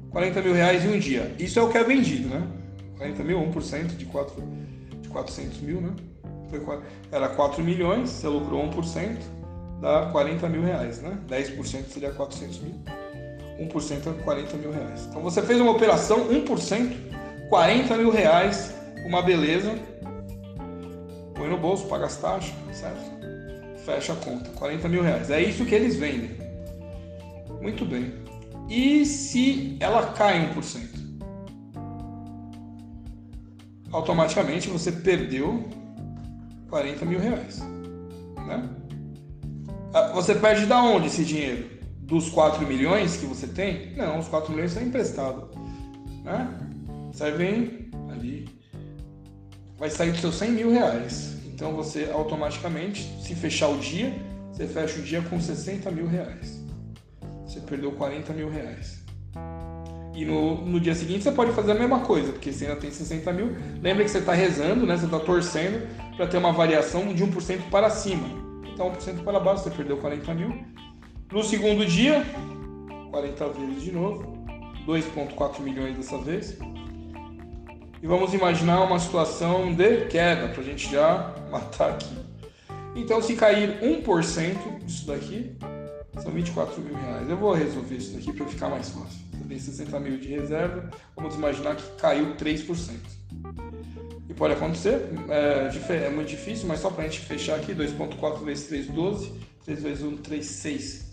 40 0.10 0.42
mil 0.42 0.54
reais 0.54 0.86
em 0.86 0.96
um 0.96 0.98
dia. 0.98 1.36
Isso 1.38 1.60
é 1.60 1.62
o 1.62 1.70
que 1.70 1.78
é 1.78 1.84
vendido, 1.84 2.30
né? 2.30 2.48
40 2.98 3.22
mil, 3.22 3.38
1% 3.52 3.98
de, 3.98 4.06
4, 4.06 4.42
de 5.02 5.10
400 5.10 5.60
mil, 5.60 5.82
né? 5.82 5.94
Era 7.12 7.28
4 7.28 7.62
milhões, 7.62 8.10
você 8.10 8.30
lucrou 8.30 8.64
1%, 8.70 9.18
dá 9.82 10.06
40 10.10 10.48
mil 10.48 10.64
reais, 10.64 11.02
né? 11.02 11.20
10% 11.28 11.88
seria 11.90 12.14
400 12.14 12.60
mil. 12.62 12.76
1% 13.60 14.08
é 14.08 14.24
40 14.24 14.56
mil 14.56 14.72
reais. 14.72 15.06
Então 15.10 15.22
você 15.22 15.42
fez 15.42 15.60
uma 15.60 15.72
operação, 15.72 16.30
1%, 16.30 16.96
40 17.50 17.98
mil 17.98 18.10
reais, 18.10 18.74
uma 19.06 19.22
beleza. 19.22 19.78
Põe 21.40 21.48
no 21.48 21.58
bolso, 21.58 21.88
paga 21.88 22.06
as 22.06 22.18
taxas, 22.18 22.54
certo? 22.74 23.00
Fecha 23.86 24.12
a 24.12 24.16
conta, 24.18 24.50
40 24.50 24.90
mil 24.90 25.02
reais. 25.02 25.32
É 25.32 25.42
isso 25.42 25.66
que 25.66 25.74
eles 25.74 25.96
vendem. 25.96 26.32
Muito 27.62 27.86
bem. 27.86 28.14
E 28.68 29.06
se 29.06 29.78
ela 29.80 30.08
cai 30.12 30.54
1%? 30.54 31.00
Automaticamente 33.90 34.70
você 34.70 34.92
perdeu 34.92 35.66
40 36.70 37.06
mil 37.06 37.20
reais. 37.22 37.60
Né? 38.46 38.70
Ah, 39.94 40.12
você 40.14 40.36
perde 40.36 40.66
da 40.66 40.84
onde 40.84 41.08
esse 41.08 41.24
dinheiro? 41.24 41.70
Dos 42.02 42.30
4 42.30 42.68
milhões 42.68 43.16
que 43.16 43.26
você 43.26 43.48
tem? 43.48 43.96
Não, 43.96 44.20
os 44.20 44.28
4 44.28 44.52
milhões 44.52 44.74
são 44.74 44.84
emprestados. 44.84 45.56
Né? 46.26 46.54
Vem 47.38 47.90
ali, 48.12 48.59
vai 49.80 49.90
sair 49.90 50.12
dos 50.12 50.22
seus 50.22 50.36
100 50.36 50.52
mil 50.52 50.72
reais. 50.72 51.38
Então 51.48 51.74
você 51.74 52.10
automaticamente, 52.14 53.10
se 53.22 53.34
fechar 53.34 53.70
o 53.70 53.78
dia, 53.78 54.14
você 54.52 54.68
fecha 54.68 55.00
o 55.00 55.02
dia 55.02 55.22
com 55.22 55.40
60 55.40 55.90
mil 55.92 56.08
reais. 56.08 56.64
Você 57.46 57.62
perdeu 57.62 57.92
40 57.94 58.34
mil 58.34 58.50
reais. 58.50 59.00
E 60.14 60.26
no, 60.26 60.66
no 60.66 60.80
dia 60.80 60.94
seguinte 60.94 61.24
você 61.24 61.32
pode 61.32 61.54
fazer 61.54 61.72
a 61.72 61.76
mesma 61.76 62.02
coisa, 62.02 62.34
porque 62.34 62.52
você 62.52 62.66
ainda 62.66 62.80
tem 62.80 62.92
60 62.92 63.32
mil. 63.32 63.56
Lembra 63.82 64.04
que 64.04 64.12
você 64.12 64.18
está 64.18 64.34
rezando, 64.34 64.86
né? 64.86 64.98
você 64.98 65.06
está 65.06 65.20
torcendo 65.20 65.88
para 66.18 66.28
ter 66.28 66.38
uma 66.38 66.52
variação 66.52 67.14
de 67.14 67.24
1% 67.26 67.70
para 67.72 67.90
cima. 67.90 68.28
Então 68.74 68.92
1% 68.92 69.24
para 69.24 69.40
baixo, 69.40 69.64
você 69.64 69.70
perdeu 69.70 69.98
40 69.98 70.34
mil. 70.34 70.66
No 71.32 71.44
segundo 71.44 71.86
dia, 71.86 72.26
40 73.12 73.50
vezes 73.50 73.84
de 73.84 73.92
novo, 73.92 74.44
2,4 74.86 75.62
milhões 75.62 75.96
dessa 75.96 76.18
vez. 76.18 76.58
E 78.02 78.08
vamos 78.08 78.34
imaginar 78.34 78.82
uma 78.84 78.98
situação 78.98 79.74
de 79.74 80.06
queda, 80.06 80.48
para 80.48 80.62
a 80.62 80.66
gente 80.66 80.90
já 80.90 81.36
matar 81.52 81.92
aqui. 81.92 82.18
Então, 82.96 83.22
se 83.22 83.36
cair 83.36 83.80
1% 83.82 84.86
disso 84.86 85.06
daqui, 85.06 85.52
são 86.18 86.32
24 86.32 86.82
mil 86.82 86.96
reais. 86.96 87.30
Eu 87.30 87.36
vou 87.36 87.54
resolver 87.54 87.96
isso 87.96 88.14
daqui 88.14 88.32
para 88.32 88.46
ficar 88.46 88.70
mais 88.70 88.90
fácil. 88.90 89.20
Você 89.34 89.44
tem 89.48 89.60
60 89.60 90.00
mil 90.00 90.18
de 90.18 90.30
reserva, 90.30 90.90
vamos 91.16 91.36
imaginar 91.36 91.76
que 91.76 91.84
caiu 92.00 92.36
3%. 92.36 92.92
E 94.30 94.34
pode 94.34 94.54
acontecer, 94.54 95.02
é, 95.28 96.06
é 96.06 96.10
muito 96.10 96.30
difícil, 96.30 96.68
mas 96.68 96.80
só 96.80 96.90
para 96.90 97.04
a 97.04 97.08
gente 97.08 97.20
fechar 97.20 97.56
aqui, 97.56 97.74
2.4 97.74 98.44
vezes 98.46 98.68
3, 98.68 98.88
12, 98.88 99.34
3 99.66 99.84
vezes 99.84 100.04
1, 100.04 100.18
3, 100.18 100.46
6, 100.46 101.06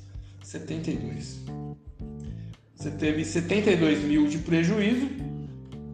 72. 0.45 1.41
Você 2.76 2.91
teve 2.91 3.24
72 3.24 4.05
mil 4.05 4.28
de 4.28 4.39
prejuízo, 4.39 5.09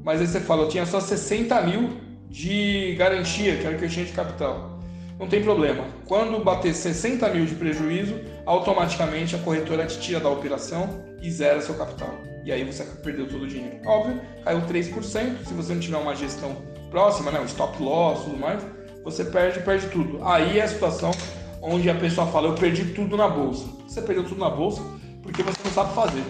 mas 0.04 0.20
aí 0.20 0.26
você 0.26 0.40
fala, 0.40 0.62
eu 0.62 0.68
tinha 0.68 0.86
só 0.86 1.00
60 1.00 1.60
mil 1.62 1.90
de 2.28 2.94
garantia, 2.96 3.56
que 3.56 3.66
era 3.66 3.76
o 3.76 3.78
que 3.78 3.84
eu 3.84 3.88
tinha 3.88 4.04
de 4.04 4.12
capital. 4.12 4.80
Não 5.18 5.28
tem 5.28 5.42
problema. 5.42 5.84
Quando 6.06 6.42
bater 6.42 6.74
60 6.74 7.28
mil 7.28 7.46
de 7.46 7.54
prejuízo, 7.54 8.18
automaticamente 8.44 9.36
a 9.36 9.38
corretora 9.38 9.86
te 9.86 10.00
tira 10.00 10.18
da 10.18 10.28
operação 10.28 11.04
e 11.22 11.30
zera 11.30 11.60
seu 11.60 11.76
capital. 11.76 12.12
E 12.44 12.50
aí 12.50 12.64
você 12.64 12.82
perdeu 13.04 13.28
todo 13.28 13.44
o 13.44 13.46
dinheiro. 13.46 13.76
Óbvio, 13.86 14.20
caiu 14.44 14.60
3%. 14.62 15.44
Se 15.46 15.54
você 15.54 15.74
não 15.74 15.80
tiver 15.80 15.98
uma 15.98 16.16
gestão 16.16 16.56
próxima, 16.90 17.30
né, 17.30 17.38
um 17.40 17.44
stop 17.44 17.80
loss 17.80 18.24
tudo 18.24 18.36
mais, 18.36 18.60
você 19.04 19.24
perde, 19.24 19.60
perde 19.60 19.86
tudo. 19.88 20.18
Aí 20.24 20.58
é 20.58 20.62
a 20.62 20.68
situação 20.68 21.12
onde 21.60 21.88
a 21.88 21.94
pessoa 21.94 22.26
fala, 22.26 22.48
eu 22.48 22.54
perdi 22.54 22.86
tudo 22.86 23.16
na 23.16 23.28
bolsa. 23.28 23.66
Você 23.86 24.02
perdeu 24.02 24.24
tudo 24.24 24.40
na 24.40 24.50
bolsa 24.50 24.82
porque 25.22 25.42
você 25.42 25.58
não 25.64 25.70
sabe 25.70 25.94
fazer. 25.94 26.24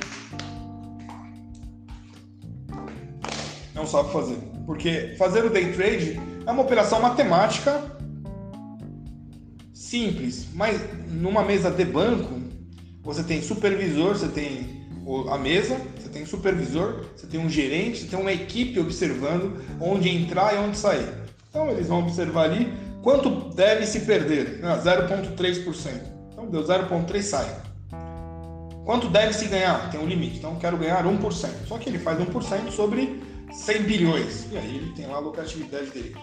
Não 3.83 3.89
sabe 3.89 4.13
fazer. 4.13 4.39
Porque 4.65 5.17
fazer 5.19 5.45
o 5.45 5.51
day 5.51 5.73
trade 5.73 6.21
é 6.47 6.51
uma 6.53 6.63
operação 6.63 7.03
matemática 7.03 7.83
simples, 9.75 10.47
mas 10.55 10.81
numa 11.11 11.43
mesa 11.43 11.69
de 11.69 11.85
banco, 11.85 12.41
você 13.03 13.25
tem 13.25 13.43
supervisor, 13.43 14.17
você 14.17 14.29
tem 14.29 14.87
a 15.29 15.37
mesa, 15.37 15.77
você 15.99 16.09
tem 16.09 16.25
supervisor, 16.25 17.07
você 17.17 17.27
tem 17.27 17.41
um 17.41 17.51
gerente, 17.51 17.99
você 17.99 18.07
tem 18.07 18.21
uma 18.21 18.33
equipe 18.33 18.79
observando 18.79 19.61
onde 19.81 20.09
entrar 20.09 20.55
e 20.55 20.59
onde 20.59 20.79
sair. 20.79 21.13
Então 21.51 21.69
eles 21.69 21.89
vão 21.89 21.99
observar 21.99 22.45
ali 22.45 22.73
quanto 23.03 23.53
deve 23.53 23.85
se 23.85 24.03
perder, 24.03 24.61
0,3%. 24.63 25.91
Então 26.33 26.47
deu 26.47 26.63
0,3 26.63 27.21
sai. 27.21 27.63
Quanto 28.85 29.09
deve 29.09 29.33
se 29.33 29.47
ganhar? 29.47 29.91
Tem 29.91 30.01
um 30.01 30.07
limite. 30.07 30.39
Então 30.39 30.55
quero 30.57 30.77
ganhar 30.77 31.05
1%. 31.05 31.49
Só 31.67 31.79
que 31.79 31.89
ele 31.89 31.99
faz 31.99 32.21
1% 32.21 32.71
sobre 32.71 33.32
100 33.53 33.83
bilhões. 33.83 34.47
E 34.51 34.57
aí 34.57 34.77
ele 34.77 34.93
tem 34.93 35.07
lá 35.07 35.17
a 35.17 35.21
lucratividade 35.21 35.91
dele 35.91 36.17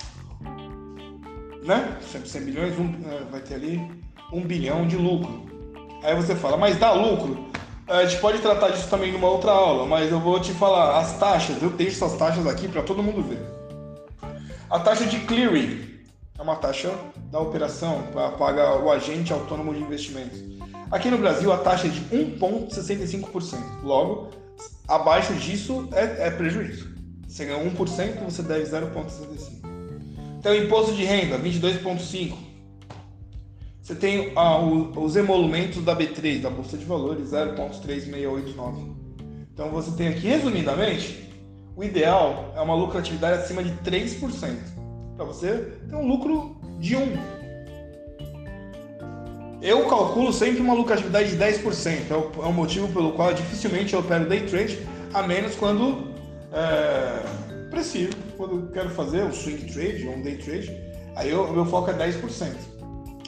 né? 1.63 1.97
100 2.25 2.41
bilhões, 2.41 2.80
um, 2.80 2.93
é, 3.09 3.23
vai 3.32 3.41
ter 3.41 3.55
ali 3.55 3.91
um 4.34 4.41
bilhão 4.41 4.88
de 4.88 4.95
lucro. 4.95 5.45
Aí 6.03 6.15
você 6.15 6.36
fala, 6.36 6.57
mas 6.57 6.77
dá 6.77 6.91
lucro? 6.93 7.47
A 7.88 8.05
gente 8.05 8.21
pode 8.21 8.39
tratar 8.39 8.69
disso 8.69 8.88
também 8.89 9.11
numa 9.11 9.27
outra 9.27 9.51
aula, 9.51 9.86
mas 9.86 10.11
eu 10.11 10.19
vou 10.19 10.39
te 10.39 10.51
falar 10.53 10.99
as 10.99 11.17
taxas. 11.17 11.61
Eu 11.61 11.71
deixo 11.71 12.03
essas 12.03 12.17
taxas 12.17 12.45
aqui 12.47 12.67
para 12.67 12.84
todo 12.84 13.03
mundo 13.03 13.23
ver. 13.23 13.39
A 14.69 14.80
taxa 14.80 15.05
de 15.05 15.19
clearing 15.21 15.99
é 16.38 16.41
uma 16.41 16.55
taxa 16.55 16.91
da 17.32 17.39
operação 17.39 18.03
para 18.11 18.30
pagar 18.32 18.80
o 18.80 18.91
agente 18.91 19.34
autônomo 19.34 19.73
de 19.73 19.82
investimentos. 19.82 20.39
Aqui 20.91 21.09
no 21.09 21.17
Brasil 21.17 21.51
a 21.51 21.57
taxa 21.57 21.88
é 21.88 21.89
de 21.89 22.01
1,65%. 22.01 23.57
Logo, 23.84 24.30
abaixo 24.88 25.34
disso 25.34 25.88
é, 25.91 26.27
é 26.27 26.32
prejuízo. 26.32 26.89
Você 27.30 27.45
ganha 27.45 27.63
1%, 27.63 28.23
você 28.25 28.41
deve 28.41 28.63
0,65%. 28.63 29.59
Então, 30.39 30.55
imposto 30.55 30.95
de 30.95 31.03
renda, 31.03 31.38
22,5%. 31.38 32.34
Você 33.82 33.93
tem 33.93 34.34
ah, 34.36 34.57
o, 34.57 35.03
os 35.03 35.15
emolumentos 35.15 35.84
da 35.84 35.95
B3, 35.95 36.41
da 36.41 36.49
Bolsa 36.49 36.75
de 36.75 36.86
Valores, 36.86 37.30
0,3689. 37.32 38.95
Então, 39.53 39.69
você 39.69 39.91
tem 39.91 40.07
aqui, 40.07 40.27
resumidamente, 40.27 41.30
o 41.75 41.84
ideal 41.84 42.51
é 42.55 42.61
uma 42.61 42.73
lucratividade 42.73 43.43
acima 43.43 43.63
de 43.63 43.71
3%. 43.89 44.57
Para 45.15 45.25
você 45.25 45.73
ter 45.88 45.95
um 45.95 46.07
lucro 46.07 46.59
de 46.80 46.95
1%. 46.95 47.19
Eu 49.61 49.86
calculo 49.88 50.34
sempre 50.34 50.61
uma 50.61 50.73
lucratividade 50.73 51.30
de 51.30 51.38
10%. 51.38 52.09
É 52.09 52.15
o, 52.15 52.43
é 52.43 52.47
o 52.47 52.53
motivo 52.53 52.88
pelo 52.88 53.11
qual 53.11 53.34
dificilmente 53.34 53.93
eu 53.93 53.99
opero 53.99 54.27
day 54.27 54.47
trade, 54.47 54.80
a 55.13 55.21
menos 55.21 55.55
quando 55.55 56.09
é, 56.52 57.70
preciso 57.70 58.12
quando 58.38 58.56
eu 58.56 58.72
quero 58.72 58.89
fazer 58.89 59.24
um 59.24 59.32
swing 59.32 59.72
trade 59.72 60.08
um 60.08 60.22
day 60.22 60.38
trade, 60.38 60.76
aí 61.16 61.34
o 61.34 61.52
meu 61.52 61.66
foco 61.66 61.91
é 61.91 61.93
10%. 61.93 62.56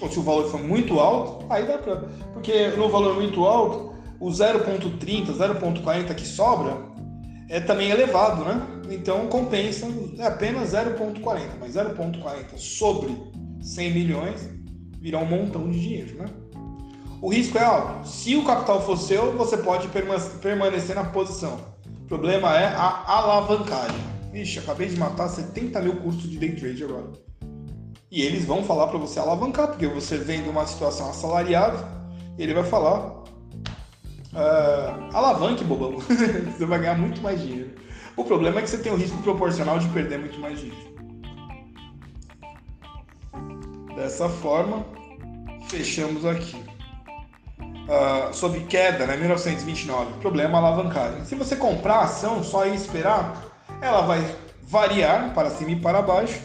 Ou 0.01 0.09
se 0.09 0.17
o 0.17 0.24
valor 0.24 0.49
for 0.49 0.61
muito 0.61 0.99
alto, 0.99 1.45
aí 1.49 1.65
dá 1.67 1.78
para. 1.78 1.97
Porque 2.34 2.69
no 2.69 2.89
valor 2.89 3.15
muito 3.15 3.45
alto, 3.45 3.93
o 4.19 4.30
0,30, 4.30 5.28
0,40 5.28 6.15
que 6.15 6.26
sobra 6.26 6.78
é 7.49 7.59
também 7.59 7.91
elevado, 7.91 8.43
né? 8.43 8.61
Então 8.89 9.28
compensa, 9.28 9.88
é 10.17 10.26
apenas 10.26 10.74
0,40, 10.74 11.39
mas 11.59 11.76
0,40 11.76 12.57
sobre 12.57 13.15
100 13.61 13.93
milhões 13.93 14.49
virá 14.99 15.19
um 15.19 15.26
montão 15.26 15.69
de 15.69 15.80
dinheiro, 15.80 16.15
né? 16.15 16.26
O 17.22 17.30
risco 17.30 17.57
é 17.57 17.63
alto. 17.63 18.07
Se 18.07 18.36
o 18.36 18.43
capital 18.43 18.82
for 18.84 18.97
seu, 18.97 19.38
você 19.38 19.57
pode 19.57 19.88
permanecer 20.41 20.95
na 20.95 21.03
posição. 21.03 21.70
Problema 22.12 22.53
é 22.59 22.66
a 22.66 23.05
alavancagem. 23.07 24.01
Ixi, 24.34 24.59
acabei 24.59 24.89
de 24.89 24.99
matar 24.99 25.30
70 25.30 25.80
mil 25.80 25.95
cursos 25.95 26.30
de 26.30 26.38
day 26.38 26.53
trade 26.53 26.84
agora. 26.84 27.14
E 28.12 28.22
eles 28.22 28.43
vão 28.43 28.66
falar 28.66 28.88
para 28.88 28.97
você 28.97 29.18
alavancar, 29.18 29.70
porque 29.70 29.88
você 29.88 30.18
vem 30.18 30.43
de 30.43 30.49
uma 30.49 30.66
situação 30.68 31.09
assalariada, 31.09 31.88
ele 32.38 32.53
vai 32.53 32.66
falar: 32.66 33.24
uh, 34.34 35.14
alavanque, 35.14 35.64
bobão. 35.64 35.99
você 36.03 36.66
vai 36.66 36.80
ganhar 36.80 36.97
muito 36.97 37.22
mais 37.22 37.41
dinheiro. 37.41 37.76
O 38.18 38.26
problema 38.26 38.59
é 38.59 38.64
que 38.64 38.70
você 38.70 38.80
tem 38.80 38.91
o 38.91 38.97
risco 38.97 39.18
proporcional 39.24 39.80
de 39.80 39.88
perder 39.88 40.20
muito 40.20 40.38
mais 40.38 40.59
dinheiro. 40.59 40.91
Dessa 43.95 44.28
forma, 44.28 44.86
fechamos 45.70 46.26
aqui. 46.26 46.62
Uh, 47.91 48.33
sobre 48.33 48.61
queda, 48.61 49.05
né? 49.05 49.17
1929. 49.17 50.13
Problema 50.21 50.59
alavancagem. 50.59 51.25
Se 51.25 51.35
você 51.35 51.57
comprar 51.57 51.95
a 51.95 52.03
ação 52.03 52.41
só 52.41 52.65
e 52.65 52.73
esperar, 52.73 53.43
ela 53.81 53.99
vai 54.01 54.23
variar 54.63 55.33
para 55.33 55.49
cima 55.49 55.71
e 55.71 55.75
para 55.75 56.01
baixo 56.01 56.39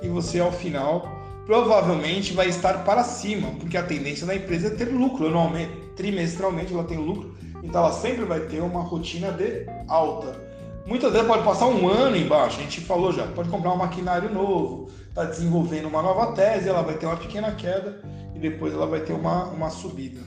e 0.00 0.06
você 0.08 0.38
ao 0.38 0.52
final 0.52 1.08
provavelmente 1.44 2.32
vai 2.32 2.48
estar 2.48 2.84
para 2.84 3.02
cima, 3.02 3.48
porque 3.58 3.76
a 3.76 3.82
tendência 3.82 4.26
da 4.26 4.34
empresa 4.34 4.68
é 4.68 4.70
ter 4.70 4.84
lucro 4.84 5.26
anualmente, 5.26 5.72
trimestralmente 5.96 6.72
ela 6.72 6.84
tem 6.84 6.98
lucro, 6.98 7.34
então 7.62 7.82
ela 7.82 7.92
sempre 7.92 8.24
vai 8.24 8.40
ter 8.40 8.60
uma 8.60 8.80
rotina 8.80 9.32
de 9.32 9.66
alta. 9.88 10.40
Muitas 10.86 11.12
vezes 11.12 11.26
pode 11.26 11.44
passar 11.44 11.66
um 11.66 11.88
ano 11.88 12.16
embaixo, 12.16 12.58
a 12.58 12.62
gente 12.62 12.80
falou 12.80 13.12
já, 13.12 13.26
pode 13.26 13.48
comprar 13.48 13.72
um 13.72 13.76
maquinário 13.76 14.32
novo, 14.32 14.88
está 15.08 15.24
desenvolvendo 15.24 15.88
uma 15.88 16.02
nova 16.02 16.32
tese, 16.32 16.68
ela 16.68 16.82
vai 16.82 16.94
ter 16.94 17.06
uma 17.06 17.16
pequena 17.16 17.52
queda 17.52 18.00
e 18.34 18.38
depois 18.38 18.72
ela 18.72 18.86
vai 18.86 19.00
ter 19.00 19.12
uma, 19.12 19.44
uma 19.46 19.70
subida. 19.70 20.20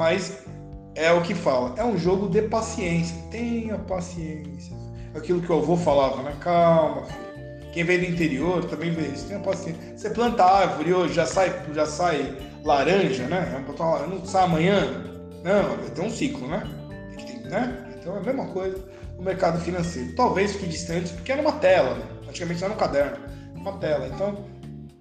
Mas 0.00 0.38
é 0.94 1.12
o 1.12 1.20
que 1.20 1.34
fala, 1.34 1.74
é 1.76 1.84
um 1.84 1.98
jogo 1.98 2.26
de 2.30 2.40
paciência, 2.40 3.14
tenha 3.30 3.76
paciência. 3.80 4.74
Aquilo 5.14 5.42
que 5.42 5.52
o 5.52 5.58
avô 5.58 5.76
falava, 5.76 6.22
né? 6.22 6.34
Calma, 6.40 7.04
filho. 7.04 7.70
Quem 7.70 7.84
vem 7.84 7.98
do 7.98 8.06
interior 8.06 8.64
também 8.64 8.92
vê 8.92 9.08
isso, 9.08 9.26
tenha 9.26 9.40
paciência. 9.40 9.78
Você 9.94 10.08
planta 10.08 10.42
árvore 10.42 10.94
hoje, 10.94 11.12
já 11.12 11.26
sai, 11.26 11.54
já 11.74 11.84
sai 11.84 12.34
laranja, 12.64 13.26
né? 13.26 13.62
Não 14.08 14.24
sai 14.24 14.44
amanhã. 14.44 15.04
Não, 15.44 15.76
vai 15.76 15.90
ter 15.90 16.00
um 16.00 16.08
ciclo, 16.08 16.48
né? 16.48 16.62
né? 17.50 17.94
Então 18.00 18.16
é 18.16 18.20
a 18.20 18.22
mesma 18.22 18.46
coisa 18.46 18.82
no 19.18 19.22
mercado 19.22 19.60
financeiro. 19.60 20.14
Talvez 20.16 20.52
fique 20.52 20.66
distante, 20.66 21.12
porque 21.12 21.30
era 21.30 21.42
uma 21.42 21.52
tela, 21.52 21.96
né? 21.96 22.04
antigamente 22.26 22.64
era 22.64 22.72
um 22.72 22.76
caderno, 22.78 23.18
uma 23.54 23.74
tela. 23.74 24.08
Então, 24.08 24.46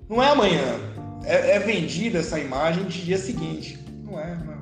não 0.10 0.22
é 0.22 0.28
amanhã, 0.28 0.76
é, 1.24 1.52
é 1.52 1.60
vendida 1.60 2.20
essa 2.20 2.38
imagem 2.38 2.84
de 2.84 3.06
dia 3.06 3.18
seguinte. 3.18 3.80
Não 4.04 4.20
é, 4.20 4.36
não 4.36 4.54
é. 4.56 4.59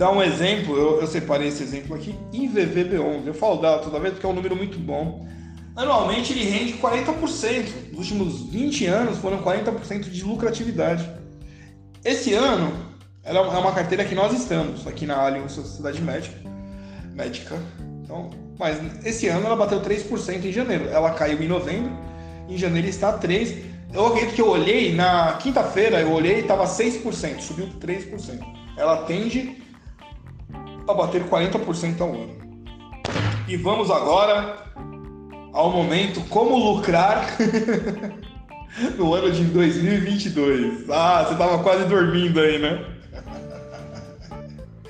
Dá 0.00 0.10
um 0.10 0.22
exemplo, 0.22 0.74
eu, 0.78 1.02
eu 1.02 1.06
separei 1.06 1.48
esse 1.48 1.62
exemplo 1.62 1.94
aqui, 1.94 2.18
IVVB11. 2.32 3.26
Eu 3.26 3.34
falo 3.34 3.60
dela 3.60 3.80
toda 3.80 4.00
vez 4.00 4.14
porque 4.14 4.24
é 4.24 4.30
um 4.30 4.32
número 4.32 4.56
muito 4.56 4.78
bom. 4.78 5.28
Anualmente 5.76 6.32
ele 6.32 6.42
rende 6.42 6.72
40%. 6.78 7.90
Nos 7.92 8.10
últimos 8.10 8.50
20 8.50 8.86
anos 8.86 9.18
foram 9.18 9.42
40% 9.42 10.08
de 10.08 10.24
lucratividade. 10.24 11.06
Esse 12.02 12.32
ano, 12.32 12.72
ela 13.22 13.40
é 13.40 13.58
uma 13.58 13.72
carteira 13.72 14.02
que 14.02 14.14
nós 14.14 14.32
estamos 14.32 14.86
aqui 14.86 15.04
na 15.04 15.18
Allianz 15.18 15.52
Sociedade 15.52 16.00
Médica. 16.00 16.34
Médica. 17.12 17.58
Então, 18.02 18.30
mas 18.58 18.80
esse 19.04 19.28
ano 19.28 19.44
ela 19.44 19.56
bateu 19.56 19.82
3% 19.82 20.46
em 20.46 20.50
janeiro. 20.50 20.88
Ela 20.88 21.10
caiu 21.10 21.42
em 21.42 21.46
novembro. 21.46 21.92
Em 22.48 22.56
janeiro 22.56 22.88
está 22.88 23.18
3%. 23.18 23.64
Eu 23.92 24.06
acredito 24.06 24.34
que 24.34 24.40
eu 24.40 24.48
olhei 24.48 24.94
na 24.94 25.34
quinta-feira, 25.34 26.00
eu 26.00 26.10
olhei 26.10 26.36
e 26.36 26.40
estava 26.40 26.64
6%, 26.64 27.40
subiu 27.40 27.68
3%. 27.78 28.40
Ela 28.78 29.02
tende 29.02 29.59
a 30.90 30.94
bater 30.94 31.24
40% 31.24 32.00
ao 32.00 32.10
ano. 32.10 32.40
E 33.48 33.56
vamos 33.56 33.90
agora 33.90 34.64
ao 35.52 35.70
momento 35.70 36.20
como 36.28 36.56
lucrar 36.56 37.36
no 38.96 39.14
ano 39.14 39.32
de 39.32 39.44
2022. 39.44 40.88
Ah, 40.90 41.24
você 41.24 41.32
estava 41.32 41.62
quase 41.62 41.84
dormindo 41.84 42.40
aí, 42.40 42.58
né? 42.58 42.84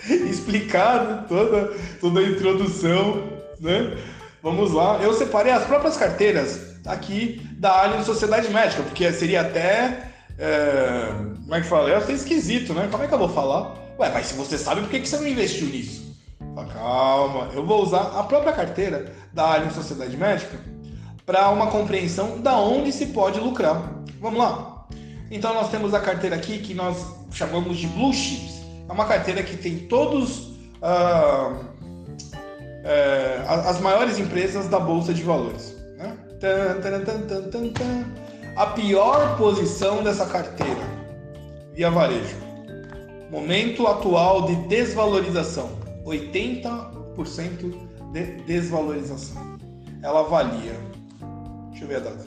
Explicado 0.29 1.29
toda, 1.29 1.73
toda 2.01 2.21
a 2.21 2.25
introdução, 2.25 3.25
né? 3.61 3.97
Vamos 4.43 4.73
lá. 4.73 4.99
Eu 5.03 5.13
separei 5.13 5.53
as 5.53 5.65
próprias 5.65 5.97
carteiras 5.97 6.79
aqui 6.87 7.41
da 7.59 7.83
Alien 7.83 8.05
Sociedade 8.05 8.49
Médica, 8.51 8.83
porque 8.83 9.11
seria 9.13 9.43
até. 9.43 10.10
É, 10.41 11.13
como 11.43 11.55
é 11.55 11.61
que 11.61 11.67
fala? 11.67 11.91
É 11.91 11.97
até 11.97 12.13
esquisito, 12.15 12.73
né? 12.73 12.89
Como 12.91 13.05
é 13.05 13.07
que 13.07 13.13
eu 13.13 13.19
vou 13.19 13.29
falar? 13.29 13.77
Ué, 13.99 14.11
mas 14.11 14.27
se 14.27 14.35
você 14.35 14.57
sabe, 14.57 14.81
por 14.81 14.91
que, 14.91 15.01
que 15.01 15.09
você 15.09 15.19
não 15.19 15.29
investiu 15.29 15.69
nisso? 15.69 16.11
Calma, 16.73 17.51
eu 17.55 17.65
vou 17.65 17.83
usar 17.83 18.19
a 18.19 18.23
própria 18.23 18.53
carteira 18.53 19.13
da 19.33 19.53
Alien 19.53 19.71
Sociedade 19.71 20.17
Médica 20.17 20.59
para 21.25 21.49
uma 21.51 21.69
compreensão 21.69 22.41
da 22.41 22.57
onde 22.59 22.93
se 22.93 23.07
pode 23.07 23.39
lucrar. 23.39 24.03
Vamos 24.21 24.39
lá? 24.39 24.87
Então 25.31 25.55
nós 25.55 25.71
temos 25.71 25.95
a 25.95 26.01
carteira 26.01 26.37
aqui 26.37 26.59
que 26.59 26.75
nós 26.75 27.07
chamamos 27.31 27.77
de 27.79 27.87
Blue 27.89 28.13
Chips. 28.13 28.63
É 28.89 28.93
uma 28.93 29.07
carteira 29.07 29.43
que 29.43 29.57
tem 29.57 29.81
todos 29.87 30.49
uh, 30.83 31.65
é, 32.85 33.43
as 33.47 33.81
maiores 33.81 34.19
empresas 34.19 34.67
da 34.69 34.81
Bolsa 34.81 35.15
de 35.15 35.23
Valores. 35.23 35.77
Né? 35.97 36.17
A 38.57 38.67
pior 38.67 39.37
posição 39.39 40.03
dessa 40.03 40.27
carteira, 40.27 40.83
via 41.75 41.91
varejo. 41.91 42.37
Momento 43.31 43.87
atual 43.87 44.47
de 44.47 44.57
desvalorização, 44.69 45.71
80% 46.05 47.75
de 48.13 48.25
desvalorização. 48.45 49.59
Ela 50.03 50.25
valia. 50.25 50.75
Deixa 51.71 51.85
eu 51.85 51.89
ver 51.89 51.97
a 51.97 52.01
data. 52.01 52.27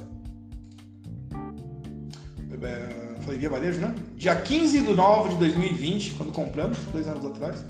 Foi 3.25 3.37
via 3.37 3.49
varejo, 3.49 3.79
né? 3.79 3.93
Dia 4.15 4.35
15 4.35 4.81
de 4.81 4.93
9 4.93 5.29
de 5.29 5.35
2020, 5.35 6.13
quando 6.15 6.31
compramos, 6.31 6.77
dois 6.91 7.07
anos 7.07 7.25
atrás, 7.25 7.65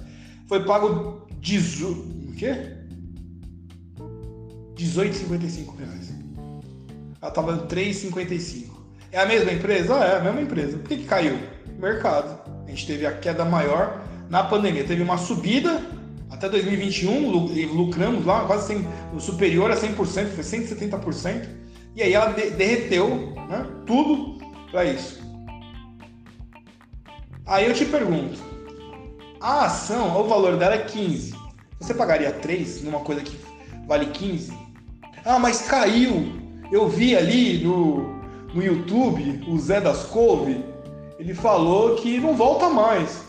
foi 0.48 0.64
pago 0.66 1.28
18. 1.40 2.00
O 2.30 2.36
quê? 2.36 2.78
18,55 4.76 5.78
reais. 5.78 6.13
Ela 7.24 7.30
estava 7.30 7.54
dando 7.54 7.68
3,55. 7.70 8.66
É 9.10 9.18
a 9.18 9.26
mesma 9.26 9.54
empresa? 9.54 9.96
Ah, 9.96 10.06
é 10.06 10.18
a 10.18 10.20
mesma 10.20 10.42
empresa. 10.42 10.78
Por 10.78 10.90
que, 10.90 10.98
que 10.98 11.06
caiu? 11.06 11.40
Mercado. 11.80 12.38
A 12.68 12.70
gente 12.70 12.86
teve 12.86 13.06
a 13.06 13.14
queda 13.14 13.46
maior 13.46 14.02
na 14.30 14.44
pandemia. 14.44 14.84
Teve 14.84 15.02
uma 15.02 15.18
subida 15.18 15.82
até 16.30 16.50
2021, 16.50 17.30
lucramos 17.74 18.26
lá 18.26 18.44
quase 18.44 18.68
100, 18.68 18.88
superior 19.22 19.72
a 19.72 19.76
100%, 19.78 19.96
foi 19.96 20.44
170%. 20.44 21.48
E 21.96 22.04
aí 22.04 22.14
ela 22.14 22.34
derreteu 22.34 23.34
né, 23.48 23.68
tudo 23.86 24.46
para 24.70 24.84
isso. 24.84 25.24
Aí 27.46 27.66
eu 27.66 27.74
te 27.74 27.86
pergunto, 27.86 28.38
a 29.40 29.66
ação, 29.66 30.20
o 30.20 30.28
valor 30.28 30.58
dela 30.58 30.76
é 30.76 30.80
15. 30.80 31.34
Você 31.80 31.94
pagaria 31.94 32.34
3 32.34 32.84
numa 32.84 33.00
coisa 33.00 33.22
que 33.22 33.38
vale 33.88 34.08
15? 34.08 34.52
Ah, 35.24 35.40
mas 35.40 35.62
caiu. 35.62 36.43
Eu 36.72 36.88
vi 36.88 37.16
ali 37.16 37.64
no, 37.64 38.22
no 38.54 38.64
YouTube 38.64 39.44
o 39.48 39.60
Zé 39.60 39.80
das 39.80 40.04
Couve, 40.06 40.64
ele 41.20 41.34
falou 41.34 41.96
que 41.96 42.20
não 42.20 42.36
volta 42.36 42.70
mais. 42.70 43.24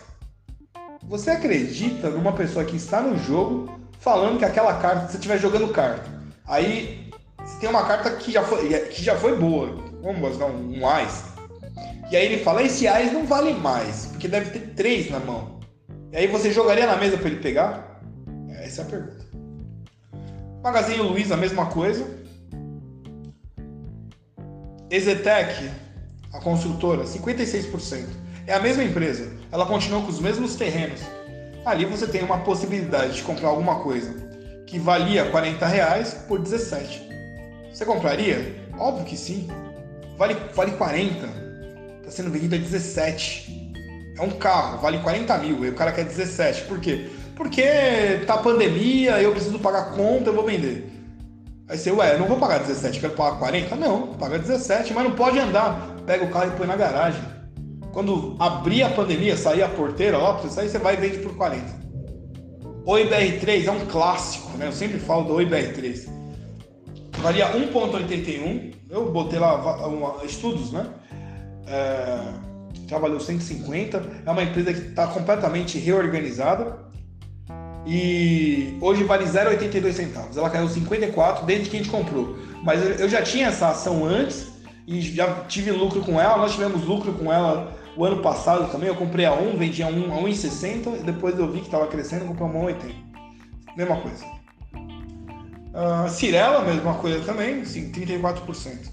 Você 1.05 1.31
acredita 1.31 2.11
numa 2.11 2.33
pessoa 2.33 2.65
que 2.65 2.77
está 2.77 3.01
no 3.01 3.17
jogo 3.19 3.69
falando 4.01 4.39
que 4.39 4.45
aquela 4.45 4.75
carta, 4.75 5.07
se 5.07 5.13
você 5.13 5.17
estiver 5.19 5.39
jogando 5.39 5.69
carta, 5.69 6.11
aí 6.47 7.11
você 7.45 7.59
tem 7.59 7.69
uma 7.69 7.85
carta 7.85 8.11
que 8.17 8.33
já 8.33 8.43
foi, 8.43 8.69
que 8.69 9.03
já 9.03 9.17
foi 9.17 9.37
boa, 9.37 9.77
vamos 10.03 10.39
dar 10.39 10.47
um, 10.47 10.79
um 10.79 10.89
AIS. 10.89 11.25
E 12.11 12.17
aí 12.17 12.27
ele 12.27 12.43
fala, 12.43 12.63
esse 12.63 12.87
AIS 12.87 13.13
não 13.13 13.27
vale 13.27 13.53
mais, 13.53 14.07
porque 14.07 14.29
deve 14.29 14.51
ter 14.51 14.75
três 14.75 15.11
na 15.11 15.19
mão. 15.19 15.61
E 16.13 16.17
aí 16.17 16.27
você 16.27 16.53
jogaria 16.53 16.87
na 16.87 16.97
mesa 16.97 17.17
para 17.17 17.29
ele 17.29 17.41
pegar? 17.41 18.01
Essa 18.49 18.83
é 18.83 18.85
a 18.85 18.89
pergunta. 18.89 19.25
Magazine 20.63 21.03
Luiza, 21.03 21.35
a 21.35 21.37
mesma 21.37 21.67
coisa. 21.67 22.07
Exetec, 24.95 25.73
a 26.33 26.39
construtora, 26.39 27.03
56%. 27.03 28.05
É 28.47 28.55
a 28.55 28.61
mesma 28.61 28.85
empresa. 28.85 29.29
Ela 29.51 29.67
continua 29.67 30.01
com 30.01 30.07
os 30.07 30.21
mesmos 30.21 30.55
terrenos. 30.55 31.01
Ali 31.67 31.85
você 31.85 32.07
tem 32.07 32.23
uma 32.23 32.39
possibilidade 32.39 33.17
de 33.17 33.23
comprar 33.23 33.49
alguma 33.49 33.81
coisa 33.81 34.15
que 34.69 34.79
valia 34.79 35.29
40 35.33 35.67
reais 35.67 36.15
por 36.29 36.39
17. 36.39 37.03
Você 37.73 37.85
compraria? 37.85 38.69
Óbvio 38.79 39.05
que 39.05 39.17
sim. 39.17 39.49
Vale, 40.17 40.37
vale 40.55 40.71
40. 40.77 41.27
Está 41.99 42.13
sendo 42.13 42.31
vendido 42.31 42.55
a 42.55 42.59
17. 42.59 43.73
É 44.17 44.23
um 44.23 44.31
carro, 44.31 44.79
vale 44.81 44.99
40 44.99 45.39
mil. 45.39 45.65
E 45.65 45.71
o 45.71 45.75
cara 45.75 45.91
quer 45.91 46.05
17. 46.05 46.67
Por 46.67 46.79
quê? 46.79 47.11
Porque 47.35 48.23
tá 48.29 48.39
pandemia, 48.39 49.21
eu 49.21 49.33
preciso 49.33 49.59
pagar 49.59 49.97
conta, 49.97 50.31
eu 50.31 50.35
vou 50.35 50.47
vender. 50.47 50.94
Aí 51.75 51.79
você, 51.79 51.91
ué, 51.91 52.15
eu 52.15 52.21
não 52.21 52.29
vou 52.29 52.39
pagar 52.39 52.59
17, 52.59 53.01
quero 53.01 53.15
pagar 53.15 53.37
40? 53.37 53.75
Não, 53.75 54.15
paga 54.15 54.39
17, 54.39 54.95
mas 54.95 55.03
não 55.03 55.11
pode 55.11 55.41
andar. 55.41 55.97
Pega 56.07 56.25
o 56.25 56.31
carro 56.31 56.53
e 56.53 56.57
põe 56.57 56.69
na 56.69 56.77
garagem. 56.77 57.21
Quando 57.93 58.37
abrir 58.39 58.85
a 58.85 58.91
pandemia, 58.91 59.37
sair 59.37 59.65
a 59.65 59.69
porteira 59.69 60.17
lá, 60.17 60.35
você 60.35 60.51
sair, 60.51 60.69
você 60.69 60.79
vai 60.79 60.95
e 60.95 60.99
vende 60.99 61.19
por 61.19 61.37
40. 61.37 61.65
Oi 62.87 63.09
BR3 63.09 63.67
é 63.67 63.71
um 63.73 63.87
clássico, 63.87 64.57
né? 64.57 64.69
Eu 64.69 64.73
sempre 64.73 65.01
falo 65.01 65.25
do 65.25 65.35
Oi 65.35 65.47
BR3. 65.47 66.09
Valia 67.19 67.51
1,81. 67.53 68.73
Eu 68.89 69.11
botei 69.11 69.41
lá 69.41 69.89
uma, 69.89 70.25
estudos, 70.25 70.71
né? 70.71 70.87
É, 71.67 72.21
trabalhou 72.87 73.19
150. 73.19 74.01
É 74.25 74.31
uma 74.31 74.45
empresa 74.45 74.73
que 74.73 74.91
está 74.91 75.09
completamente 75.09 75.77
reorganizada. 75.77 76.84
E 77.87 78.79
hoje 78.81 79.05
vale 79.05 79.25
0,82 79.25 79.93
centavos. 79.93 80.37
Ela 80.37 80.49
caiu 80.49 80.69
54 80.69 81.45
desde 81.45 81.69
que 81.69 81.77
a 81.77 81.79
gente 81.81 81.91
comprou. 81.91 82.39
Mas 82.63 83.01
eu 83.01 83.09
já 83.09 83.23
tinha 83.23 83.49
essa 83.49 83.69
ação 83.69 84.05
antes 84.05 84.47
e 84.87 85.01
já 85.01 85.45
tive 85.45 85.71
lucro 85.71 86.01
com 86.01 86.21
ela. 86.21 86.39
Nós 86.39 86.53
tivemos 86.53 86.85
lucro 86.85 87.13
com 87.13 87.33
ela 87.33 87.77
o 87.97 88.05
ano 88.05 88.23
passado 88.23 88.71
também. 88.71 88.89
Eu 88.89 88.97
comprei 88.97 89.27
a 89.27 89.35
1, 89.35 89.57
vendi 89.57 89.83
a 89.83 89.89
1 89.89 90.15
a 90.15 90.23
1,60 90.23 91.01
e 91.01 91.03
depois 91.03 91.39
eu 91.39 91.51
vi 91.51 91.61
que 91.61 91.67
estava 91.67 91.87
crescendo, 91.87 92.25
comprei 92.25 92.47
a 92.47 92.53
1,80. 92.53 92.95
Mesma 93.77 93.97
coisa. 93.97 94.25
Uh, 95.75 96.09
Cirela, 96.09 96.65
mesma 96.65 96.95
coisa 96.95 97.21
também, 97.25 97.65
sim, 97.65 97.91
34%. 97.91 98.93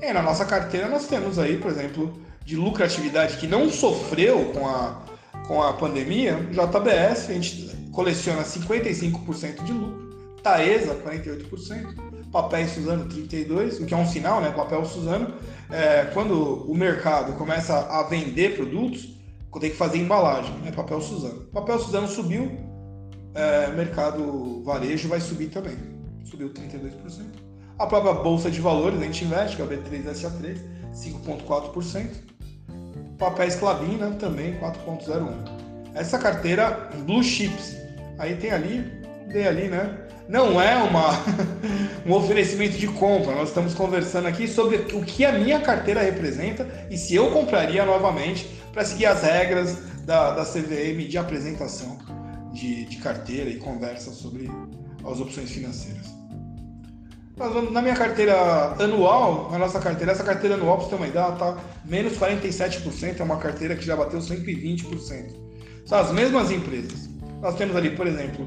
E 0.00 0.12
na 0.12 0.22
nossa 0.22 0.46
carteira 0.46 0.88
nós 0.88 1.06
temos 1.06 1.38
aí, 1.38 1.58
por 1.58 1.70
exemplo, 1.70 2.18
de 2.42 2.56
lucratividade 2.56 3.36
que 3.36 3.46
não 3.46 3.68
sofreu 3.68 4.46
com 4.46 4.66
a, 4.66 5.02
com 5.46 5.62
a 5.62 5.74
pandemia, 5.74 6.36
JBS, 6.50 7.28
a 7.28 7.34
gente 7.34 7.79
coleciona 8.00 8.42
55% 8.42 9.62
de 9.62 9.72
lucro, 9.74 10.08
Taesa, 10.42 10.94
48%, 10.94 12.30
papel 12.32 12.66
Suzano, 12.66 13.06
32%, 13.06 13.82
o 13.82 13.86
que 13.86 13.92
é 13.92 13.96
um 13.96 14.06
sinal, 14.06 14.40
né? 14.40 14.50
Papel 14.50 14.82
Suzano, 14.86 15.34
é, 15.70 16.06
quando 16.14 16.64
o 16.64 16.74
mercado 16.74 17.34
começa 17.34 17.78
a 17.78 18.02
vender 18.04 18.56
produtos, 18.56 19.20
tem 19.60 19.68
que 19.68 19.76
fazer 19.76 19.98
embalagem, 19.98 20.50
né? 20.60 20.72
Papel 20.72 20.98
Suzano. 21.02 21.42
Papel 21.52 21.78
Suzano 21.78 22.08
subiu, 22.08 22.50
é, 23.34 23.70
mercado 23.72 24.62
varejo 24.64 25.06
vai 25.06 25.20
subir 25.20 25.50
também, 25.50 25.76
subiu 26.24 26.48
32%. 26.48 26.90
A 27.78 27.86
própria 27.86 28.14
Bolsa 28.14 28.50
de 28.50 28.62
Valores, 28.62 28.98
a 28.98 29.04
gente 29.04 29.26
investe, 29.26 29.56
que 29.56 29.62
é 29.62 29.64
o 29.66 29.68
B3SA3, 29.68 30.58
5,4%. 30.94 32.08
Papéis 33.18 33.56
Clabin, 33.56 33.96
né, 33.96 34.16
também 34.18 34.58
4,01%. 34.58 35.60
Essa 35.94 36.18
carteira 36.18 36.88
Blue 37.04 37.22
Chips, 37.22 37.79
aí 38.20 38.36
tem 38.36 38.50
ali, 38.50 38.84
tem 39.32 39.46
ali, 39.46 39.68
né? 39.68 39.98
Não 40.28 40.60
é 40.60 40.76
uma, 40.76 41.08
um 42.06 42.12
oferecimento 42.12 42.76
de 42.76 42.86
compra, 42.86 43.34
nós 43.34 43.48
estamos 43.48 43.74
conversando 43.74 44.28
aqui 44.28 44.46
sobre 44.46 44.76
o 44.94 45.02
que 45.02 45.24
a 45.24 45.32
minha 45.32 45.58
carteira 45.58 46.02
representa 46.02 46.68
e 46.88 46.96
se 46.96 47.16
eu 47.16 47.32
compraria 47.32 47.84
novamente 47.84 48.46
para 48.72 48.84
seguir 48.84 49.06
as 49.06 49.22
regras 49.22 49.76
da, 50.04 50.32
da 50.32 50.44
CVM 50.44 51.08
de 51.08 51.18
apresentação 51.18 51.98
de, 52.52 52.84
de 52.84 52.98
carteira 52.98 53.50
e 53.50 53.56
conversa 53.56 54.12
sobre 54.12 54.48
as 55.04 55.18
opções 55.18 55.50
financeiras. 55.50 56.14
Na 57.72 57.80
minha 57.80 57.96
carteira 57.96 58.74
anual, 58.78 59.50
na 59.50 59.58
nossa 59.58 59.80
carteira, 59.80 60.12
essa 60.12 60.22
carteira 60.22 60.56
anual, 60.56 60.76
para 60.76 60.84
você 60.84 60.90
ter 60.90 60.96
uma 60.96 61.08
ideia, 61.08 61.32
está 61.32 61.56
menos 61.86 62.18
47%, 62.18 63.18
é 63.18 63.22
uma 63.22 63.38
carteira 63.38 63.74
que 63.74 63.84
já 63.84 63.96
bateu 63.96 64.20
120%. 64.20 65.34
São 65.86 65.98
as 65.98 66.12
mesmas 66.12 66.50
empresas. 66.50 67.09
Nós 67.40 67.54
temos 67.54 67.74
ali, 67.74 67.90
por 67.90 68.06
exemplo, 68.06 68.44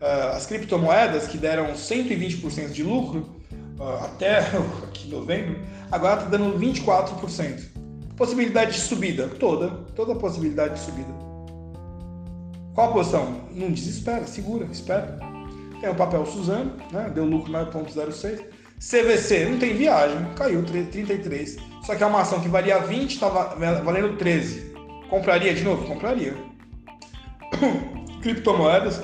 uh, 0.00 0.34
as 0.34 0.46
criptomoedas 0.46 1.26
que 1.28 1.36
deram 1.36 1.72
120% 1.72 2.70
de 2.70 2.82
lucro 2.82 3.36
uh, 3.78 4.04
até 4.04 4.38
aqui 4.84 5.08
novembro, 5.08 5.60
agora 5.90 6.20
está 6.20 6.30
dando 6.30 6.58
24%. 6.58 7.80
Possibilidade 8.16 8.72
de 8.72 8.80
subida? 8.80 9.28
Toda, 9.28 9.68
toda 9.94 10.14
possibilidade 10.14 10.74
de 10.74 10.80
subida. 10.80 11.30
Qual 12.74 12.90
a 12.90 12.92
posição? 12.92 13.42
Não 13.50 13.70
desespera, 13.70 14.26
segura, 14.26 14.66
espera. 14.70 15.18
Tem 15.80 15.88
o 15.88 15.94
papel 15.94 16.24
Suzano, 16.26 16.72
né? 16.92 17.10
deu 17.14 17.24
lucro 17.24 17.52
9,06. 17.52 18.44
CVC 18.78 19.46
não 19.46 19.58
tem 19.58 19.74
viagem, 19.74 20.18
caiu 20.36 20.64
33. 20.64 21.56
Só 21.84 21.94
que 21.94 22.02
é 22.02 22.06
uma 22.06 22.20
ação 22.20 22.40
que 22.40 22.48
valia 22.48 22.78
20, 22.78 23.10
está 23.10 23.28
valendo 23.28 24.16
13. 24.16 24.74
Compraria 25.08 25.54
de 25.54 25.64
novo? 25.64 25.86
Compraria. 25.86 26.34
Criptomoedas, 28.22 29.02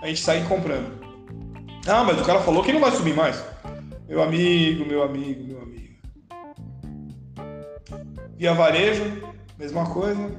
a 0.00 0.06
gente 0.06 0.20
sai 0.20 0.44
comprando. 0.44 1.02
Ah, 1.86 2.04
mas 2.04 2.20
o 2.20 2.24
cara 2.24 2.40
falou 2.40 2.62
que 2.62 2.72
não 2.72 2.80
vai 2.80 2.92
subir 2.92 3.14
mais. 3.14 3.42
Meu 4.08 4.22
amigo, 4.22 4.86
meu 4.86 5.02
amigo, 5.02 5.44
meu 5.44 5.62
amigo. 5.62 5.94
Via 8.36 8.54
varejo, 8.54 9.02
mesma 9.58 9.86
coisa. 9.86 10.30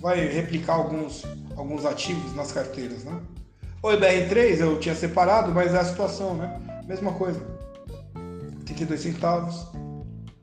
Vai 0.00 0.26
replicar 0.26 0.74
alguns, 0.74 1.24
alguns 1.56 1.86
ativos 1.86 2.34
nas 2.34 2.52
carteiras, 2.52 3.04
né? 3.04 3.20
O 3.82 3.88
IBR3 3.88 4.60
eu 4.60 4.78
tinha 4.78 4.94
separado, 4.94 5.50
mas 5.52 5.74
é 5.74 5.78
a 5.78 5.84
situação, 5.84 6.34
né? 6.34 6.60
Mesma 6.86 7.12
coisa. 7.12 7.40
32 8.66 9.00
centavos. 9.00 9.66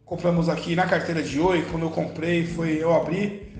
Compramos 0.04 0.50
aqui 0.50 0.76
na 0.76 0.88
carteira 0.88 1.22
de 1.22 1.40
Oi, 1.40 1.62
quando 1.70 1.84
eu 1.84 1.92
comprei, 1.92 2.48
foi 2.48 2.82
eu 2.82 2.94
abri 2.94 3.54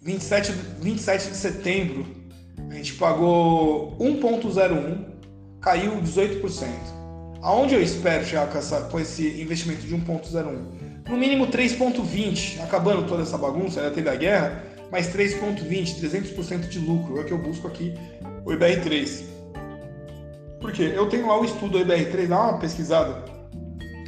27, 0.00 0.52
27 0.80 1.28
de 1.28 1.36
setembro. 1.36 2.21
A 2.70 2.74
gente 2.74 2.94
pagou 2.94 3.96
1.01, 3.98 5.04
caiu 5.60 5.92
18%. 6.00 6.68
Aonde 7.42 7.74
eu 7.74 7.82
espero 7.82 8.24
chegar 8.24 8.48
com, 8.48 8.58
essa, 8.58 8.82
com 8.82 9.00
esse 9.00 9.40
investimento 9.40 9.82
de 9.82 9.94
1.01? 9.96 10.82
No 11.08 11.16
mínimo 11.16 11.48
3.20, 11.48 12.62
acabando 12.62 13.06
toda 13.06 13.22
essa 13.22 13.36
bagunça, 13.36 13.82
já 13.82 13.90
teve 13.90 14.08
a 14.08 14.14
guerra, 14.14 14.62
mais 14.90 15.12
3.20, 15.12 16.00
300% 16.00 16.68
de 16.68 16.78
lucro, 16.78 17.18
é 17.18 17.22
o 17.22 17.24
que 17.24 17.32
eu 17.32 17.38
busco 17.38 17.66
aqui 17.66 17.94
o 18.44 18.50
IBR3. 18.50 19.24
Por 20.60 20.70
quê? 20.72 20.92
Eu 20.94 21.08
tenho 21.08 21.26
lá 21.26 21.40
o 21.40 21.44
estudo 21.44 21.78
do 21.78 21.84
IBR3, 21.84 22.28
dá 22.28 22.40
uma 22.40 22.58
pesquisada 22.58 23.24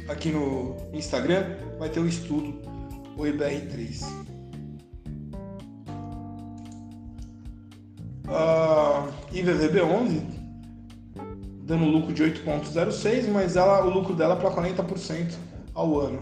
aqui 0.07 0.29
no 0.29 0.77
Instagram, 0.93 1.57
vai 1.77 1.89
ter 1.89 1.99
o 1.99 2.07
estudo 2.07 2.61
o 3.17 3.23
IBR3. 3.23 4.24
Uh, 8.27 9.11
IVVB11 9.33 10.21
dando 11.63 11.85
lucro 11.85 12.13
de 12.13 12.23
8,06, 12.23 13.27
mas 13.29 13.55
ela, 13.55 13.83
o 13.83 13.89
lucro 13.89 14.13
dela 14.15 14.35
é 14.35 14.37
para 14.37 14.51
40% 14.51 15.33
ao 15.73 15.99
ano. 15.99 16.19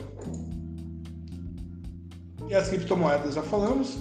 E 2.47 2.56
as 2.56 2.70
criptomoedas 2.70 3.36
já 3.36 3.43
falamos. 3.43 3.97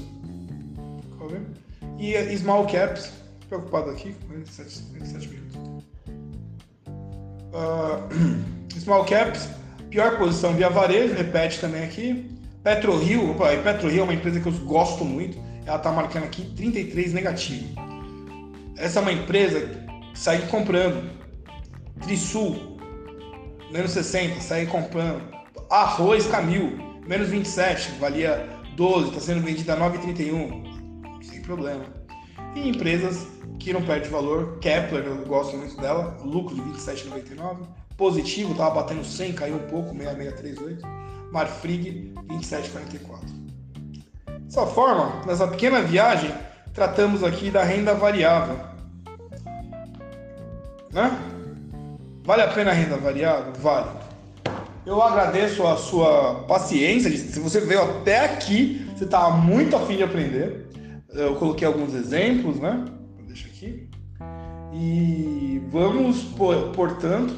E 1.99 2.37
small 2.37 2.67
caps 2.67 3.13
preocupado 3.53 3.91
aqui, 3.91 4.15
47, 4.29 4.83
47 4.93 5.29
minutos. 5.29 5.57
Uh, 7.53 8.81
small 8.81 9.05
caps, 9.05 9.49
pior 9.91 10.17
posição 10.17 10.55
via 10.55 10.71
varejo, 10.71 11.15
repete 11.15 11.61
também 11.61 11.85
aqui. 11.85 12.31
PetroRio, 12.65 13.33
opa, 13.33 13.49
PetroRio 13.63 14.01
é 14.01 14.03
uma 14.05 14.15
empresa 14.15 14.41
que 14.41 14.49
eu 14.49 14.53
gosto 14.65 15.05
muito, 15.05 15.39
ela 15.67 15.77
está 15.77 15.93
marcando 15.93 16.25
aqui 16.25 16.43
33 16.57 17.13
negativo. 17.13 17.82
Essa 18.77 18.99
é 18.99 19.03
uma 19.03 19.13
empresa 19.13 19.61
que 19.61 20.19
sai 20.19 20.47
comprando. 20.49 21.11
Trisul, 22.01 22.79
menos 23.71 23.93
60, 23.93 24.41
sai 24.41 24.67
comprando. 24.67 25.23
Arroz 25.71 26.27
Camil, 26.27 26.77
menos 27.07 27.29
27, 27.29 27.93
valia 27.99 28.49
12, 28.77 29.09
está 29.09 29.21
sendo 29.21 29.43
vendida 29.43 29.75
a 29.75 29.77
9,31. 29.77 31.23
Sem 31.23 31.43
problema. 31.43 31.85
E 32.55 32.69
empresas 32.69 33.27
que 33.59 33.73
não 33.73 33.83
perde 33.83 34.09
valor. 34.09 34.59
Kepler, 34.59 35.05
eu 35.05 35.17
gosto 35.25 35.57
muito 35.57 35.77
dela, 35.81 36.19
lucro 36.25 36.55
de 36.55 36.63
27,99. 36.63 37.67
Positivo, 37.97 38.53
estava 38.53 38.75
batendo 38.75 39.05
100, 39.05 39.33
caiu 39.35 39.57
um 39.57 39.67
pouco, 39.69 39.95
6638. 39.95 40.83
Marfrig, 41.31 42.13
27,44. 42.29 43.43
Dessa 44.45 44.67
forma, 44.67 45.25
nessa 45.27 45.47
pequena 45.47 45.81
viagem, 45.81 46.31
tratamos 46.73 47.23
aqui 47.23 47.51
da 47.51 47.63
renda 47.63 47.95
variável. 47.95 48.57
Né? 50.93 51.19
Vale 52.25 52.43
a 52.43 52.49
pena 52.49 52.71
a 52.71 52.75
renda 52.75 52.97
variável? 52.97 53.53
Vale. 53.59 53.91
Eu 54.85 55.01
agradeço 55.01 55.67
a 55.67 55.77
sua 55.77 56.45
paciência. 56.47 57.11
Se 57.11 57.39
você 57.39 57.61
veio 57.61 57.83
até 57.83 58.25
aqui, 58.25 58.87
você 58.97 59.05
está 59.05 59.31
muito 59.31 59.77
afim 59.77 59.97
de 59.97 60.03
aprender. 60.03 60.67
Eu 61.11 61.37
coloquei 61.37 61.67
alguns 61.67 61.95
exemplos, 61.95 62.59
né? 62.59 62.85
Deixa 63.27 63.47
aqui. 63.47 63.89
E 64.73 65.63
vamos, 65.71 66.23
portanto, 66.75 67.35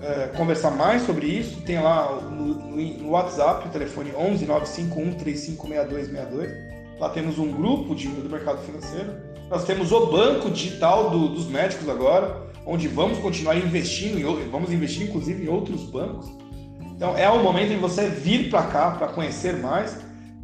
é, 0.00 0.28
conversar 0.36 0.70
mais 0.70 1.02
sobre 1.02 1.26
isso. 1.26 1.60
Tem 1.62 1.80
lá 1.80 2.20
no, 2.20 3.10
WhatsApp 3.10 3.66
o 3.68 3.70
telefone 3.70 4.12
11 4.14 4.46
951 4.46 5.14
356262. 5.14 6.65
Lá 6.98 7.10
temos 7.10 7.38
um 7.38 7.52
grupo 7.52 7.94
de, 7.94 8.08
do 8.08 8.28
mercado 8.28 8.64
financeiro. 8.64 9.12
Nós 9.50 9.64
temos 9.64 9.92
o 9.92 10.06
banco 10.06 10.50
digital 10.50 11.10
do, 11.10 11.28
dos 11.28 11.46
médicos 11.46 11.88
agora, 11.88 12.46
onde 12.64 12.88
vamos 12.88 13.18
continuar 13.18 13.56
investindo, 13.56 14.18
em, 14.18 14.48
vamos 14.50 14.72
investir 14.72 15.08
inclusive 15.08 15.44
em 15.44 15.48
outros 15.48 15.82
bancos. 15.84 16.26
Então 16.94 17.16
é 17.16 17.28
o 17.28 17.42
momento 17.42 17.68
de 17.68 17.76
você 17.76 18.08
vir 18.08 18.48
para 18.50 18.62
cá 18.64 18.90
para 18.92 19.08
conhecer 19.08 19.58
mais. 19.58 19.98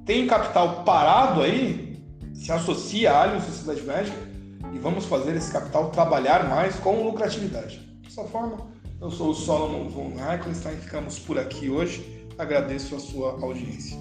Tem 0.05 0.27
capital 0.27 0.83
parado 0.85 1.41
aí, 1.41 1.99
se 2.35 2.53
associa 2.53 3.13
a 3.13 3.23
Allianz 3.23 3.45
Sociedade 3.45 3.83
Médica 3.83 4.17
e 4.75 4.79
vamos 4.79 5.07
fazer 5.07 5.35
esse 5.37 5.51
capital 5.51 5.91
trabalhar 5.91 6.49
mais 6.49 6.77
com 6.77 7.03
lucratividade. 7.03 7.81
Dessa 8.03 8.25
forma, 8.25 8.59
eu 9.01 9.11
sou 9.11 9.31
o 9.31 9.35
Solomon 9.35 9.89
von 9.89 10.13
Eichenstein, 10.31 10.77
ficamos 10.77 11.19
por 11.19 11.39
aqui 11.39 11.71
hoje. 11.71 12.27
Agradeço 12.39 12.95
a 12.95 12.99
sua 12.99 13.33
audiência. 13.43 13.99